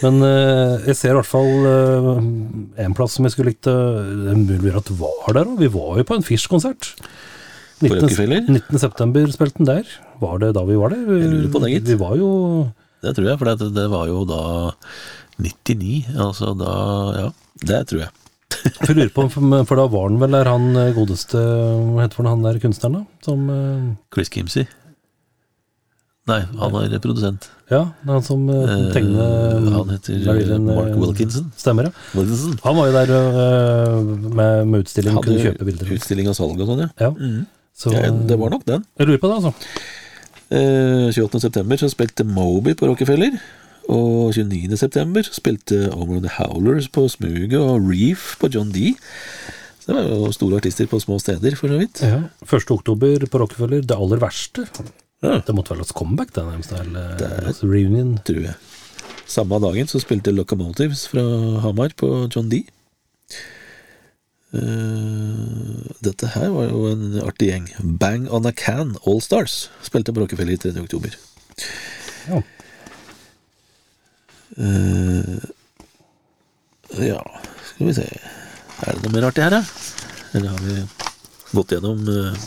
Men 0.05 0.21
uh, 0.23 0.83
jeg 0.87 0.97
ser 0.99 1.15
i 1.15 1.19
hvert 1.19 1.29
fall 1.29 1.67
uh, 1.67 2.11
en 2.83 2.97
plass 2.97 3.17
som 3.19 3.27
jeg 3.27 3.35
skulle 3.35 3.53
likt 3.53 3.69
å 3.71 3.75
Det 3.75 4.35
er 4.35 4.63
mulig 4.63 4.77
at 4.79 4.93
var 4.99 5.37
der 5.37 5.51
òg. 5.51 5.59
Vi 5.63 5.71
var 5.75 6.01
jo 6.01 6.07
på 6.07 6.19
en 6.19 6.27
Fish-konsert. 6.27 6.93
På 7.83 7.93
Rockefeller? 7.93 8.47
19. 8.49 8.81
september 8.81 9.33
spilte 9.35 9.61
den 9.61 9.69
der. 9.69 9.97
Var 10.23 10.39
det 10.41 10.55
da 10.57 10.65
vi 10.69 10.79
var 10.81 10.95
der? 10.95 11.03
Jeg 11.05 11.33
lurer 11.33 11.51
på 11.53 11.63
det, 11.65 11.73
gitt. 11.75 11.91
Vi 11.91 11.99
var 12.01 12.15
jo 12.17 12.31
Det 13.05 13.13
tror 13.17 13.29
jeg, 13.29 13.41
for 13.41 13.51
det, 13.51 13.73
det 13.77 13.89
var 13.93 14.07
jo 14.09 14.23
da 14.29 14.43
99. 15.43 16.07
Altså 16.17 16.55
da 16.57 16.77
Ja, 17.19 17.27
det 17.67 17.83
tror 17.91 18.07
jeg. 18.07 18.15
Jeg 18.87 18.95
lurer 18.95 19.13
på, 19.13 19.27
for, 19.31 19.65
for 19.69 19.79
da 19.79 19.87
var 19.91 20.09
han 20.09 20.19
vel 20.23 20.35
der 20.37 20.49
han 20.49 20.67
eh, 20.79 20.93
godeste 20.97 21.39
Hva 21.39 22.05
heter 22.05 22.29
han 22.31 22.45
der 22.47 22.59
kunstneren, 22.63 23.03
da? 23.03 23.25
Som 23.27 23.49
eh, 23.53 23.89
Chris 24.15 24.31
Kimsey. 24.33 24.67
Nei, 26.27 26.41
han 26.59 26.75
er 26.83 26.99
produsent. 27.03 27.45
Ja, 27.71 27.85
det 28.03 28.09
er 28.11 28.17
han 28.17 28.25
som 28.27 28.49
uh, 28.51 28.55
Eh, 28.67 28.87
tegner 28.95 29.69
han 29.77 29.91
heter 29.93 30.17
Marilyn, 30.27 30.69
eh, 30.71 30.77
Mark 30.79 30.97
Wilkinson. 30.99 31.53
Stemmer, 31.59 31.89
ja. 31.89 31.93
Wilkinson. 32.19 32.57
Han 32.65 32.77
var 32.81 32.89
jo 32.89 32.95
der 32.97 33.13
eh, 33.17 34.01
med, 34.41 34.67
med 34.73 34.85
utstilling, 34.87 35.21
kunne 35.23 35.39
kjøpe 35.43 35.61
Hadde 35.61 35.69
bilder. 35.71 35.93
utstilling 35.97 36.31
og 36.31 36.35
salg 36.39 36.59
og 36.63 36.67
sånn, 36.73 36.83
ja. 36.87 36.89
Ja, 37.05 37.11
Mm. 37.15 37.45
så 37.77 37.93
ja. 37.95 38.11
Det 38.11 38.39
var 38.41 38.51
nok 38.51 38.65
den. 38.67 38.85
Jeg 38.99 39.07
lurer 39.11 39.23
på 39.23 39.31
det, 39.31 39.39
altså. 39.39 39.55
Eh, 40.51 41.11
28. 41.15 41.41
september 41.47 41.77
så 41.81 41.91
spilte 41.91 42.25
Moby 42.27 42.75
på 42.79 42.87
Rockefeller. 42.91 43.39
Og 43.89 44.35
29. 44.35 44.77
september 44.79 45.23
så 45.23 45.35
spilte 45.39 45.85
Over 45.95 46.19
the 46.21 46.31
Howlers 46.41 46.89
på 46.91 47.07
Smuget 47.11 47.55
og 47.61 47.87
Reef 47.87 48.35
på 48.41 48.51
John 48.51 48.71
D. 48.75 48.95
Så 49.79 49.93
det 49.93 49.95
var 50.01 50.09
jo 50.11 50.33
store 50.35 50.59
artister 50.59 50.87
på 50.91 50.99
små 50.99 51.21
steder, 51.23 51.55
for 51.55 51.71
så 51.71 51.79
vidt. 51.79 52.03
Ja. 52.03 52.25
1. 52.43 52.71
oktober 52.75 53.27
på 53.31 53.39
Rockefeller, 53.45 53.83
det 53.87 53.95
aller 53.95 54.19
verste. 54.19 54.67
Ja. 55.27 55.41
Det 55.43 55.55
måtte 55.57 55.75
være 55.75 55.87
et 55.87 55.95
comeback, 55.99 56.33
det, 56.37 56.47
nærmest. 56.47 56.73
Eller, 56.79 57.17
Det 57.19 57.31
altså, 57.51 57.67
reunion. 57.67 58.17
Tror 58.27 58.45
jeg. 58.47 58.57
Samme 59.27 59.59
dagen 59.59 59.91
så 59.91 59.99
spilte 59.99 60.35
Locomotives 60.35 61.09
fra 61.11 61.25
Hamar 61.65 61.95
på 61.99 62.11
John 62.31 62.51
D. 62.53 62.63
Uh, 64.55 65.83
dette 66.07 66.31
her 66.33 66.53
var 66.55 66.71
jo 66.71 66.85
en 66.93 67.19
artig 67.27 67.51
gjeng. 67.51 67.67
Bang 68.01 68.29
on 68.31 68.47
a 68.47 68.53
Can 68.55 68.95
All 69.03 69.19
Stars 69.21 69.67
spilte 69.85 70.15
på 70.15 70.23
Rockefeller 70.23 70.57
3. 70.63 70.77
oktober. 70.81 71.19
Ja. 72.31 72.41
Eh, 74.57 75.37
ja, 77.07 77.19
skal 77.67 77.87
vi 77.87 77.93
se 77.93 78.05
Er 78.07 78.95
det 78.95 79.03
noe 79.03 79.13
mer 79.13 79.27
artig 79.29 79.43
her, 79.45 79.53
da? 79.53 79.61
Eller 80.33 80.55
har 80.55 80.63
vi 80.65 80.77
gått 81.57 81.75
gjennom 81.75 82.01
uh, 82.09 82.47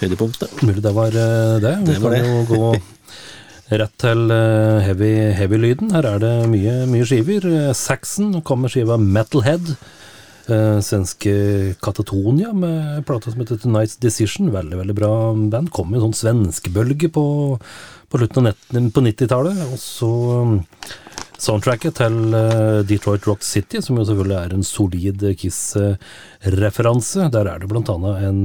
høydepunktene? 0.00 0.64
Mulig 0.68 0.82
det 0.84 0.92
var 0.96 1.14
eh, 1.14 1.56
det. 1.62 1.74
Vi 1.84 1.92
Det 1.94 2.00
var 2.02 2.16
kan 2.16 2.24
det. 2.24 2.26
jo 2.26 2.44
gå 2.50 2.70
rett 3.80 3.96
til 4.02 4.24
eh, 4.34 4.80
heavy- 4.88 5.32
heavy-lyden. 5.38 5.92
Her 5.94 6.08
er 6.14 6.18
det 6.22 6.34
mye, 6.50 6.76
mye 6.90 7.06
skiver. 7.06 7.46
Eh, 7.46 7.72
Saxon 7.76 8.40
kommer 8.42 8.68
skiva 8.72 8.98
Metalhead. 9.00 9.74
Svenske 10.50 11.76
Katatonia 11.78 12.48
med 12.56 13.04
plata 13.06 13.30
som 13.30 13.38
heter 13.38 13.60
Tonight's 13.62 13.94
Decision. 14.02 14.48
Veldig 14.50 14.80
veldig 14.80 14.96
bra 14.98 15.10
band. 15.52 15.70
Kom 15.70 15.92
i 15.92 15.98
en 16.00 16.08
sånn 16.08 16.16
svenskebølge 16.18 17.06
på, 17.14 17.22
på 18.10 18.18
slutten 18.18 18.48
av 18.50 18.56
90-tallet. 18.74 19.60
Og 19.70 19.78
så 19.78 20.08
um, 20.40 20.56
soundtracket 21.38 21.94
til 22.00 22.16
Detroit 22.88 23.28
Rock 23.30 23.46
City, 23.46 23.78
som 23.84 24.00
jo 24.00 24.08
selvfølgelig 24.08 24.38
er 24.40 24.56
en 24.56 24.66
solid 24.66 25.22
Kiss-referanse. 25.38 27.30
Der 27.30 27.46
er 27.52 27.62
det 27.62 27.70
blant 27.70 27.92
annet 27.94 28.26
en 28.32 28.42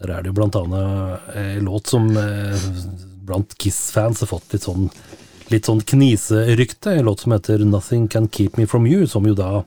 der 0.00 0.14
er 0.14 0.22
det 0.22 0.32
jo 0.32 0.38
blant 0.38 0.56
annet 0.56 1.30
en 1.36 1.66
låt 1.68 1.90
som 1.92 2.08
eh, 2.16 2.68
blant 3.28 3.56
Kiss-fans 3.60 4.24
har 4.24 4.30
fått 4.32 4.56
litt 4.56 4.66
sånn 4.66 4.88
litt 5.50 5.66
sånn 5.66 5.82
kniserykte. 5.82 6.94
En 6.94 7.08
låt 7.10 7.24
som 7.24 7.34
heter 7.34 7.64
'Nothing 7.64 8.08
Can 8.08 8.28
Keep 8.28 8.56
Me 8.56 8.66
From 8.66 8.86
You', 8.86 9.06
som 9.06 9.26
jo 9.26 9.34
da 9.34 9.64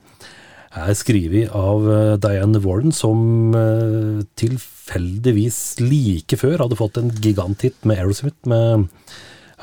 er 0.74 0.94
skrevet 0.98 1.52
av 1.54 1.84
eh, 1.90 2.16
Diane 2.18 2.58
Warren, 2.64 2.92
som 2.92 3.54
eh, 3.54 4.24
tilfeldigvis 4.40 5.80
like 5.80 6.36
før 6.40 6.64
hadde 6.64 6.80
fått 6.80 6.98
en 6.98 7.12
giganthit 7.14 7.76
med 7.84 8.00
Aerosmith 8.00 8.48
med 8.50 8.88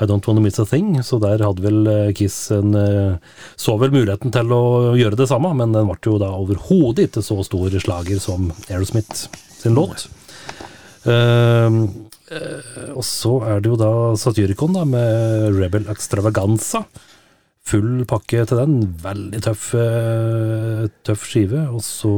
I 0.00 0.08
Don't 0.08 0.26
Wanna 0.26 0.40
Miss 0.40 0.60
A 0.62 0.64
Thing, 0.64 0.94
så 1.04 1.18
der 1.20 1.44
hadde 1.44 1.66
vel 1.66 1.86
eh, 1.86 2.14
Kiss 2.16 2.50
en 2.54 2.74
eh, 2.74 3.18
Så 3.56 3.76
vel 3.82 3.92
muligheten 3.92 4.32
til 4.32 4.56
å 4.56 4.96
gjøre 4.96 5.20
det 5.20 5.28
samme, 5.28 5.52
men 5.58 5.76
den 5.76 5.90
ble 5.90 6.00
jo 6.06 6.16
da 6.22 6.32
overhodet 6.32 7.10
ikke 7.10 7.22
så 7.22 7.42
stor 7.44 7.76
slager 7.82 8.22
som 8.22 8.52
Aerosmith 8.70 9.28
sin 9.58 9.76
låt. 9.76 10.08
Ehm, 11.08 11.80
eh, 12.30 12.90
og 12.94 13.02
så 13.06 13.38
er 13.48 13.62
det 13.62 13.72
jo 13.72 13.78
da 13.80 13.92
Satyricon 14.20 14.76
da, 14.76 14.84
med 14.88 15.56
Rebel 15.58 15.88
Extravaganza. 15.92 16.84
Full 17.62 18.02
pakke 18.10 18.42
til 18.50 18.58
den. 18.58 18.72
Veldig 19.04 19.38
tøff, 19.44 19.68
eh, 19.78 20.88
tøff 21.06 21.22
skive. 21.30 21.60
Og 21.70 21.78
så 21.86 22.10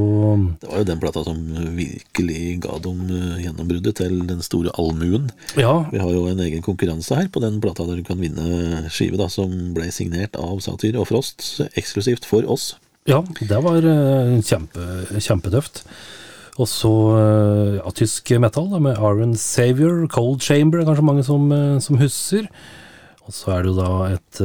Det 0.61 0.70
var 0.70 0.78
jo 0.80 0.85
den 0.89 1.01
plata 1.03 1.24
som 1.26 1.37
virkelig 1.76 2.61
ga 2.64 2.78
dem 2.80 3.03
eh, 3.12 3.43
gjennombruddet 3.45 3.95
til 4.01 4.26
den 4.26 4.41
store 4.41 4.72
allmuen. 4.80 5.28
Ja, 5.61 5.85
Vi 5.93 5.99
har 6.01 6.11
jo 6.11 6.26
en 6.28 6.41
egen 6.41 6.62
konkurranse 6.64 7.14
her 7.14 7.28
på 7.28 7.45
den 7.45 7.61
plata 7.61 7.85
der 7.85 7.97
du 8.01 8.03
kan 8.03 8.18
vinne 8.18 8.89
skive, 8.89 9.18
da, 9.20 9.28
som 9.28 9.74
ble 9.76 9.91
signert 9.93 10.35
av 10.41 10.61
Satyr 10.64 10.97
og 10.97 11.09
Frost, 11.09 11.61
eksklusivt 11.76 12.24
for 12.24 12.43
oss. 12.49 12.76
ja 13.07 13.20
det 13.20 13.61
var 13.62 13.82
kjempe, 14.41 15.20
kjempetøft. 15.20 15.85
Og 16.55 16.69
så 16.71 16.91
eh, 17.19 17.77
ja, 17.81 17.91
tysk 17.99 18.31
metal 18.43 18.69
da, 18.71 18.79
med 18.83 18.99
Iron 19.01 19.35
Savior, 19.41 20.05
Cold 20.13 20.45
Chamber, 20.45 20.81
er 20.81 20.87
kanskje 20.87 21.07
mange 21.09 21.25
som, 21.27 21.49
eh, 21.51 21.79
som 21.83 21.99
husker. 21.99 22.47
Og 23.27 23.35
så 23.35 23.57
er 23.57 23.65
det 23.65 23.73
jo 23.73 23.79
da 23.81 23.91
et 24.13 24.41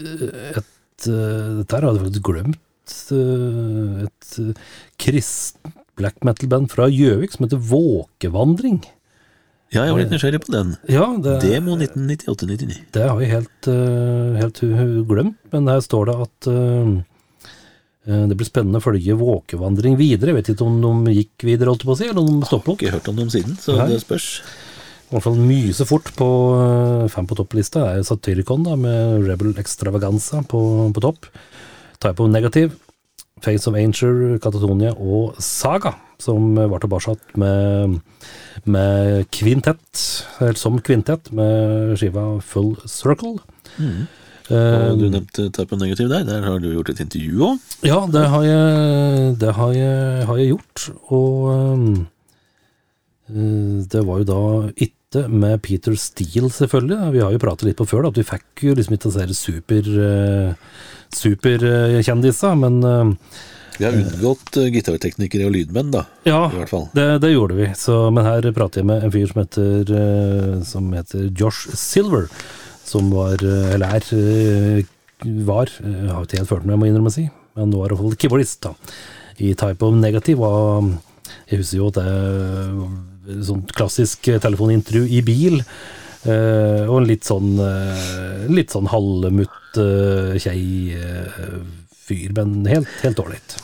et, 0.00 0.22
et 0.60 1.08
eh, 1.08 1.50
Dette 1.60 1.74
her 1.76 1.86
hadde 1.88 1.98
jeg 1.98 2.06
faktisk 2.06 2.28
glemt. 2.30 2.94
eh, 3.16 4.06
Et 4.06 4.38
eh, 4.44 4.64
kristent 5.00 5.76
black 6.00 6.22
metal-band 6.24 6.70
fra 6.72 6.86
Gjøvik 6.88 7.34
som 7.34 7.44
heter 7.44 7.60
Våkevandring. 7.60 8.80
Ja, 9.70 9.84
jeg 9.86 9.92
var 9.94 10.00
litt 10.02 10.10
nysgjerrig 10.14 10.40
på 10.42 10.50
den. 10.54 10.70
Ja, 10.90 11.04
det, 11.22 11.36
Demo 11.44 11.76
1998-99. 11.78 12.78
det 12.96 13.04
har 13.06 13.20
jeg 13.22 13.30
helt, 13.30 13.68
eh, 13.70 14.38
helt 14.40 14.62
glemt, 15.06 15.36
men 15.52 15.68
her 15.70 15.82
står 15.84 16.08
det 16.10 16.16
at 16.24 16.48
eh, 16.50 16.88
eh, 16.88 16.96
det 18.06 18.36
blir 18.38 18.48
spennende 18.48 18.80
å 18.80 18.84
følge 18.84 19.16
Våkevandring 19.20 19.98
videre. 19.98 20.32
Jeg 20.32 20.38
vet 20.38 20.50
ikke 20.54 20.66
om 20.66 20.78
de 21.04 21.12
gikk 21.18 21.44
videre, 21.44 21.68
holdt 21.68 21.84
jeg 21.84 21.90
på 21.90 21.94
å 21.94 21.98
si, 22.00 22.08
eller 22.08 22.22
om 22.22 22.40
de 22.40 22.48
stoppet 22.48 22.72
opp. 22.72 22.80
Ikke 22.80 22.94
hørt 22.94 23.10
om 23.12 23.18
dem 23.18 23.32
siden, 23.32 23.58
så 23.60 23.76
Nei. 23.76 23.90
det 23.92 24.00
spørs. 24.02 24.28
I 25.10 25.16
hvert 25.16 25.26
fall 25.26 25.40
myse 25.42 25.84
fort 25.88 26.12
på 26.14 26.28
eh, 26.54 27.08
fem 27.10 27.26
på 27.26 27.36
topplista 27.38 27.82
er 27.96 28.04
Satyricon 28.06 28.62
da, 28.62 28.76
med 28.78 29.26
Rebel 29.26 29.56
Extravaganza 29.58 30.44
på, 30.46 30.60
på 30.94 31.02
topp. 31.02 31.26
Tar 31.98 32.12
jeg 32.12 32.20
på 32.20 32.28
negativ. 32.30 32.76
Face 33.40 33.66
of 33.66 33.76
Anger, 33.76 34.38
Katatonia 34.40 34.92
og 34.94 35.36
Saga, 35.42 35.94
som 36.20 36.54
var 36.54 36.82
tilbake 36.82 37.16
med, 37.40 37.98
med 38.68 39.24
kvintett, 39.32 40.02
eller 40.38 40.60
som 40.60 40.76
kvintett, 40.84 41.32
med 41.32 41.96
skiva 42.00 42.26
Full 42.44 42.74
Circle. 42.84 43.38
Og 43.80 44.19
Eh, 44.50 44.92
du 44.98 45.06
nevnte 45.10 45.46
Type 45.54 45.76
Negativ 45.78 46.08
der. 46.10 46.24
Der 46.26 46.42
har 46.42 46.58
du 46.58 46.70
gjort 46.72 46.90
et 46.90 47.02
intervju 47.04 47.44
òg. 47.52 47.58
Ja, 47.86 48.00
det 48.10 48.24
har 48.32 48.46
jeg, 48.46 49.34
det 49.38 49.52
har 49.56 49.74
jeg, 49.76 50.24
har 50.26 50.40
jeg 50.40 50.54
gjort. 50.54 50.86
Og 51.14 51.34
øh, 51.54 51.84
det 53.92 54.02
var 54.08 54.22
jo 54.22 54.26
da 54.26 54.40
ikke 54.74 55.22
med 55.30 55.62
Peter 55.62 55.94
Steele, 55.98 56.50
selvfølgelig. 56.54 57.12
Vi 57.14 57.22
har 57.22 57.34
jo 57.34 57.42
pratet 57.42 57.68
litt 57.68 57.78
på 57.78 57.86
før, 57.86 58.02
da, 58.06 58.10
at 58.10 58.18
vi 58.18 58.26
fikk 58.26 58.66
jo 58.66 58.74
liksom 58.78 58.94
ikke 58.96 59.10
disse 59.10 59.38
super, 59.38 59.82
øh, 60.10 60.50
superkjendiser, 61.14 62.58
men 62.58 62.82
Vi 63.80 63.86
har 63.86 63.94
unngått 63.96 64.58
uh, 64.60 64.66
gitarteknikere 64.68 65.46
og 65.48 65.54
lydmenn, 65.54 65.90
da. 65.94 66.02
ja, 66.28 66.50
I 66.50 66.58
hvert 66.58 66.68
fall. 66.68 66.88
det, 66.92 67.06
det 67.22 67.30
gjorde 67.32 67.56
vi. 67.56 67.70
Så, 67.78 68.10
men 68.12 68.26
her 68.26 68.50
prater 68.52 68.82
jeg 68.82 68.86
med 68.90 69.06
en 69.06 69.14
fyr 69.14 69.30
som 69.30 69.40
heter, 69.40 69.94
som 70.68 70.90
heter 70.92 71.30
Josh 71.32 71.72
Silver, 71.80 72.28
som 72.90 73.12
var, 73.14 73.38
øh, 73.42 73.68
eller 73.74 73.94
er, 73.96 74.08
øh, 74.16 74.82
var, 75.46 75.70
jeg 75.78 76.10
har 76.10 76.26
ikke 76.26 76.40
helt 76.40 76.50
følt 76.50 76.66
med, 76.66 76.74
jeg 76.74 76.82
må 76.82 76.90
innrømme 76.90 77.12
å 77.12 77.14
si, 77.14 77.28
men 77.58 77.70
nå 77.70 77.80
er 77.80 77.92
i 77.92 77.94
hvert 77.94 78.02
fall 78.02 78.18
keyboardist 78.24 78.60
da, 78.66 78.74
i 79.38 79.54
Type 79.58 79.86
of 79.86 79.96
Negative, 80.00 80.50
og 80.50 80.92
jeg 81.50 81.62
husker 81.62 81.80
jo 81.80 81.88
at 81.90 81.98
det 82.00 82.06
er 82.10 83.40
sånn 83.46 83.64
klassisk 83.76 84.30
telefonintervju 84.42 85.06
i 85.18 85.22
bil, 85.26 85.60
og 86.20 86.96
en 86.98 87.06
litt 87.08 87.24
sånn, 87.24 87.54
litt 88.52 88.74
sånn 88.74 88.90
halvmutt 88.92 89.78
kjei 90.42 90.96
fyr, 91.96 92.34
men 92.36 92.66
helt, 92.68 92.90
helt 93.04 93.22
ålreit. 93.22 93.56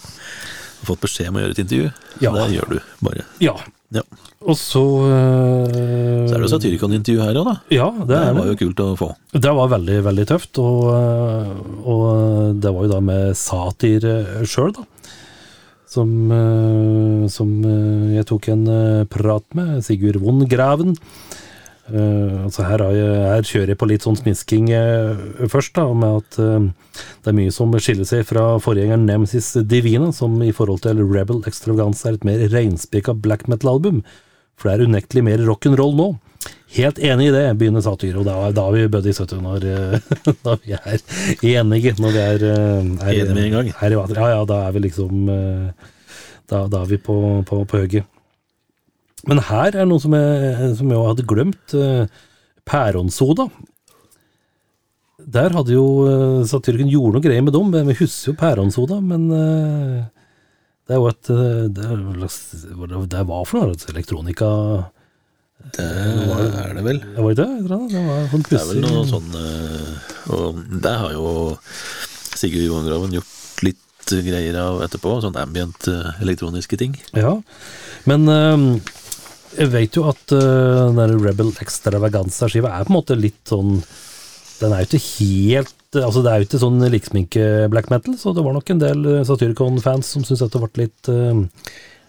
Har 0.79 0.93
fått 0.93 1.05
beskjed 1.05 1.33
om 1.33 1.37
å 1.37 1.43
gjøre 1.45 1.57
et 1.57 1.63
intervju. 1.65 1.91
Ja. 2.23 2.33
Det 2.37 2.47
gjør 2.55 2.77
du 2.77 2.79
bare. 3.05 3.27
Ja, 3.45 3.57
Ja. 3.95 4.03
og 4.43 4.57
så... 4.59 4.81
uh, 5.07 6.27
Så 6.27 6.35
er 6.35 6.43
det 6.43 6.51
Satyricon-intervju 6.51 7.21
her 7.23 7.39
òg, 7.39 7.47
da. 7.47 7.55
Ja, 7.71 7.87
det, 8.01 8.09
Det 8.11 8.19
det. 8.25 8.35
var 8.41 8.49
jo 8.51 8.57
kult 8.65 8.83
å 8.83 8.89
få. 8.99 9.09
Det 9.33 9.53
var 9.61 9.71
veldig, 9.77 9.99
veldig 10.09 10.27
tøft, 10.33 10.59
og, 10.59 10.91
og 11.87 12.59
det 12.61 12.73
var 12.75 12.87
jo 12.89 12.93
da 12.97 13.01
med 13.13 13.37
satir 13.39 14.09
sjøl, 14.49 14.75
da. 14.75 14.87
Som, 15.97 16.11
eh, 16.35 17.27
som 17.33 17.53
eh, 17.65 18.17
jeg 18.19 18.27
tok 18.29 18.49
en 18.53 18.65
eh, 18.69 19.05
prat 19.09 19.47
med, 19.57 19.79
Sigurd 19.87 20.19
Wongraven. 20.21 20.97
Graven. 20.97 21.45
Eh, 21.87 22.43
altså 22.43 22.65
her, 22.67 22.83
jeg, 22.91 23.19
her 23.31 23.47
kjører 23.47 23.73
jeg 23.73 23.79
på 23.79 23.87
litt 23.87 24.03
sånn 24.07 24.19
smisking 24.19 24.73
uh, 24.75 25.47
først, 25.47 25.77
da, 25.79 25.85
med 25.95 26.17
at 26.19 26.39
uh, 26.43 27.05
det 27.23 27.31
er 27.31 27.37
mye 27.39 27.53
som 27.55 27.75
skiller 27.79 28.09
seg 28.09 28.25
fra 28.27 28.57
forgjengeren 28.63 29.05
Nemesis 29.07 29.53
Divina, 29.71 30.11
som 30.15 30.35
i 30.43 30.51
forhold 30.57 30.83
til 30.87 31.05
Rebel 31.05 31.45
Extravaganza 31.47 32.11
er 32.11 32.19
et 32.19 32.27
mer 32.27 32.43
reinspikka 32.51 33.15
black 33.23 33.47
metal-album. 33.53 34.03
For 34.59 34.71
det 34.71 34.75
er 34.75 34.91
unektelig 34.91 35.23
mer 35.29 35.45
rock'n'roll 35.47 35.95
nå. 35.99 36.09
Helt 36.75 36.99
enig 36.99 37.29
i 37.29 37.35
det, 37.35 37.45
begynner 37.61 37.85
Satyr, 37.85 38.19
og 38.19 38.27
da, 38.27 38.35
da 38.55 38.67
er 38.67 38.75
vi 38.75 38.91
buddies, 38.91 39.21
vet 39.23 39.37
du, 39.37 39.39
når, 39.45 39.69
når 40.47 40.59
vi 40.65 40.75
er 40.75 40.99
enige. 41.61 41.95
Når 42.03 42.17
vi 42.17 42.25
er, 42.25 42.47
er 42.51 43.13
Enige 43.13 43.31
med 43.37 43.45
en 43.45 43.57
gang. 43.61 43.71
Er 43.79 43.95
i. 43.95 44.03
Ja, 44.17 44.29
ja, 44.35 44.43
da 44.49 44.65
er 44.67 44.75
vi 44.75 44.87
liksom 44.89 45.31
Da, 46.47 46.67
da 46.71 46.83
er 46.83 46.91
vi 46.91 46.99
på, 47.03 47.17
på, 47.47 47.63
på 47.67 47.83
hugget. 47.85 48.11
Men 49.27 49.43
her 49.49 49.75
er 49.75 49.89
noe 49.89 50.03
som 50.03 50.15
jeg, 50.15 50.75
som 50.79 50.91
jeg 50.93 51.07
hadde 51.11 51.27
glemt. 51.27 51.75
eh, 51.75 52.07
Pæronsoda. 52.67 53.49
Der 55.27 55.51
hadde 55.55 55.73
jo 55.75 55.85
Satyrken 56.47 56.47
Satyricon 56.51 56.91
gjort 56.93 57.17
noe 57.17 57.25
greier 57.25 57.43
med 57.43 57.55
dem. 57.57 57.73
Vi 57.89 57.97
husker 58.03 58.33
jo 58.33 58.39
pæronsoda, 58.39 59.01
men 59.03 59.25
eh, 59.35 60.05
det 60.87 60.95
er 60.95 61.01
jo 61.01 61.09
et 61.11 61.31
eh, 61.35 61.65
det, 61.75 61.87
er, 61.87 62.03
det, 62.23 63.01
det 63.11 63.23
var 63.27 63.47
for 63.49 63.65
noe? 63.65 63.79
Elektronika 63.91 64.51
Det 65.75 65.87
er 65.87 66.77
det 66.77 66.85
vel. 66.87 67.01
Det 67.03 67.25
var 67.25 67.35
ikke 67.35 67.47
det? 67.47 67.65
Det 67.67 68.05
var 68.07 68.29
sånn 68.31 68.45
Det 68.47 68.61
er 68.61 68.69
vel 68.71 68.85
noe 68.85 69.07
sånn 69.11 69.41
eh, 69.41 70.13
Og 70.37 70.61
der 70.85 71.01
har 71.03 71.17
jo 71.17 71.33
Sigurd 72.37 72.67
Johangraven 72.69 73.17
gjort 73.17 73.65
litt 73.67 74.15
greier 74.29 74.61
av 74.63 74.83
etterpå. 74.85 75.17
Sånn 75.25 75.39
ambient 75.41 75.89
eh, 75.91 76.23
elektroniske 76.23 76.79
ting. 76.79 76.95
Ja, 77.19 77.35
men 78.07 78.29
eh, 78.31 78.67
jeg 79.57 79.73
vet 79.73 79.99
jo 79.99 80.05
at 80.11 80.37
uh, 80.37 80.93
den 80.97 81.17
Rebel 81.23 81.51
Extravaganza-skiva 81.63 82.75
er 82.75 82.87
på 82.87 82.93
en 82.93 82.99
måte 82.99 83.19
litt 83.19 83.43
sånn 83.49 83.81
Den 84.61 84.73
er 84.73 84.85
jo 84.85 84.91
ikke 84.91 85.05
helt 85.07 85.75
Altså, 85.97 86.21
det 86.21 86.31
er 86.31 86.43
jo 86.43 86.47
ikke 86.49 86.61
sånn 86.61 86.83
liksminke-black 86.93 87.87
metal, 87.89 88.17
så 88.21 88.35
det 88.37 88.43
var 88.45 88.57
nok 88.57 88.73
en 88.75 88.83
del 88.83 89.05
uh, 89.09 89.21
Satyricon-fans 89.25 90.15
som 90.17 90.27
syntes 90.27 90.45
dette 90.45 90.61
ble 90.61 90.87
litt 90.87 91.13
uh, 91.13 91.45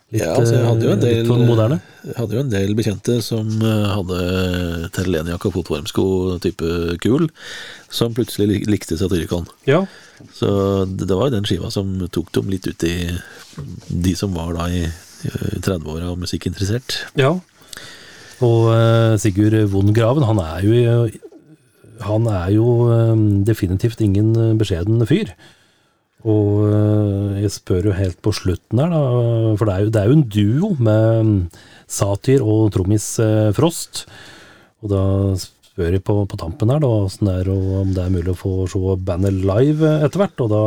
Litt, 0.07 0.21
Ja, 0.23 0.37
altså, 0.39 0.53
jeg 0.55 0.63
hadde 0.63 0.85
jo 0.85 0.91
en 0.93 1.01
eh, 1.03 1.17
del, 1.27 1.79
hadde 2.15 2.35
jo 2.37 2.41
en 2.45 2.51
del 2.51 2.69
bekjente 2.79 3.17
som 3.25 3.49
eh, 3.59 3.87
hadde 3.91 4.19
terrelenjakke 4.95 5.49
og 5.49 5.57
fotvarmsko 5.57 6.05
type 6.45 6.69
kul, 7.03 7.27
som 7.91 8.15
plutselig 8.15 8.61
likte 8.71 8.95
Satyricon. 8.95 9.49
Ja. 9.67 9.81
Så 10.31 10.47
det, 10.87 11.09
det 11.09 11.17
var 11.17 11.27
jo 11.27 11.35
den 11.35 11.49
skiva 11.49 11.73
som 11.75 11.91
tok 12.07 12.31
dem 12.39 12.47
litt 12.53 12.69
ut 12.71 12.87
i 12.87 12.95
de 13.91 14.15
som 14.15 14.31
var 14.37 14.55
da 14.55 14.69
i 14.71 14.85
eh, 14.85 14.95
30-åra 15.61 16.11
og 16.13 16.23
musikkinteressert. 16.23 17.03
ja. 17.19 17.35
Og 18.45 18.69
eh, 18.69 19.17
Sigurd 19.21 19.55
Vondgraven 19.71 20.25
han 20.27 20.41
er 20.43 20.65
jo 20.65 21.07
Han 22.05 22.27
er 22.29 22.49
jo 22.53 22.67
eh, 22.93 23.13
definitivt 23.47 24.01
ingen 24.05 24.33
eh, 24.37 24.57
beskjeden 24.57 25.01
fyr. 25.09 25.33
Og 26.27 26.65
jeg 27.39 27.51
spør 27.53 27.85
jo 27.87 27.93
helt 27.95 28.17
på 28.25 28.33
slutten 28.35 28.81
her, 28.81 28.89
da, 28.91 29.01
for 29.55 29.69
det 29.69 29.73
er 29.75 29.83
jo, 29.83 29.91
det 29.93 29.99
er 30.01 30.09
jo 30.09 30.15
en 30.17 30.23
duo 30.33 30.69
med 30.83 31.59
Satyr 31.87 32.41
og 32.43 32.73
trommis 32.73 33.05
Frost. 33.55 34.01
Og 34.81 34.91
da 34.91 35.03
spør 35.37 35.93
jeg 35.93 36.03
på, 36.03 36.17
på 36.27 36.39
tampen 36.41 36.73
her 36.73 36.81
da, 36.83 36.89
det 37.21 37.35
er, 37.45 37.51
om 37.53 37.93
det 37.95 38.03
er 38.03 38.11
mulig 38.17 38.33
å 38.33 38.41
få 38.41 38.65
se 38.67 38.97
bandet 39.07 39.39
live 39.39 39.93
etter 40.01 40.25
hvert. 40.25 40.43
Og 40.43 40.51
da 40.51 40.63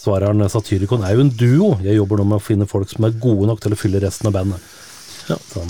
svarer 0.00 0.30
han 0.32 0.48
Satyricon 0.50 1.04
er 1.04 1.14
jo 1.18 1.24
en 1.26 1.32
duo. 1.36 1.70
Jeg 1.84 1.98
jobber 2.00 2.20
nå 2.22 2.24
med 2.32 2.40
å 2.40 2.44
finne 2.44 2.66
folk 2.70 2.88
som 2.92 3.04
er 3.08 3.16
gode 3.20 3.46
nok 3.50 3.60
til 3.64 3.76
å 3.76 3.78
fylle 3.80 4.00
resten 4.02 4.30
av 4.30 4.36
bandet. 4.38 4.70
Ja. 5.28 5.36
Sånn, 5.52 5.68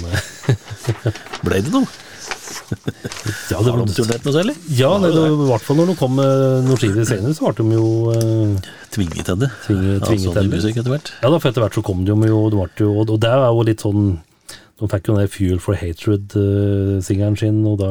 Ble 1.44 1.58
det 1.66 1.72
noe? 1.74 1.88
ja, 3.50 3.58
Har 3.58 3.64
de 3.66 3.72
noe 3.74 4.32
særlig? 4.34 4.54
ja, 4.78 4.90
nei, 5.02 5.10
det, 5.10 5.22
i 5.26 5.46
hvert 5.48 5.64
fall 5.66 5.78
når 5.80 5.88
de 5.90 5.94
kom 5.98 6.12
med 6.18 6.68
noen 6.68 6.78
skiver 6.78 7.06
senere, 7.08 7.34
så 7.34 7.50
ble 7.50 7.64
de 7.66 7.76
jo 7.76 7.88
eh, 8.14 8.70
Tvinget 8.94 9.26
til 9.26 9.38
det. 9.42 9.48
Tvinge- 9.66 9.96
Ja, 9.98 10.18
sånn 10.22 10.36
det. 10.38 10.44
musikk 10.54 10.78
etter 10.80 10.94
hvert. 10.94 11.10
Ja 11.22 11.30
da, 11.34 11.38
for 11.42 11.50
etter 11.50 11.64
hvert 11.64 11.76
så 11.78 11.82
kom 11.86 12.04
de 12.06 12.14
jo, 12.14 12.40
det 12.52 12.58
ble 12.60 12.68
jo 12.86 12.92
Og 13.02 13.14
det 13.22 13.30
er 13.30 13.44
jo 13.50 13.64
litt 13.66 13.82
sånn 13.84 14.04
De 14.80 14.88
fikk 14.90 15.10
jo 15.10 15.16
den 15.18 15.28
Fuel 15.34 15.58
for 15.60 15.76
Hatred-singeren 15.76 17.36
sin, 17.38 17.58
og 17.68 17.80
da 17.82 17.90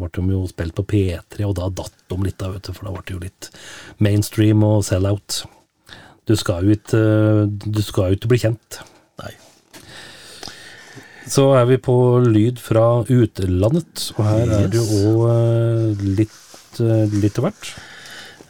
ble 0.00 0.08
de 0.14 0.24
jo 0.32 0.44
spilt 0.48 0.72
på 0.78 0.86
P3, 0.94 1.42
og 1.44 1.56
da 1.58 1.68
datt 1.82 1.92
de 2.08 2.16
litt, 2.24 2.38
da, 2.40 2.48
vet 2.54 2.64
du, 2.64 2.72
for 2.72 2.86
da 2.88 2.94
ble 2.94 3.02
det 3.04 3.16
jo 3.18 3.20
litt 3.26 3.50
mainstream 4.00 4.62
og 4.64 4.80
sell-out. 4.88 5.42
Du 6.28 6.34
skal 6.40 6.64
jo 6.64 6.76
ikke 6.76 7.00
Du 7.64 7.80
skal 7.84 8.12
jo 8.12 8.18
ikke 8.18 8.30
bli 8.32 8.40
kjent. 8.46 8.80
Nei. 9.20 9.32
Så 11.30 11.48
er 11.56 11.66
vi 11.70 11.80
på 11.80 11.96
lyd 12.24 12.60
fra 12.60 13.02
utlandet, 13.08 14.10
og 14.18 14.24
her 14.28 14.54
er 14.58 14.70
det 14.72 14.80
jo 14.80 15.00
òg 15.24 16.02
litt, 16.04 16.80
eh, 16.84 17.14
litt 17.16 17.40
av 17.40 17.46
hvert. 17.48 17.70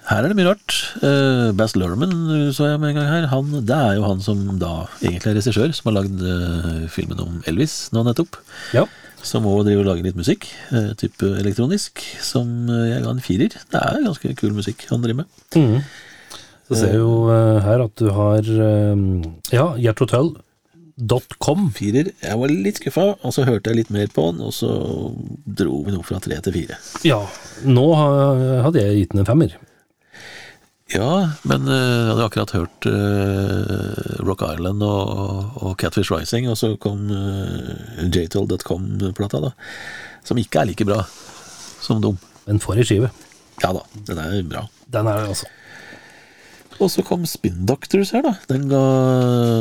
Her 0.05 0.21
er 0.27 0.33
det 0.33 0.37
mye 0.37 0.51
rart. 0.51 0.75
Uh, 1.01 1.49
Bass 1.57 1.73
Lerman 1.81 2.13
så 2.53 2.67
jeg 2.69 2.81
med 2.83 2.93
en 2.93 2.99
gang 2.99 3.07
her. 3.09 3.29
Han, 3.31 3.55
det 3.65 3.77
er 3.77 3.95
jo 3.97 4.05
han 4.05 4.21
som 4.25 4.43
da 4.61 4.73
egentlig 5.01 5.31
er 5.31 5.39
regissør, 5.39 5.73
som 5.73 5.89
har 5.89 5.97
lagd 6.03 6.21
uh, 6.21 6.85
filmen 6.93 7.23
om 7.25 7.39
Elvis 7.49 7.87
nå 7.95 8.03
nettopp. 8.05 8.37
Ja. 8.77 8.85
Som 9.25 9.49
òg 9.49 9.63
driver 9.65 9.87
og 9.87 9.89
lager 9.89 10.11
litt 10.11 10.19
musikk, 10.21 10.45
uh, 10.75 10.93
type 11.01 11.31
elektronisk, 11.41 12.03
som 12.21 12.69
eh, 12.69 12.91
jeg 12.91 13.05
ga 13.07 13.15
en 13.15 13.25
firer. 13.25 13.57
Det 13.73 13.81
er 13.81 14.03
ganske 14.05 14.35
kul 14.37 14.53
musikk 14.59 14.85
han 14.91 15.07
driver 15.07 15.23
med. 15.23 15.39
Mhm. 15.57 15.87
Så 16.69 16.79
ser 16.81 16.95
jeg 16.95 17.01
jo 17.03 17.29
eh, 17.29 17.59
her 17.67 17.83
at 17.85 17.95
du 18.01 18.07
har 18.17 18.41
eh, 18.41 18.97
Ja, 19.53 19.67
gjerthotel.com. 19.77 21.67
Firer. 21.77 22.09
Jeg 22.23 22.39
var 22.41 22.49
litt 22.55 22.79
skuffa, 22.81 23.05
og 23.21 23.35
så 23.37 23.45
hørte 23.49 23.71
jeg 23.73 23.83
litt 23.83 23.93
mer 23.93 24.09
på 24.15 24.25
den, 24.33 24.41
og 24.47 24.53
så 24.57 24.71
dro 25.45 25.83
vi 25.85 25.93
noe 25.93 26.07
fra 26.07 26.21
tre 26.25 26.39
til 26.47 26.55
fire. 26.57 26.79
Ja, 27.05 27.21
nå 27.69 27.85
ha- 27.99 28.63
hadde 28.65 28.81
jeg 28.85 29.03
gitt 29.03 29.13
den 29.17 29.25
en 29.25 29.29
femmer. 29.29 29.57
Ja, 30.95 31.11
men 31.49 31.65
eh, 31.67 31.75
jeg 31.75 32.09
hadde 32.13 32.25
akkurat 32.29 32.53
hørt 32.55 32.87
uh, 32.87 34.21
Rock 34.29 34.43
Island 34.47 34.85
og, 34.85 35.57
og 35.65 35.73
Catfish 35.81 36.13
Rising, 36.13 36.47
og 36.53 36.57
så 36.61 36.75
kom 36.81 37.09
uh, 37.11 38.05
jtol.com-plata, 38.05 39.41
da. 39.49 39.51
Som 40.25 40.39
ikke 40.41 40.61
er 40.63 40.69
like 40.71 40.87
bra 40.89 41.01
som 41.85 42.01
dem. 42.05 42.17
Men 42.47 42.61
for 42.63 42.77
ei 42.81 42.85
skive. 42.87 43.11
Ja 43.65 43.73
da, 43.77 43.83
den 44.09 44.21
er 44.23 44.39
bra. 44.49 44.63
Den 44.93 45.09
er 45.11 45.19
det, 45.25 45.33
altså. 45.35 45.49
Og 46.83 46.91
så 46.91 47.05
kom 47.07 47.27
Spin 47.29 47.67
Doctors 47.69 48.11
her, 48.15 48.25
da. 48.27 48.35
Den 48.51 48.67
ga 48.71 48.83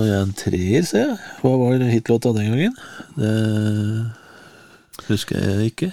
jeg 0.07 0.20
en 0.24 0.34
treer, 0.38 0.86
ser 0.88 1.03
jeg. 1.11 1.18
Hva 1.43 1.53
var 1.61 1.84
hitlåta 1.91 2.34
den 2.36 2.49
gangen? 2.51 2.78
Det 3.18 5.07
husker 5.11 5.38
jeg 5.38 5.74
ikke. 5.74 5.91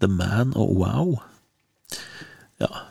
The 0.00 0.08
Man 0.08 0.52
og 0.56 0.74
Wow. 0.76 1.18
Ja. 2.60 2.86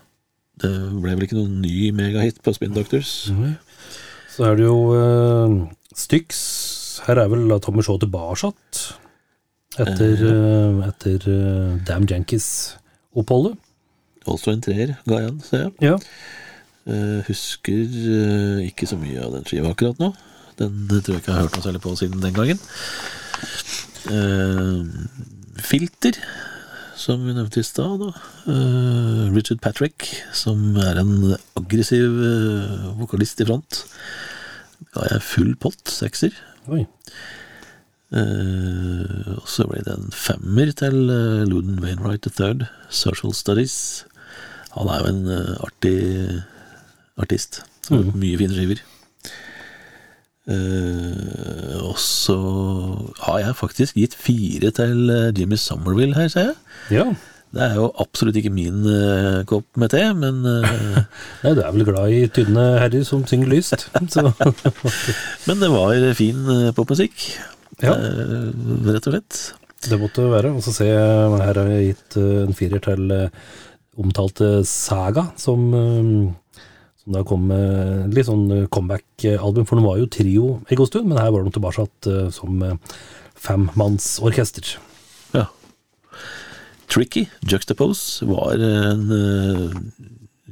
det 0.61 0.71
ble 1.01 1.13
vel 1.15 1.23
ikke 1.23 1.37
noen 1.37 1.61
ny 1.63 1.89
megahit 1.95 2.41
på 2.43 2.53
Spin 2.53 2.73
Doctors. 2.75 3.29
Så 4.33 4.47
er 4.47 4.57
det 4.59 4.65
jo 4.65 4.79
uh, 4.91 5.55
Styx. 5.95 6.41
Her 7.07 7.21
er 7.23 7.31
vel 7.31 7.53
Tommy 7.63 7.83
Shaw 7.85 7.99
tilbake 8.01 8.51
etter, 9.79 10.19
uh, 10.25 10.83
etter 10.89 11.25
uh, 11.31 11.77
Dam 11.87 12.07
Jankies-oppholdet. 12.09 13.55
Også 14.27 14.51
en 14.51 14.61
treer, 14.61 14.97
ga 15.07 15.23
jeg 15.23 15.31
en, 15.31 15.41
ser 15.45 15.65
jeg. 15.65 15.73
Ja. 15.81 15.97
Eh, 16.87 17.19
husker 17.27 17.83
eh, 17.83 18.67
ikke 18.69 18.87
så 18.89 18.97
mye 18.99 19.21
av 19.21 19.35
den 19.35 19.47
skiva 19.47 19.73
akkurat 19.73 19.99
nå. 20.01 20.13
Den 20.59 20.85
eh, 20.87 21.01
tror 21.03 21.17
jeg 21.17 21.23
ikke 21.23 21.31
jeg 21.31 21.37
har 21.37 21.47
hørt 21.47 21.57
noe 21.57 21.65
særlig 21.65 21.83
på 21.83 21.95
siden 21.99 22.23
den 22.23 22.37
gangen. 22.37 22.61
Filter, 25.59 26.15
som 26.97 27.25
vi 27.27 27.35
nevnte 27.35 27.61
i 27.61 27.67
stad. 27.67 28.05
Richard 29.35 29.59
Patrick, 29.61 30.07
som 30.33 30.79
er 30.79 31.01
en 31.01 31.35
aggressiv 31.59 32.15
vokalist 32.97 33.43
i 33.43 33.49
front. 33.49 33.83
Ga 34.95 35.09
jeg 35.11 35.27
full 35.27 35.51
pott, 35.59 35.83
sekser. 35.91 36.33
Oi. 36.71 36.85
Uh, 38.09 39.35
og 39.35 39.45
så 39.45 39.67
ble 39.69 39.83
det 39.85 39.93
en 39.93 40.07
femmer 40.15 40.71
til 40.73 41.11
uh, 41.11 41.43
Luden 41.45 41.77
Wainwright 41.83 42.25
III, 42.25 42.65
Social 42.89 43.35
Studies. 43.37 43.75
Han 44.73 44.89
er 44.89 45.03
jo 45.03 45.11
en 45.11 45.27
uh, 45.29 45.67
artig 45.67 45.99
artist. 47.21 47.61
Som 47.85 48.03
har 48.03 48.17
mye 48.21 48.39
fine 48.39 48.55
skiver. 48.55 48.81
Uh, 50.49 51.77
og 51.85 51.97
så 52.01 52.35
har 53.27 53.41
jeg 53.43 53.57
faktisk 53.59 53.97
gitt 53.99 54.15
fire 54.17 54.71
til 54.73 55.11
eh, 55.13 55.27
Jimmy 55.37 55.57
Somerville 55.61 56.15
her, 56.17 56.29
ser 56.31 56.47
jeg. 56.47 56.55
Ja. 56.95 57.03
Det 57.53 57.61
er 57.65 57.75
jo 57.77 57.87
absolutt 58.01 58.37
ikke 58.37 58.51
min 58.53 58.81
uh, 58.85 59.43
kopp 59.49 59.65
med 59.81 59.89
te, 59.93 60.01
men 60.17 60.41
uh, 60.45 60.97
Nei, 61.43 61.53
du 61.57 61.61
er 61.63 61.71
vel 61.75 61.85
glad 61.87 62.13
i 62.13 62.23
tynne 62.33 62.65
herrer 62.81 63.05
som 63.05 63.23
synger 63.29 63.49
lyst. 63.53 63.87
Så 64.13 64.25
Men 65.49 65.61
det 65.63 65.69
var 65.73 65.95
fin 66.17 66.43
eh, 66.55 66.69
popmusikk. 66.77 67.29
ja, 67.83 67.93
Eh, 67.95 68.49
rett 68.89 69.05
og 69.07 69.13
slett. 69.13 69.37
det 69.89 69.97
måtte 70.01 70.25
være. 70.33 70.51
Og 70.57 70.61
så 70.65 70.73
ser 70.75 70.89
jeg 70.93 71.41
her 71.45 71.61
har 71.61 71.69
jeg 71.73 71.91
gitt 71.93 72.17
eh, 72.21 72.41
en 72.43 72.57
firer 72.57 72.81
til 72.83 73.13
eh, 73.15 73.29
omtalte 74.01 74.49
Saga, 74.67 75.29
eh, 75.29 75.37
som 75.41 75.69
da 77.13 77.23
kom 77.27 77.47
med 77.49 78.13
litt 78.15 78.27
sånn 78.29 78.67
comeback-album. 78.73 79.65
For 79.67 79.79
den 79.79 79.87
var 79.87 79.97
jo 79.99 80.09
trio 80.11 80.49
en 80.61 80.79
god 80.79 80.91
stund, 80.91 81.09
men 81.09 81.21
her 81.21 81.31
var 81.33 81.45
de 81.45 81.53
tilbake 81.55 81.87
eh, 82.11 82.29
som 82.35 82.61
eh, 82.65 82.77
femmannsorkester. 83.39 84.75
Ja. 85.35 85.47
Tricky, 86.89 87.27
Juxtapose, 87.45 88.25
var 88.29 88.61
en 88.61 89.05
eh, 89.13 89.77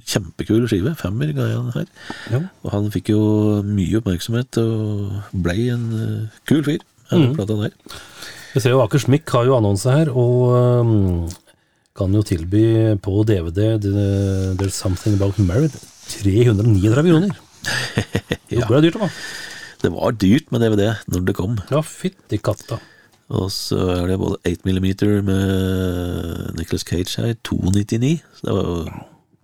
kjempekul 0.07 0.67
skive. 0.69 0.93
Femmer 0.99 1.33
ga 1.35 1.49
jeg 1.49 1.63
den 1.63 1.75
her. 1.75 1.89
Ja. 2.33 2.43
Og 2.63 2.71
han 2.75 2.91
fikk 2.93 3.11
jo 3.13 3.21
mye 3.65 4.01
oppmerksomhet 4.01 4.59
og 4.61 5.33
blei 5.33 5.69
en 5.73 5.89
eh, 5.97 6.39
kul 6.49 6.63
fyr. 6.67 6.85
Mm. 7.07 7.37
Jeg 7.39 8.63
ser 8.63 8.73
jo 8.73 8.81
Aker 8.83 8.99
Smikk 8.99 9.31
har 9.31 9.45
jo 9.47 9.55
annonse 9.55 9.91
her, 9.93 10.09
og 10.11 10.49
um, 10.83 11.29
kan 11.95 12.11
jo 12.11 12.19
tilby 12.25 12.97
på 12.99 13.21
DVD 13.23 13.77
There's 13.79 14.75
Something 14.75 15.15
About 15.15 15.39
Married 15.39 15.77
339 16.15 17.11
kroner. 17.11 17.35
Det 18.47 18.63
ble 18.69 18.79
dyrt, 18.85 18.99
da. 19.01 19.09
Det 19.81 19.91
var 19.93 20.15
dyrt 20.17 20.53
med 20.53 20.63
DVD 20.63 20.85
når 21.11 21.25
det 21.27 21.35
kom. 21.37 21.57
Ja, 21.69 21.81
fytti 21.85 22.39
katta. 22.41 22.79
Og 23.27 23.49
så 23.51 23.77
er 23.97 24.07
det 24.07 24.21
både 24.21 24.39
8 24.47 24.71
mm 24.71 24.87
med 25.27 26.55
Nicholas 26.57 26.87
Cage 26.87 27.19
her, 27.19 27.35
299. 27.43 28.21
Så 28.39 28.47
det 28.47 28.55
var 28.55 28.69
jo 28.71 28.77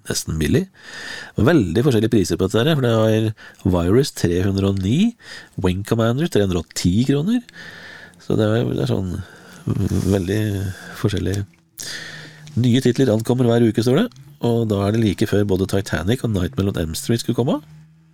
nesten 0.10 0.40
billig. 0.40 0.64
Veldig 1.36 1.84
forskjellige 1.86 2.14
priser 2.16 2.40
på 2.40 2.48
dette 2.48 2.64
her, 2.64 2.80
for 2.80 2.88
det 2.88 2.94
var 3.66 3.84
Virus 3.84 4.14
309, 4.20 5.14
Wing 5.64 5.84
Commander 5.88 6.32
310 6.32 7.06
kroner. 7.12 7.44
Så 8.24 8.40
det 8.40 8.48
er, 8.48 8.72
det 8.72 8.86
er 8.86 8.92
sånn 8.92 9.14
veldig 10.12 10.42
forskjellig. 11.00 11.38
Nye 12.60 12.82
titler 12.86 13.10
ankommer 13.14 13.48
hver 13.50 13.66
uke, 13.66 13.82
står 13.84 14.04
det. 14.04 14.08
Og 14.46 14.68
da 14.70 14.82
er 14.86 14.94
det 14.94 15.02
like 15.02 15.28
før 15.30 15.46
både 15.50 15.66
Titanic 15.72 16.24
og 16.26 16.34
Nightmare 16.36 16.74
on 16.74 16.82
Elm 16.84 16.98
Street 16.98 17.24
skulle 17.24 17.38
komme. 17.40 17.62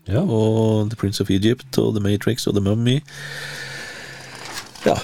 Ja. 0.09 0.21
Og 0.23 0.89
The 0.91 0.97
Prince 0.99 1.21
of 1.23 1.29
Egypt 1.33 1.77
og 1.81 1.95
The 1.97 2.03
Matrix 2.03 2.47
og 2.47 2.55
The 2.55 2.63
Mummy. 2.63 2.99
Ja, 4.85 4.95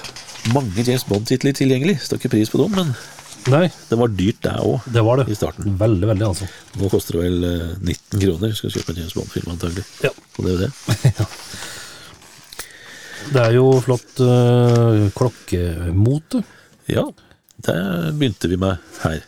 mange 0.53 0.85
James 0.87 1.03
Bond-titler 1.09 1.55
tilgjengelig. 1.57 1.97
Står 2.05 2.21
ikke 2.21 2.31
pris 2.37 2.53
på 2.53 2.61
dem, 2.63 2.77
men 2.79 2.95
Nei, 3.45 3.67
det 3.91 3.97
var 3.99 4.09
dyrt 4.09 4.39
der 4.41 4.57
òg. 4.65 4.85
det 4.89 5.03
var 5.05 5.19
det. 5.19 5.27
I 5.29 5.35
starten. 5.37 5.75
Veldig, 5.77 6.07
veldig, 6.09 6.25
altså. 6.25 6.47
Nå 6.81 6.87
koster 6.89 7.19
det 7.19 7.27
vel 7.27 7.43
eh, 7.45 7.75
19 7.77 8.23
kroner. 8.23 8.55
Skal 8.57 8.71
kjøpe 8.73 8.95
en 8.95 9.01
James 9.03 9.13
Bond-film, 9.13 9.51
antagelig. 9.53 9.83
Ja. 10.01 10.09
Og 10.39 10.47
det 10.47 10.49
er 10.49 10.55
jo 10.55 10.63
det. 10.63 10.71
Det 13.25 13.41
er 13.41 13.55
jo 13.55 13.69
flott 13.81 14.19
øh, 14.21 15.07
klokkemote. 15.17 16.43
Ja, 16.93 17.07
det 17.67 17.77
begynte 18.19 18.49
vi 18.51 18.59
med 18.61 18.81
her. 19.03 19.21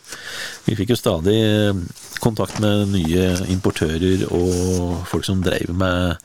Vi 0.66 0.76
fikk 0.78 0.94
jo 0.94 1.00
stadig 1.00 1.36
eh, 1.42 1.82
kontakt 2.22 2.58
med 2.62 2.90
nye 2.94 3.30
importører 3.52 4.26
og 4.30 5.04
folk 5.08 5.26
som 5.28 5.42
drev 5.44 5.70
med 5.76 6.18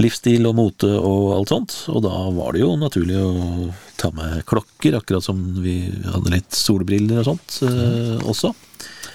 livsstil 0.00 0.48
og 0.48 0.56
mote 0.56 0.88
og 0.96 1.34
alt 1.36 1.52
sånt. 1.52 1.76
Og 1.92 2.04
da 2.06 2.14
var 2.36 2.54
det 2.54 2.64
jo 2.64 2.74
naturlig 2.80 3.18
å 3.20 3.70
ta 4.00 4.12
med 4.16 4.44
klokker, 4.48 4.96
akkurat 4.96 5.24
som 5.24 5.40
vi 5.60 5.82
hadde 6.06 6.32
litt 6.32 6.56
solbriller 6.56 7.20
og 7.22 7.32
sånt 7.32 7.60
eh, 7.68 8.16
også. 8.24 8.54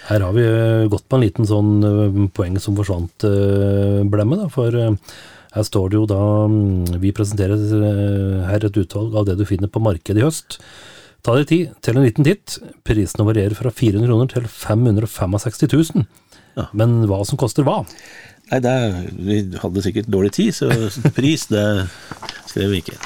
Her 0.06 0.22
har 0.22 0.36
vi 0.36 0.44
eh, 0.46 0.88
gått 0.92 1.08
på 1.10 1.18
en 1.18 1.26
liten 1.26 1.50
sånn 1.50 1.72
eh, 1.86 2.20
poeng 2.36 2.60
som 2.62 2.78
forsvant-blemme, 2.78 4.42
da. 4.44 4.50
For 4.54 4.78
eh, 4.78 5.16
her 5.56 5.64
står 5.66 5.92
det 5.92 5.98
jo 5.98 6.08
da 6.10 6.22
mm, 6.52 6.98
Vi 7.02 7.14
presenterer 7.16 7.56
eh, 7.80 8.44
her 8.50 8.68
et 8.68 8.82
utvalg 8.82 9.16
av 9.16 9.30
det 9.30 9.40
du 9.40 9.46
finner 9.50 9.72
på 9.72 9.82
markedet 9.84 10.22
i 10.22 10.28
høst. 10.28 10.60
Ta 11.26 11.34
deg 11.40 11.48
tid 11.50 11.74
til 11.82 11.98
en 11.98 12.06
liten 12.06 12.28
titt. 12.28 12.60
Prisene 12.86 13.26
varierer 13.26 13.58
fra 13.58 13.72
400 13.74 14.06
kroner 14.12 14.30
til 14.30 14.46
565 14.46 15.66
000. 15.74 16.06
Ja. 16.56 16.68
Men 16.78 17.02
hva 17.10 17.24
som 17.28 17.40
koster 17.42 17.66
hva? 17.66 17.82
Nei, 18.52 18.60
det, 18.62 18.74
vi 19.26 19.40
hadde 19.58 19.82
sikkert 19.82 20.10
dårlig 20.14 20.36
tid, 20.38 20.54
så 20.54 20.70
pris 21.18 21.48
det 21.50 21.66
skrev 22.52 22.76
vi 22.76 22.84
ikke. 22.84 22.98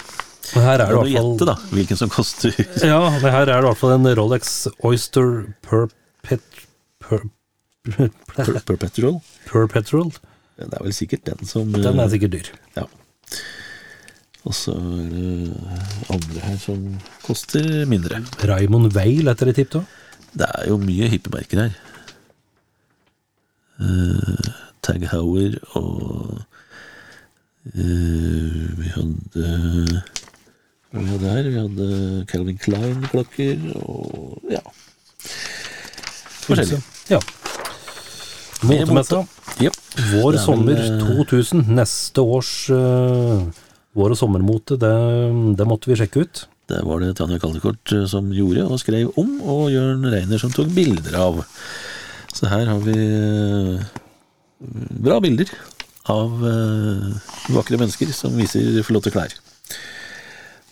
Men 0.50 0.66
Her 0.66 0.82
er 0.82 0.90
det 0.90 0.98
hvert 0.98 1.12
gjette, 1.14 1.22
fall 1.22 1.50
da, 1.52 1.56
hvilken 1.78 2.00
som 2.00 2.10
koster 2.10 2.56
Ja, 2.92 3.04
men 3.22 3.28
her 3.30 3.44
er 3.44 3.52
det 3.52 3.58
i 3.60 3.68
hvert 3.68 3.78
fall 3.78 3.94
en 3.94 4.10
Rolex 4.18 4.56
Oyster 4.88 5.30
Perpet... 5.62 6.64
Per, 7.06 7.22
per, 7.86 8.10
Perpetual? 8.66 9.20
Perpetual. 9.48 10.10
Det 10.60 10.68
er 10.74 10.84
vel 10.84 10.96
sikkert 10.98 11.24
den 11.30 11.48
som 11.48 11.70
Den 11.72 12.02
er 12.02 12.10
sikkert 12.12 12.34
dyr. 12.36 12.50
Ja. 12.76 12.88
Og 14.48 14.56
så 14.56 14.72
er 14.72 15.10
det 15.12 15.54
andre 16.16 16.44
her 16.46 16.58
som 16.62 16.84
koster 17.26 17.86
mindre. 17.90 18.22
Raymond 18.48 18.94
Weil 18.96 19.28
etter 19.32 19.52
et 19.52 19.60
tipp, 19.60 19.74
da. 19.76 19.84
Det 20.32 20.48
er 20.48 20.70
jo 20.70 20.78
mye 20.82 21.10
hippemerker 21.12 21.66
her. 21.66 21.78
Uh, 23.80 24.50
Tag 24.84 25.06
Heuer 25.12 25.56
og 25.80 26.42
uh, 27.72 28.66
Vi 28.76 28.90
hadde 28.92 29.46
Hva 30.92 31.00
vi 31.00 31.12
hadde 31.14 31.32
her? 31.32 31.48
Vi 31.48 31.60
hadde 31.62 32.26
Calvin 32.28 32.60
Klein-klokker 32.60 33.64
og 33.80 34.52
ja. 34.52 34.64
Forskjellig. 36.44 36.82
Ja. 37.12 37.22
Motemessa. 38.66 39.24
Yep. 39.62 39.80
Vår 40.14 40.34
er 40.34 40.42
sommer 40.44 40.74
vel, 40.74 41.00
eh, 41.00 41.18
2000. 41.30 41.66
Neste 41.78 42.22
års 42.22 42.54
eh, 42.74 43.44
vår- 44.00 44.16
og 44.16 44.20
sommermote, 44.20 44.80
det, 44.80 44.96
det 45.60 45.68
måtte 45.68 45.92
vi 45.92 46.00
sjekke 46.00 46.24
ut. 46.24 46.46
Det 46.70 46.84
var 46.86 47.02
det 47.02 47.16
Tanja 47.18 47.40
Kaldekort 47.42 47.94
eh, 47.96 48.06
som 48.10 48.30
gjorde 48.34 48.68
og 48.68 48.82
skrev 48.82 49.14
om, 49.20 49.40
og 49.42 49.70
Jørn 49.74 50.06
Reiner 50.12 50.42
som 50.42 50.54
tok 50.54 50.70
bilder 50.76 51.18
av. 51.18 51.42
Så 52.36 52.50
her 52.52 52.70
har 52.70 52.82
vi 52.86 52.96
eh, 52.96 53.88
bra 55.08 55.18
bilder 55.24 55.50
av 56.14 56.46
eh, 56.46 57.08
vakre 57.56 57.80
mennesker 57.82 58.14
som 58.14 58.38
viser 58.38 58.84
flotte 58.86 59.14
klær. 59.14 59.34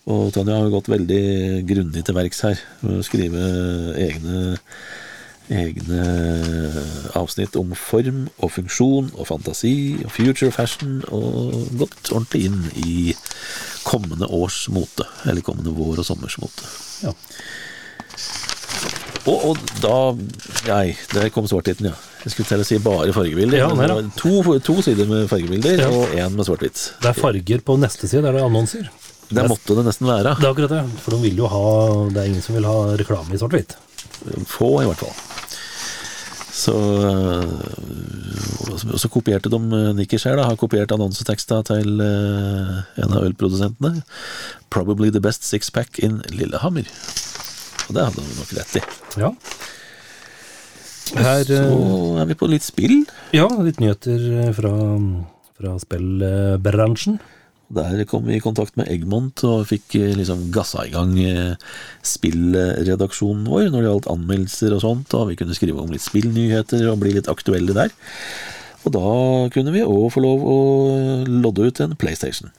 Og 0.07 0.29
Tanja 0.35 0.61
har 0.61 0.71
gått 0.71 0.87
veldig 0.91 1.65
grundig 1.67 2.05
til 2.07 2.15
verks 2.15 2.45
her, 2.45 2.61
med 2.85 3.01
å 3.01 3.05
skrive 3.05 3.41
egne, 3.99 4.53
egne 5.49 6.03
avsnitt 7.15 7.55
om 7.59 7.71
form 7.77 8.25
og 8.43 8.51
funksjon 8.55 9.11
og 9.15 9.27
fantasi 9.29 9.73
og 10.03 10.11
future 10.11 10.51
fashion, 10.51 10.99
og 11.07 11.53
gått 11.79 12.11
ordentlig 12.11 12.45
inn 12.49 12.59
i 12.83 13.13
kommende 13.87 14.27
års 14.27 14.65
mote, 14.73 15.07
eller 15.25 15.45
kommende 15.45 15.71
vår- 15.77 16.01
og 16.03 16.07
sommersmote. 16.09 16.67
Ja. 17.05 17.13
Og, 19.27 19.49
og 19.51 19.57
da 19.83 19.95
Nei, 20.67 20.93
der 21.13 21.29
kom 21.35 21.47
svart-hvitten, 21.47 21.89
ja. 21.91 21.95
Jeg 22.23 22.33
skulle 22.33 22.49
til 22.49 22.63
å 22.63 22.67
si 22.67 22.77
bare 22.83 23.13
fargebilder. 23.15 23.59
Ja, 23.61 23.67
nei 23.75 23.87
to, 24.19 24.41
to 24.63 24.77
sider 24.83 25.07
med 25.07 25.27
fargebilder, 25.31 25.79
Ja. 25.83 25.89
og 25.91 26.11
én 26.15 26.35
med 26.35 26.47
svart-hvitt. 26.47 26.81
Det 27.03 27.11
er 27.11 27.15
farger 27.17 27.63
på 27.63 27.77
neste 27.79 28.07
side, 28.07 28.25
er 28.25 28.35
det 28.35 28.41
er 28.41 28.47
annonser. 28.49 28.89
Det 29.27 29.43
måtte 29.47 29.75
det 29.75 29.83
nesten 29.83 30.07
være. 30.07 30.35
Det 30.39 30.47
er 30.47 30.53
akkurat 30.53 30.71
det, 30.71 30.83
for 31.03 31.15
de 31.15 31.17
vil 31.25 31.41
jo 31.41 31.47
ha 31.51 31.63
Det 32.15 32.21
er 32.21 32.29
ingen 32.31 32.43
som 32.43 32.55
vil 32.55 32.67
ha 32.67 32.77
reklame 32.99 33.35
i 33.35 33.39
svart-hvitt. 33.39 33.75
Få, 34.47 34.69
i 34.83 34.87
hvert 34.87 35.03
fall. 35.03 35.15
Så, 36.57 36.73
og 38.65 38.97
så 38.97 39.09
kopierte 39.13 39.51
de 39.53 39.59
Nikki 39.61 39.93
Nikkers 39.99 40.25
har 40.25 40.55
kopiert 40.57 40.91
annonseteksta 40.95 41.59
til 41.69 42.01
øh, 42.01 42.79
en 42.97 43.13
av 43.13 43.25
ølprodusentene. 43.27 44.01
'Probably 44.73 45.11
the 45.13 45.21
best 45.21 45.45
sixpack 45.45 45.99
in 45.99 46.21
Lillehammer'. 46.33 46.89
Og 47.87 47.95
det 47.95 48.03
hadde 48.07 48.25
de 48.25 48.39
nok 48.39 48.53
rett 48.57 48.75
i. 48.75 48.81
Ja. 49.21 49.31
Her, 51.15 51.43
Så 51.43 51.53
eh, 51.55 52.21
er 52.21 52.25
vi 52.25 52.33
på 52.35 52.49
litt 52.49 52.65
spill. 52.65 53.05
ja, 53.33 53.47
litt 53.63 53.79
nyheter 53.79 54.51
fra, 54.57 54.73
fra 55.61 55.77
spillbransjen. 55.79 57.19
Der 57.69 58.05
kom 58.07 58.23
vi 58.29 58.37
i 58.37 58.43
kontakt 58.43 58.77
med 58.79 58.87
Egmont 58.87 59.41
og 59.43 59.65
fikk 59.67 59.97
eh, 59.99 60.13
liksom 60.15 60.45
gassa 60.55 60.85
i 60.87 60.91
gang 60.93 61.11
eh, 61.19 61.55
spillredaksjonen 62.07 63.43
vår 63.51 63.67
når 63.73 63.81
det 63.83 63.89
gjaldt 63.89 64.07
anmeldelser 64.13 64.75
og 64.77 64.83
sånt, 64.85 65.15
og 65.17 65.27
vi 65.31 65.35
kunne 65.39 65.55
skrive 65.57 65.81
om 65.83 65.91
litt 65.91 66.05
spillnyheter 66.05 66.85
og 66.91 67.01
bli 67.03 67.11
litt 67.17 67.27
aktuelle 67.31 67.75
der. 67.75 67.91
Og 68.87 68.93
da 68.95 69.03
kunne 69.51 69.73
vi 69.75 69.83
òg 69.83 70.07
få 70.15 70.23
lov 70.23 70.45
å 70.47 70.55
lodde 71.27 71.67
ut 71.67 71.81
en 71.83 71.97
PlayStation. 71.99 72.53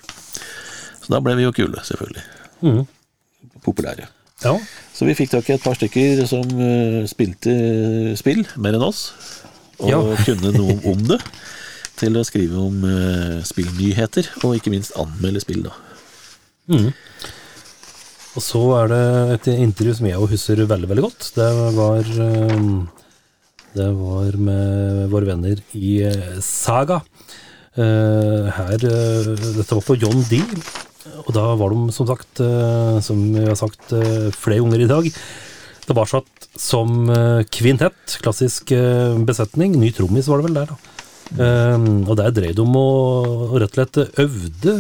Så 1.01 1.09
da 1.15 1.23
ble 1.25 1.39
vi 1.39 1.47
jo 1.47 1.55
kule, 1.57 1.81
selvfølgelig. 1.89 2.25
Mm. 2.61 2.83
Populære. 3.65 4.11
Ja. 4.45 4.53
Så 4.95 5.09
vi 5.09 5.17
fikk 5.17 5.33
tak 5.33 5.49
i 5.49 5.57
et 5.57 5.65
par 5.65 5.79
stykker 5.79 6.21
som 6.29 6.45
eh, 6.61 7.01
spilte 7.09 7.55
spill, 8.21 8.45
mer 8.61 8.77
enn 8.77 8.85
oss, 8.91 9.07
og 9.81 9.89
Ja. 9.89 10.03
kunne 10.27 10.53
noe 10.53 10.77
om 10.93 11.07
det. 11.15 11.23
Til 11.99 12.15
å 12.15 12.23
skrive 12.27 12.61
om 12.63 12.85
uh, 12.87 13.41
spillnyheter, 13.47 14.29
og 14.47 14.55
ikke 14.59 14.71
minst 14.71 14.95
anmelde 15.01 15.43
spill, 15.43 15.65
da. 15.67 15.75
Mm. 16.71 16.93
Og 18.39 18.45
så 18.45 18.61
er 18.79 18.93
det 18.93 19.05
et 19.35 19.49
intervju 19.57 19.97
som 19.99 20.07
jeg 20.07 20.31
husker 20.31 20.61
veldig, 20.71 20.91
veldig 20.93 21.05
godt. 21.09 21.31
Det 21.35 21.47
var, 21.75 22.11
eh, 22.23 22.67
det 23.75 23.87
var 23.97 24.37
med 24.39 25.09
våre 25.11 25.31
venner 25.33 25.63
i 25.75 25.95
eh, 26.07 26.37
Saga. 26.45 27.01
Her, 27.79 28.77
dette 28.83 29.75
var 29.75 29.83
på 29.87 29.97
John 29.99 30.23
D. 30.29 30.39
Og 31.25 31.33
da 31.35 31.49
var 31.59 31.75
de, 31.75 31.93
som 31.95 32.07
sagt, 32.11 32.43
som 33.07 33.21
vi 33.35 33.45
har 33.47 33.59
sagt 33.59 33.95
flere 34.35 34.61
ganger 34.61 34.83
i 34.83 34.91
dag, 34.91 35.11
satt 36.11 36.49
som 36.59 37.11
kvintett, 37.55 38.19
klassisk 38.23 38.75
besetning. 39.27 39.79
Ny 39.79 39.93
trommis 39.95 40.31
var 40.31 40.43
det 40.43 40.49
vel 40.49 40.59
der, 40.59 40.75
da. 40.75 40.98
Eh, 41.37 41.87
og 42.09 42.15
der 42.19 42.35
drev 42.35 42.55
de 42.57 42.65
og, 42.65 43.27
og 43.51 43.57
rett 43.61 43.75
og 43.75 43.81
slett 43.83 44.21
øvde 44.25 44.75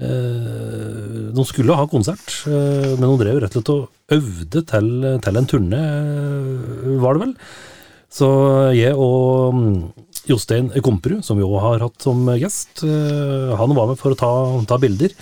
eh, 0.00 1.26
De 1.36 1.44
skulle 1.48 1.76
ha 1.76 1.84
konsert, 1.90 2.38
eh, 2.48 2.94
men 2.96 3.08
de 3.10 3.18
drev 3.20 3.42
rett 3.44 3.58
og 3.58 3.60
slett 3.60 3.74
og 3.74 4.16
øvde 4.16 4.64
til, 4.72 4.88
til 5.26 5.40
en 5.40 5.50
turné, 5.50 5.82
var 7.02 7.18
det 7.18 7.26
vel. 7.26 7.34
Så 8.10 8.28
jeg 8.74 8.96
og 8.98 9.54
mm, 9.54 9.74
Jostein 10.30 10.72
Komperud, 10.82 11.22
som 11.24 11.38
vi 11.38 11.46
òg 11.46 11.60
har 11.62 11.84
hatt 11.86 12.02
som 12.02 12.26
gjest, 12.34 12.82
eh, 12.86 13.52
han 13.56 13.76
var 13.76 13.92
med 13.92 14.00
for 14.00 14.14
å 14.14 14.18
ta, 14.18 14.32
ta 14.68 14.80
bilder. 14.82 15.14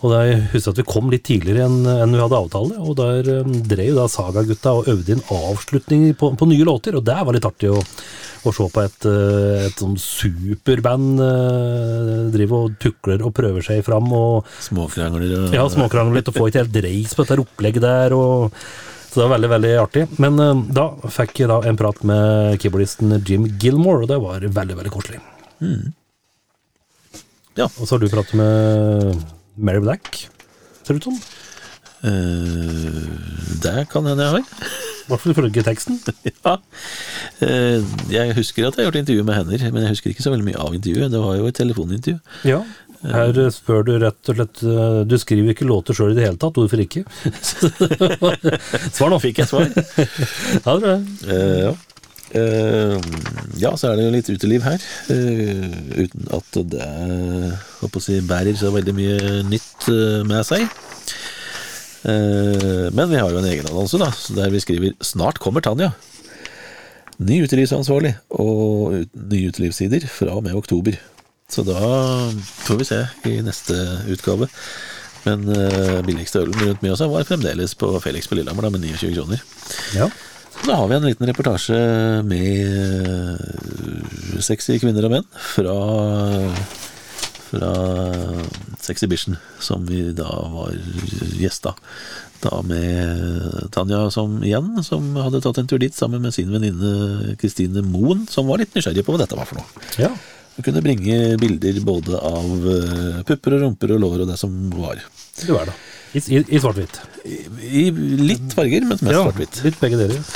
Og 0.00 0.14
jeg 0.14 0.36
husker 0.54 0.72
at 0.72 0.78
vi 0.80 0.86
kom 0.88 1.10
litt 1.12 1.26
tidligere 1.28 1.66
enn 1.68 1.84
enn 1.84 2.14
vi 2.14 2.20
hadde 2.22 2.38
avtale, 2.38 2.76
og 2.80 2.96
der 2.96 3.26
um, 3.44 3.52
drev 3.68 3.98
da 3.98 4.06
Saga-gutta 4.08 4.72
og 4.78 4.88
øvde 4.88 5.12
inn 5.12 5.24
avslutninger 5.36 6.14
på, 6.16 6.30
på 6.40 6.48
nye 6.48 6.66
låter, 6.66 6.96
og 6.96 7.04
det 7.04 7.16
var 7.26 7.36
litt 7.36 7.48
artig 7.48 7.68
å, 7.74 7.80
å 7.80 8.52
se 8.56 8.68
på 8.72 8.84
et, 8.84 9.08
eh, 9.10 9.66
et 9.66 9.82
sånn 9.82 9.98
superband 10.00 11.20
uh, 11.20 12.30
drive 12.32 12.60
og 12.62 12.78
tukler 12.80 13.20
og 13.26 13.34
prøver 13.36 13.66
seg 13.66 13.82
fram, 13.84 14.08
og 14.16 14.48
Småkrangler 14.64 15.34
og 15.36 15.58
ja, 15.58 15.66
småkrangler 15.68 16.20
litt 16.20 16.30
og 16.32 16.38
få 16.38 16.48
ikke 16.48 16.62
helt 16.62 16.78
dreis 16.78 17.12
på 17.12 17.26
dette 17.26 17.44
opplegget 17.44 17.84
der, 17.84 18.16
og 18.16 18.56
så 19.10 19.18
det 19.18 19.24
var 19.26 19.34
veldig, 19.34 19.50
veldig 19.52 19.72
artig. 19.82 20.06
Men 20.22 20.40
uh, 20.40 20.62
da 20.80 20.86
fikk 21.12 21.42
jeg 21.42 21.50
da 21.52 21.58
en 21.68 21.80
prat 21.80 22.00
med 22.08 22.56
keyboardisten 22.62 23.18
Jim 23.20 23.50
Gilmore, 23.60 24.06
og 24.06 24.08
det 24.14 24.20
var 24.22 24.48
veldig, 24.48 24.78
veldig 24.80 24.94
koselig. 24.96 25.20
Ja. 27.58 27.66
Og 27.68 27.84
så 27.84 27.92
har 27.94 28.00
du 28.00 28.08
pratet 28.08 28.38
med 28.40 29.20
Mary 29.60 29.82
Black, 29.84 30.24
ser 30.82 30.96
det 30.96 31.02
ut 31.02 31.10
som. 31.10 31.20
Uh, 32.00 33.08
det 33.60 33.84
kan 33.92 34.06
hende 34.08 34.24
jeg 34.24 34.38
har. 34.38 34.44
I 35.10 35.12
hvert 35.12 35.24
fall 35.24 35.32
ifølge 35.34 35.64
teksten. 35.66 35.96
ja. 36.44 36.52
Eh, 37.42 37.88
jeg 38.12 38.36
husker 38.36 38.68
at 38.68 38.76
jeg 38.76 38.84
har 38.84 38.90
gjort 38.90 39.00
intervju 39.00 39.24
med 39.26 39.40
henne, 39.40 39.72
men 39.74 39.82
jeg 39.82 39.96
husker 39.96 40.12
ikke 40.12 40.22
så 40.22 40.30
veldig 40.30 40.46
mye 40.46 40.60
av 40.62 40.76
intervjuet. 40.76 41.10
Det 41.10 41.22
var 41.24 41.40
jo 41.40 41.48
et 41.50 41.58
telefonintervju. 41.58 42.20
Ja. 42.46 42.60
Her 43.00 43.40
eh, 43.42 43.50
spør 43.50 43.82
du 43.88 43.94
rett 43.98 44.28
og 44.28 44.36
slett 44.36 44.58
Du 45.08 45.14
skriver 45.18 45.54
ikke 45.54 45.64
låter 45.64 45.96
sjøl 45.96 46.12
i 46.12 46.18
det 46.18 46.26
hele 46.28 46.38
tatt, 46.38 46.58
hvorfor 46.60 46.82
ikke? 46.84 47.02
Svar 48.96 49.10
nå. 49.10 49.18
Fikk 49.24 49.42
jeg 49.42 49.50
svar? 49.50 49.66
Ja, 49.66 50.60
det 50.60 50.62
tror 50.64 50.90
jeg. 50.92 51.06
Eh, 51.26 51.62
ja. 51.66 51.74
Eh, 52.30 52.94
ja, 53.58 53.72
så 53.74 53.90
er 53.90 53.98
det 53.98 54.04
jo 54.04 54.12
litt 54.14 54.30
uteliv 54.30 54.62
her. 54.62 54.82
eh, 55.10 56.04
uten 56.04 56.28
at 56.36 56.58
det 56.70 56.90
håper 57.80 58.04
si, 58.04 58.20
bærer 58.22 58.58
så 58.58 58.70
veldig 58.74 58.94
mye 58.94 59.16
nytt 59.48 59.88
eh, 59.90 60.20
med 60.28 60.46
seg. 60.46 60.68
Men 62.00 63.10
vi 63.10 63.18
har 63.20 63.28
jo 63.28 63.42
en 63.42 63.44
egen 63.50 63.66
annonse, 63.68 63.98
da, 64.00 64.06
der 64.32 64.48
vi 64.48 64.62
skriver 64.62 64.94
'Snart 65.04 65.38
kommer 65.38 65.60
Tanja'. 65.60 65.92
Ny 67.20 67.42
utelivsansvarlig 67.44 68.14
og 68.30 69.04
nye 69.12 69.50
utelivssider 69.52 70.06
fra 70.08 70.32
og 70.32 70.42
med 70.46 70.54
oktober. 70.56 70.96
Så 71.50 71.60
da 71.62 71.76
får 72.64 72.78
vi 72.78 72.84
se 72.88 73.06
i 73.28 73.42
neste 73.44 73.76
utgave. 74.08 74.48
Men 75.26 75.44
billigste 76.06 76.40
ølen 76.40 76.56
rundt 76.56 76.80
Mjøsa 76.80 77.04
var 77.06 77.28
fremdeles 77.28 77.74
på 77.74 78.00
Felix 78.00 78.26
på 78.26 78.34
Lillehammer 78.34 78.62
da, 78.62 78.70
med 78.70 78.80
29 78.80 79.14
kroner. 79.18 79.44
Ja. 79.92 80.08
Så 80.64 80.72
har 80.76 80.88
vi 80.88 80.94
en 80.94 81.06
liten 81.08 81.26
reportasje 81.26 81.76
med 82.28 83.40
sexy 84.44 84.76
kvinner 84.80 85.06
og 85.08 85.12
menn 85.14 85.26
fra, 85.54 85.76
fra 87.48 87.70
Sexybition, 88.80 89.38
som 89.60 89.86
vi 89.88 90.12
da 90.16 90.28
var 90.52 90.76
gjesta. 91.40 91.72
Da 92.40 92.60
med 92.64 93.70
Tanja 93.74 94.06
som 94.12 94.38
igjen, 94.44 94.82
som 94.86 95.10
hadde 95.20 95.42
tatt 95.44 95.58
en 95.60 95.68
tur 95.68 95.80
dit 95.80 95.96
sammen 95.96 96.22
med 96.24 96.36
sin 96.36 96.52
venninne 96.52 97.34
Kristine 97.40 97.82
Moen, 97.84 98.26
som 98.30 98.48
var 98.48 98.60
litt 98.62 98.76
nysgjerrig 98.76 99.04
på 99.06 99.16
hva 99.16 99.22
dette 99.24 99.38
var 99.40 99.48
for 99.48 99.60
noe. 99.60 99.88
ja. 100.00 100.12
Hun 100.50 100.64
kunne 100.66 100.82
bringe 100.84 101.16
bilder 101.40 101.76
både 101.86 102.18
av 102.20 102.48
pupper 103.24 103.54
og 103.56 103.62
rumper 103.62 103.92
og 103.94 104.00
lår 104.02 104.24
og 104.24 104.28
det 104.32 104.36
som 104.36 104.50
var. 104.74 104.98
Det 105.38 105.54
var 105.54 105.70
det. 105.70 105.76
I, 106.10 106.20
i, 106.20 106.40
i 106.42 106.60
svart-hvitt. 106.60 106.96
I 107.24 107.84
litt 107.94 108.54
farger, 108.56 108.82
men 108.86 108.98
mest 108.98 109.06
svart-hvitt. 109.06 109.60
Litt 109.66 109.78
begge 109.82 110.00
deler. 110.00 110.32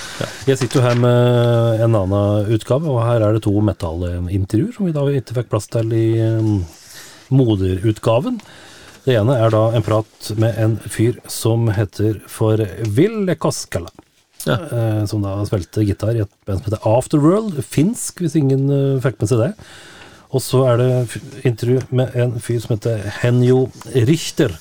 Jeg 0.47 0.61
sitter 0.61 0.79
jo 0.79 0.85
her 0.85 1.01
med 1.01 1.83
en 1.85 1.99
annen 1.99 2.53
utgave, 2.55 2.91
og 2.93 3.03
her 3.03 3.25
er 3.27 3.35
det 3.35 3.43
to 3.47 3.55
metallintervjuer 3.65 4.77
som 4.77 4.87
vi 4.87 4.95
da 4.95 5.07
ikke 5.11 5.41
fikk 5.41 5.51
plass 5.51 5.67
til 5.73 5.91
i 5.97 6.07
um, 6.39 6.61
moderutgaven. 7.35 8.39
Det 9.05 9.19
ene 9.19 9.37
er 9.37 9.53
da 9.53 9.67
en 9.77 9.85
prat 9.85 10.31
med 10.41 10.57
en 10.61 10.79
fyr 10.81 11.19
som 11.29 11.67
heter 11.75 12.23
for 12.31 12.63
Ville 12.97 13.37
Koskala. 13.37 13.91
Ja. 14.45 14.59
Eh, 14.61 15.03
som 15.09 15.25
da 15.25 15.39
spilte 15.49 15.85
gitar 15.85 16.17
i 16.17 16.23
et 16.25 16.33
band 16.45 16.61
som 16.61 16.71
heter 16.71 16.89
Afterworld. 16.89 17.59
Finsk, 17.65 18.23
hvis 18.25 18.37
ingen 18.41 18.69
eh, 18.73 19.03
fikk 19.05 19.21
med 19.21 19.31
seg 19.31 19.43
det. 19.43 19.51
Og 20.35 20.43
så 20.43 20.65
er 20.71 20.81
det 20.81 21.21
intervju 21.47 21.83
med 21.95 22.17
en 22.19 22.35
fyr 22.43 22.59
som 22.63 22.75
heter 22.75 23.05
Henjo 23.21 23.69
Richter, 23.95 24.57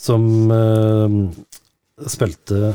som 0.00 0.24
eh, 0.54 2.06
spilte 2.08 2.74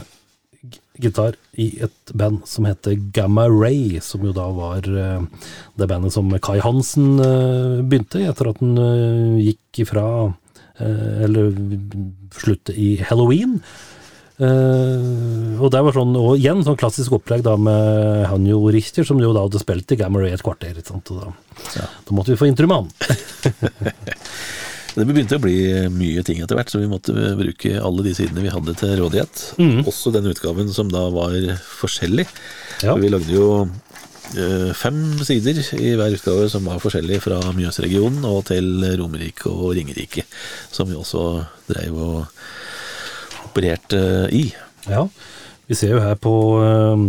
gitar 1.01 1.35
i 1.59 1.67
et 1.83 2.13
band 2.15 2.45
som 2.47 2.67
heter 2.67 2.95
Gamma 3.15 3.47
Ray, 3.51 3.99
som 4.01 4.23
jo 4.25 4.33
da 4.35 4.47
var 4.55 4.85
eh, 4.87 5.49
det 5.75 5.89
bandet 5.91 6.15
som 6.15 6.31
Kai 6.43 6.59
Hansen 6.63 7.19
eh, 7.19 7.81
begynte 7.83 8.21
i 8.21 8.29
etter 8.29 8.51
at 8.51 8.61
han 8.63 8.77
eh, 8.79 9.41
gikk 9.49 9.83
ifra 9.85 10.05
eh, 10.79 11.25
Eller 11.25 11.51
sluttet 12.35 12.77
i 12.77 12.95
Halloween. 13.03 13.59
Uh, 14.35 15.55
og 15.63 15.69
det 15.71 15.79
var 15.79 15.95
sånn, 15.95 16.09
og 16.19 16.33
igjen 16.35 16.59
sånn 16.67 16.75
klassisk 16.75 17.13
opplegg 17.15 17.45
da 17.45 17.53
med 17.55 18.25
Hanjo 18.27 18.57
Richter, 18.67 19.07
som 19.07 19.21
jo 19.23 19.29
da 19.31 19.45
hadde 19.45 19.61
spilt 19.61 19.93
i 19.95 19.97
Gamma 20.01 20.19
Ray 20.19 20.35
et 20.35 20.43
kvarter. 20.43 20.75
Sant? 20.83 21.07
Og 21.15 21.21
da, 21.21 21.85
da 22.03 22.17
måtte 22.17 22.33
vi 22.33 22.39
få 22.41 22.49
intervju 22.49 22.67
med 22.67 22.83
han. 22.83 23.71
Det 24.95 25.03
begynte 25.03 25.35
å 25.35 25.43
bli 25.43 25.57
mye 25.91 26.21
ting 26.23 26.39
etter 26.39 26.55
hvert, 26.55 26.69
så 26.71 26.79
vi 26.79 26.87
måtte 26.87 27.11
bruke 27.35 27.73
alle 27.83 28.05
de 28.05 28.13
sidene 28.15 28.45
vi 28.45 28.53
hadde 28.53 28.75
til 28.79 28.93
rådighet. 29.01 29.41
Også 29.83 30.13
den 30.15 30.29
utgaven 30.31 30.71
som 30.71 30.87
da 30.91 31.09
var 31.11 31.35
forskjellig. 31.81 32.23
Ja. 32.85 32.95
Vi 33.01 33.11
lagde 33.11 33.33
jo 33.33 33.49
eh, 34.39 34.71
fem 34.77 35.01
sider 35.27 35.59
i 35.75 35.91
hver 35.99 36.15
utgave 36.15 36.47
som 36.51 36.71
var 36.71 36.79
forskjellig 36.83 37.19
fra 37.25 37.41
Mjøsregionen 37.57 38.23
og 38.29 38.45
til 38.53 38.87
Romerike 39.01 39.51
og 39.51 39.75
Ringerike, 39.75 40.23
som 40.71 40.87
vi 40.87 40.95
også 40.95 41.27
dreiv 41.67 41.99
og 41.99 43.49
opererte 43.49 44.01
i. 44.31 44.47
Ja, 44.87 45.09
vi 45.67 45.75
ser 45.75 45.97
jo 45.97 46.03
her 46.07 46.15
på 46.15 46.35
eh, 46.63 47.07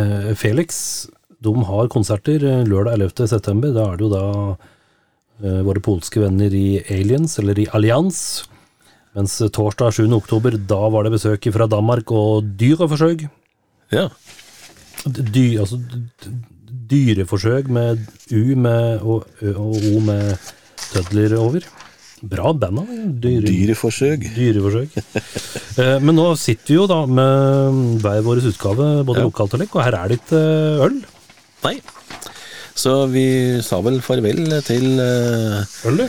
eh, 0.00 0.30
Felix. 0.40 0.82
De 1.42 1.52
har 1.68 1.92
konserter 1.92 2.40
lørdag 2.64 3.02
11. 3.02 3.28
september. 3.36 3.76
Da 3.76 3.90
er 3.90 4.00
det 4.00 4.08
jo 4.08 4.14
da 4.16 4.26
våre 5.40 5.80
polske 5.82 6.20
venner 6.22 6.52
i 6.54 6.82
Aliens, 6.90 7.38
eller 7.38 7.58
i 7.58 7.66
Allians. 7.72 8.44
Mens 9.16 9.40
eh, 9.44 9.48
torsdag 9.52 9.92
7. 9.94 10.06
oktober, 10.16 10.56
da 10.56 10.88
var 10.88 11.04
det 11.04 11.12
besøk 11.16 11.48
fra 11.52 11.66
Danmark 11.68 12.10
og 12.12 12.44
Dyreforsøk. 12.60 13.26
Ja. 13.92 14.08
dy, 15.04 15.58
altså, 15.60 15.76
dyreforsøk 16.92 17.68
med 17.72 18.00
U 18.32 18.42
med, 18.56 19.00
og, 19.02 19.26
og 19.56 19.76
O 19.92 20.00
med 20.04 20.34
tødler 20.92 21.36
over. 21.40 21.64
Bra 22.22 22.52
band, 22.54 22.78
da. 22.78 22.82
Dyre, 23.24 23.48
Dyreforsøk. 23.48 24.22
dyreforsøk. 24.36 24.94
Eh, 25.80 25.96
Men 26.04 26.14
nå 26.14 26.28
sitter 26.38 26.68
vi 26.70 26.76
jo 26.78 26.86
da 26.86 27.00
med 27.08 27.98
hver 28.04 28.20
vår 28.22 28.44
utgave, 28.52 28.86
både 29.08 29.24
Ja. 29.24 29.26
lokalt 29.26 29.54
og 29.56 29.62
lekk, 29.64 29.74
og 29.74 29.82
her 29.82 29.96
er 29.98 30.08
det 30.12 30.18
ikke 30.20 30.38
eh, 30.38 30.84
øl. 30.86 31.00
Nei. 31.64 31.74
Så 32.74 32.92
vi 33.12 33.60
sa 33.62 33.80
vel 33.84 34.00
farvel 34.04 34.46
til, 34.64 34.86
eh, 35.00 35.88
Øl, 35.88 36.02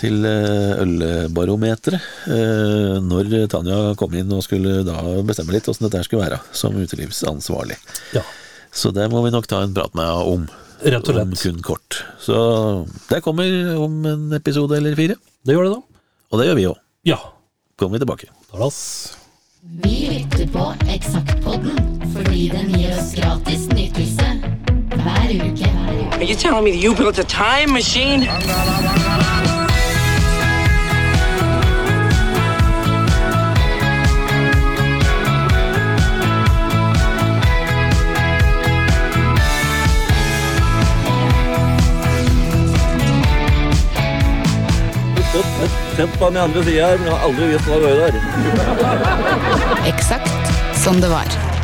til 0.00 0.24
eh, 0.24 0.80
ølbarometeret 0.82 1.98
eh, 2.32 2.96
når 3.04 3.34
Tanja 3.52 3.80
kom 4.00 4.14
inn 4.16 4.32
og 4.32 4.44
skulle 4.46 4.80
da 4.86 5.02
bestemme 5.26 5.52
litt 5.54 5.68
åssen 5.68 5.88
dette 5.88 6.04
skulle 6.06 6.24
være 6.24 6.40
som 6.56 6.76
utelivsansvarlig. 6.76 7.76
Ja. 8.16 8.24
Så 8.72 8.92
det 8.96 9.10
må 9.12 9.22
vi 9.24 9.34
nok 9.34 9.48
ta 9.50 9.62
en 9.64 9.76
prat 9.76 9.94
med 9.96 10.08
henne 10.08 10.32
om. 10.36 10.48
Rett 10.86 11.08
og 11.08 11.20
Om 11.22 11.36
kun 11.40 11.60
kort. 11.64 12.02
Så 12.20 12.36
det 13.08 13.22
kommer 13.24 13.76
om 13.80 14.02
en 14.06 14.32
episode 14.36 14.76
eller 14.76 14.96
fire. 14.96 15.16
Det 15.46 15.56
gjør 15.56 15.68
det, 15.68 15.76
da. 15.78 16.02
Og 16.32 16.40
det 16.40 16.48
gjør 16.48 16.58
vi 16.58 16.66
òg. 16.72 16.82
Ja. 17.08 17.20
Kommer 17.76 17.96
vi 17.96 18.04
tilbake. 18.04 18.28
Talas. 18.50 19.16
Vi 19.82 19.96
lytter 20.12 20.46
på 20.52 20.68
Eksaktpodden 20.92 21.80
fordi 22.14 22.48
den 22.52 22.70
gir 22.72 22.92
oss 22.96 23.12
gratis 23.16 23.66
nytelse 23.72 24.28
hver 24.96 25.34
uke. 25.36 25.65
Are 26.16 26.24
you 26.24 26.34
telling 26.34 26.64
me 26.64 26.70
that 26.70 26.78
you 26.78 26.94
built 26.94 27.18
a 27.18 27.24
time 27.24 27.72
machine? 27.72 28.22
Sett 45.96 46.18
på 46.18 46.28
den 46.28 46.36
andre 46.36 46.64
sida 46.64 46.86
her, 46.86 46.98
men 46.98 47.06
jeg 47.06 47.14
har 47.14 47.22
aldri 47.24 47.46
visst 47.48 47.68
hva 47.68 47.76
det 47.80 47.84
var 47.84 47.96
der. 48.04 48.12
Eksakt 49.88 50.50
som 50.84 51.00
det 51.00 51.08
var. 51.08 51.55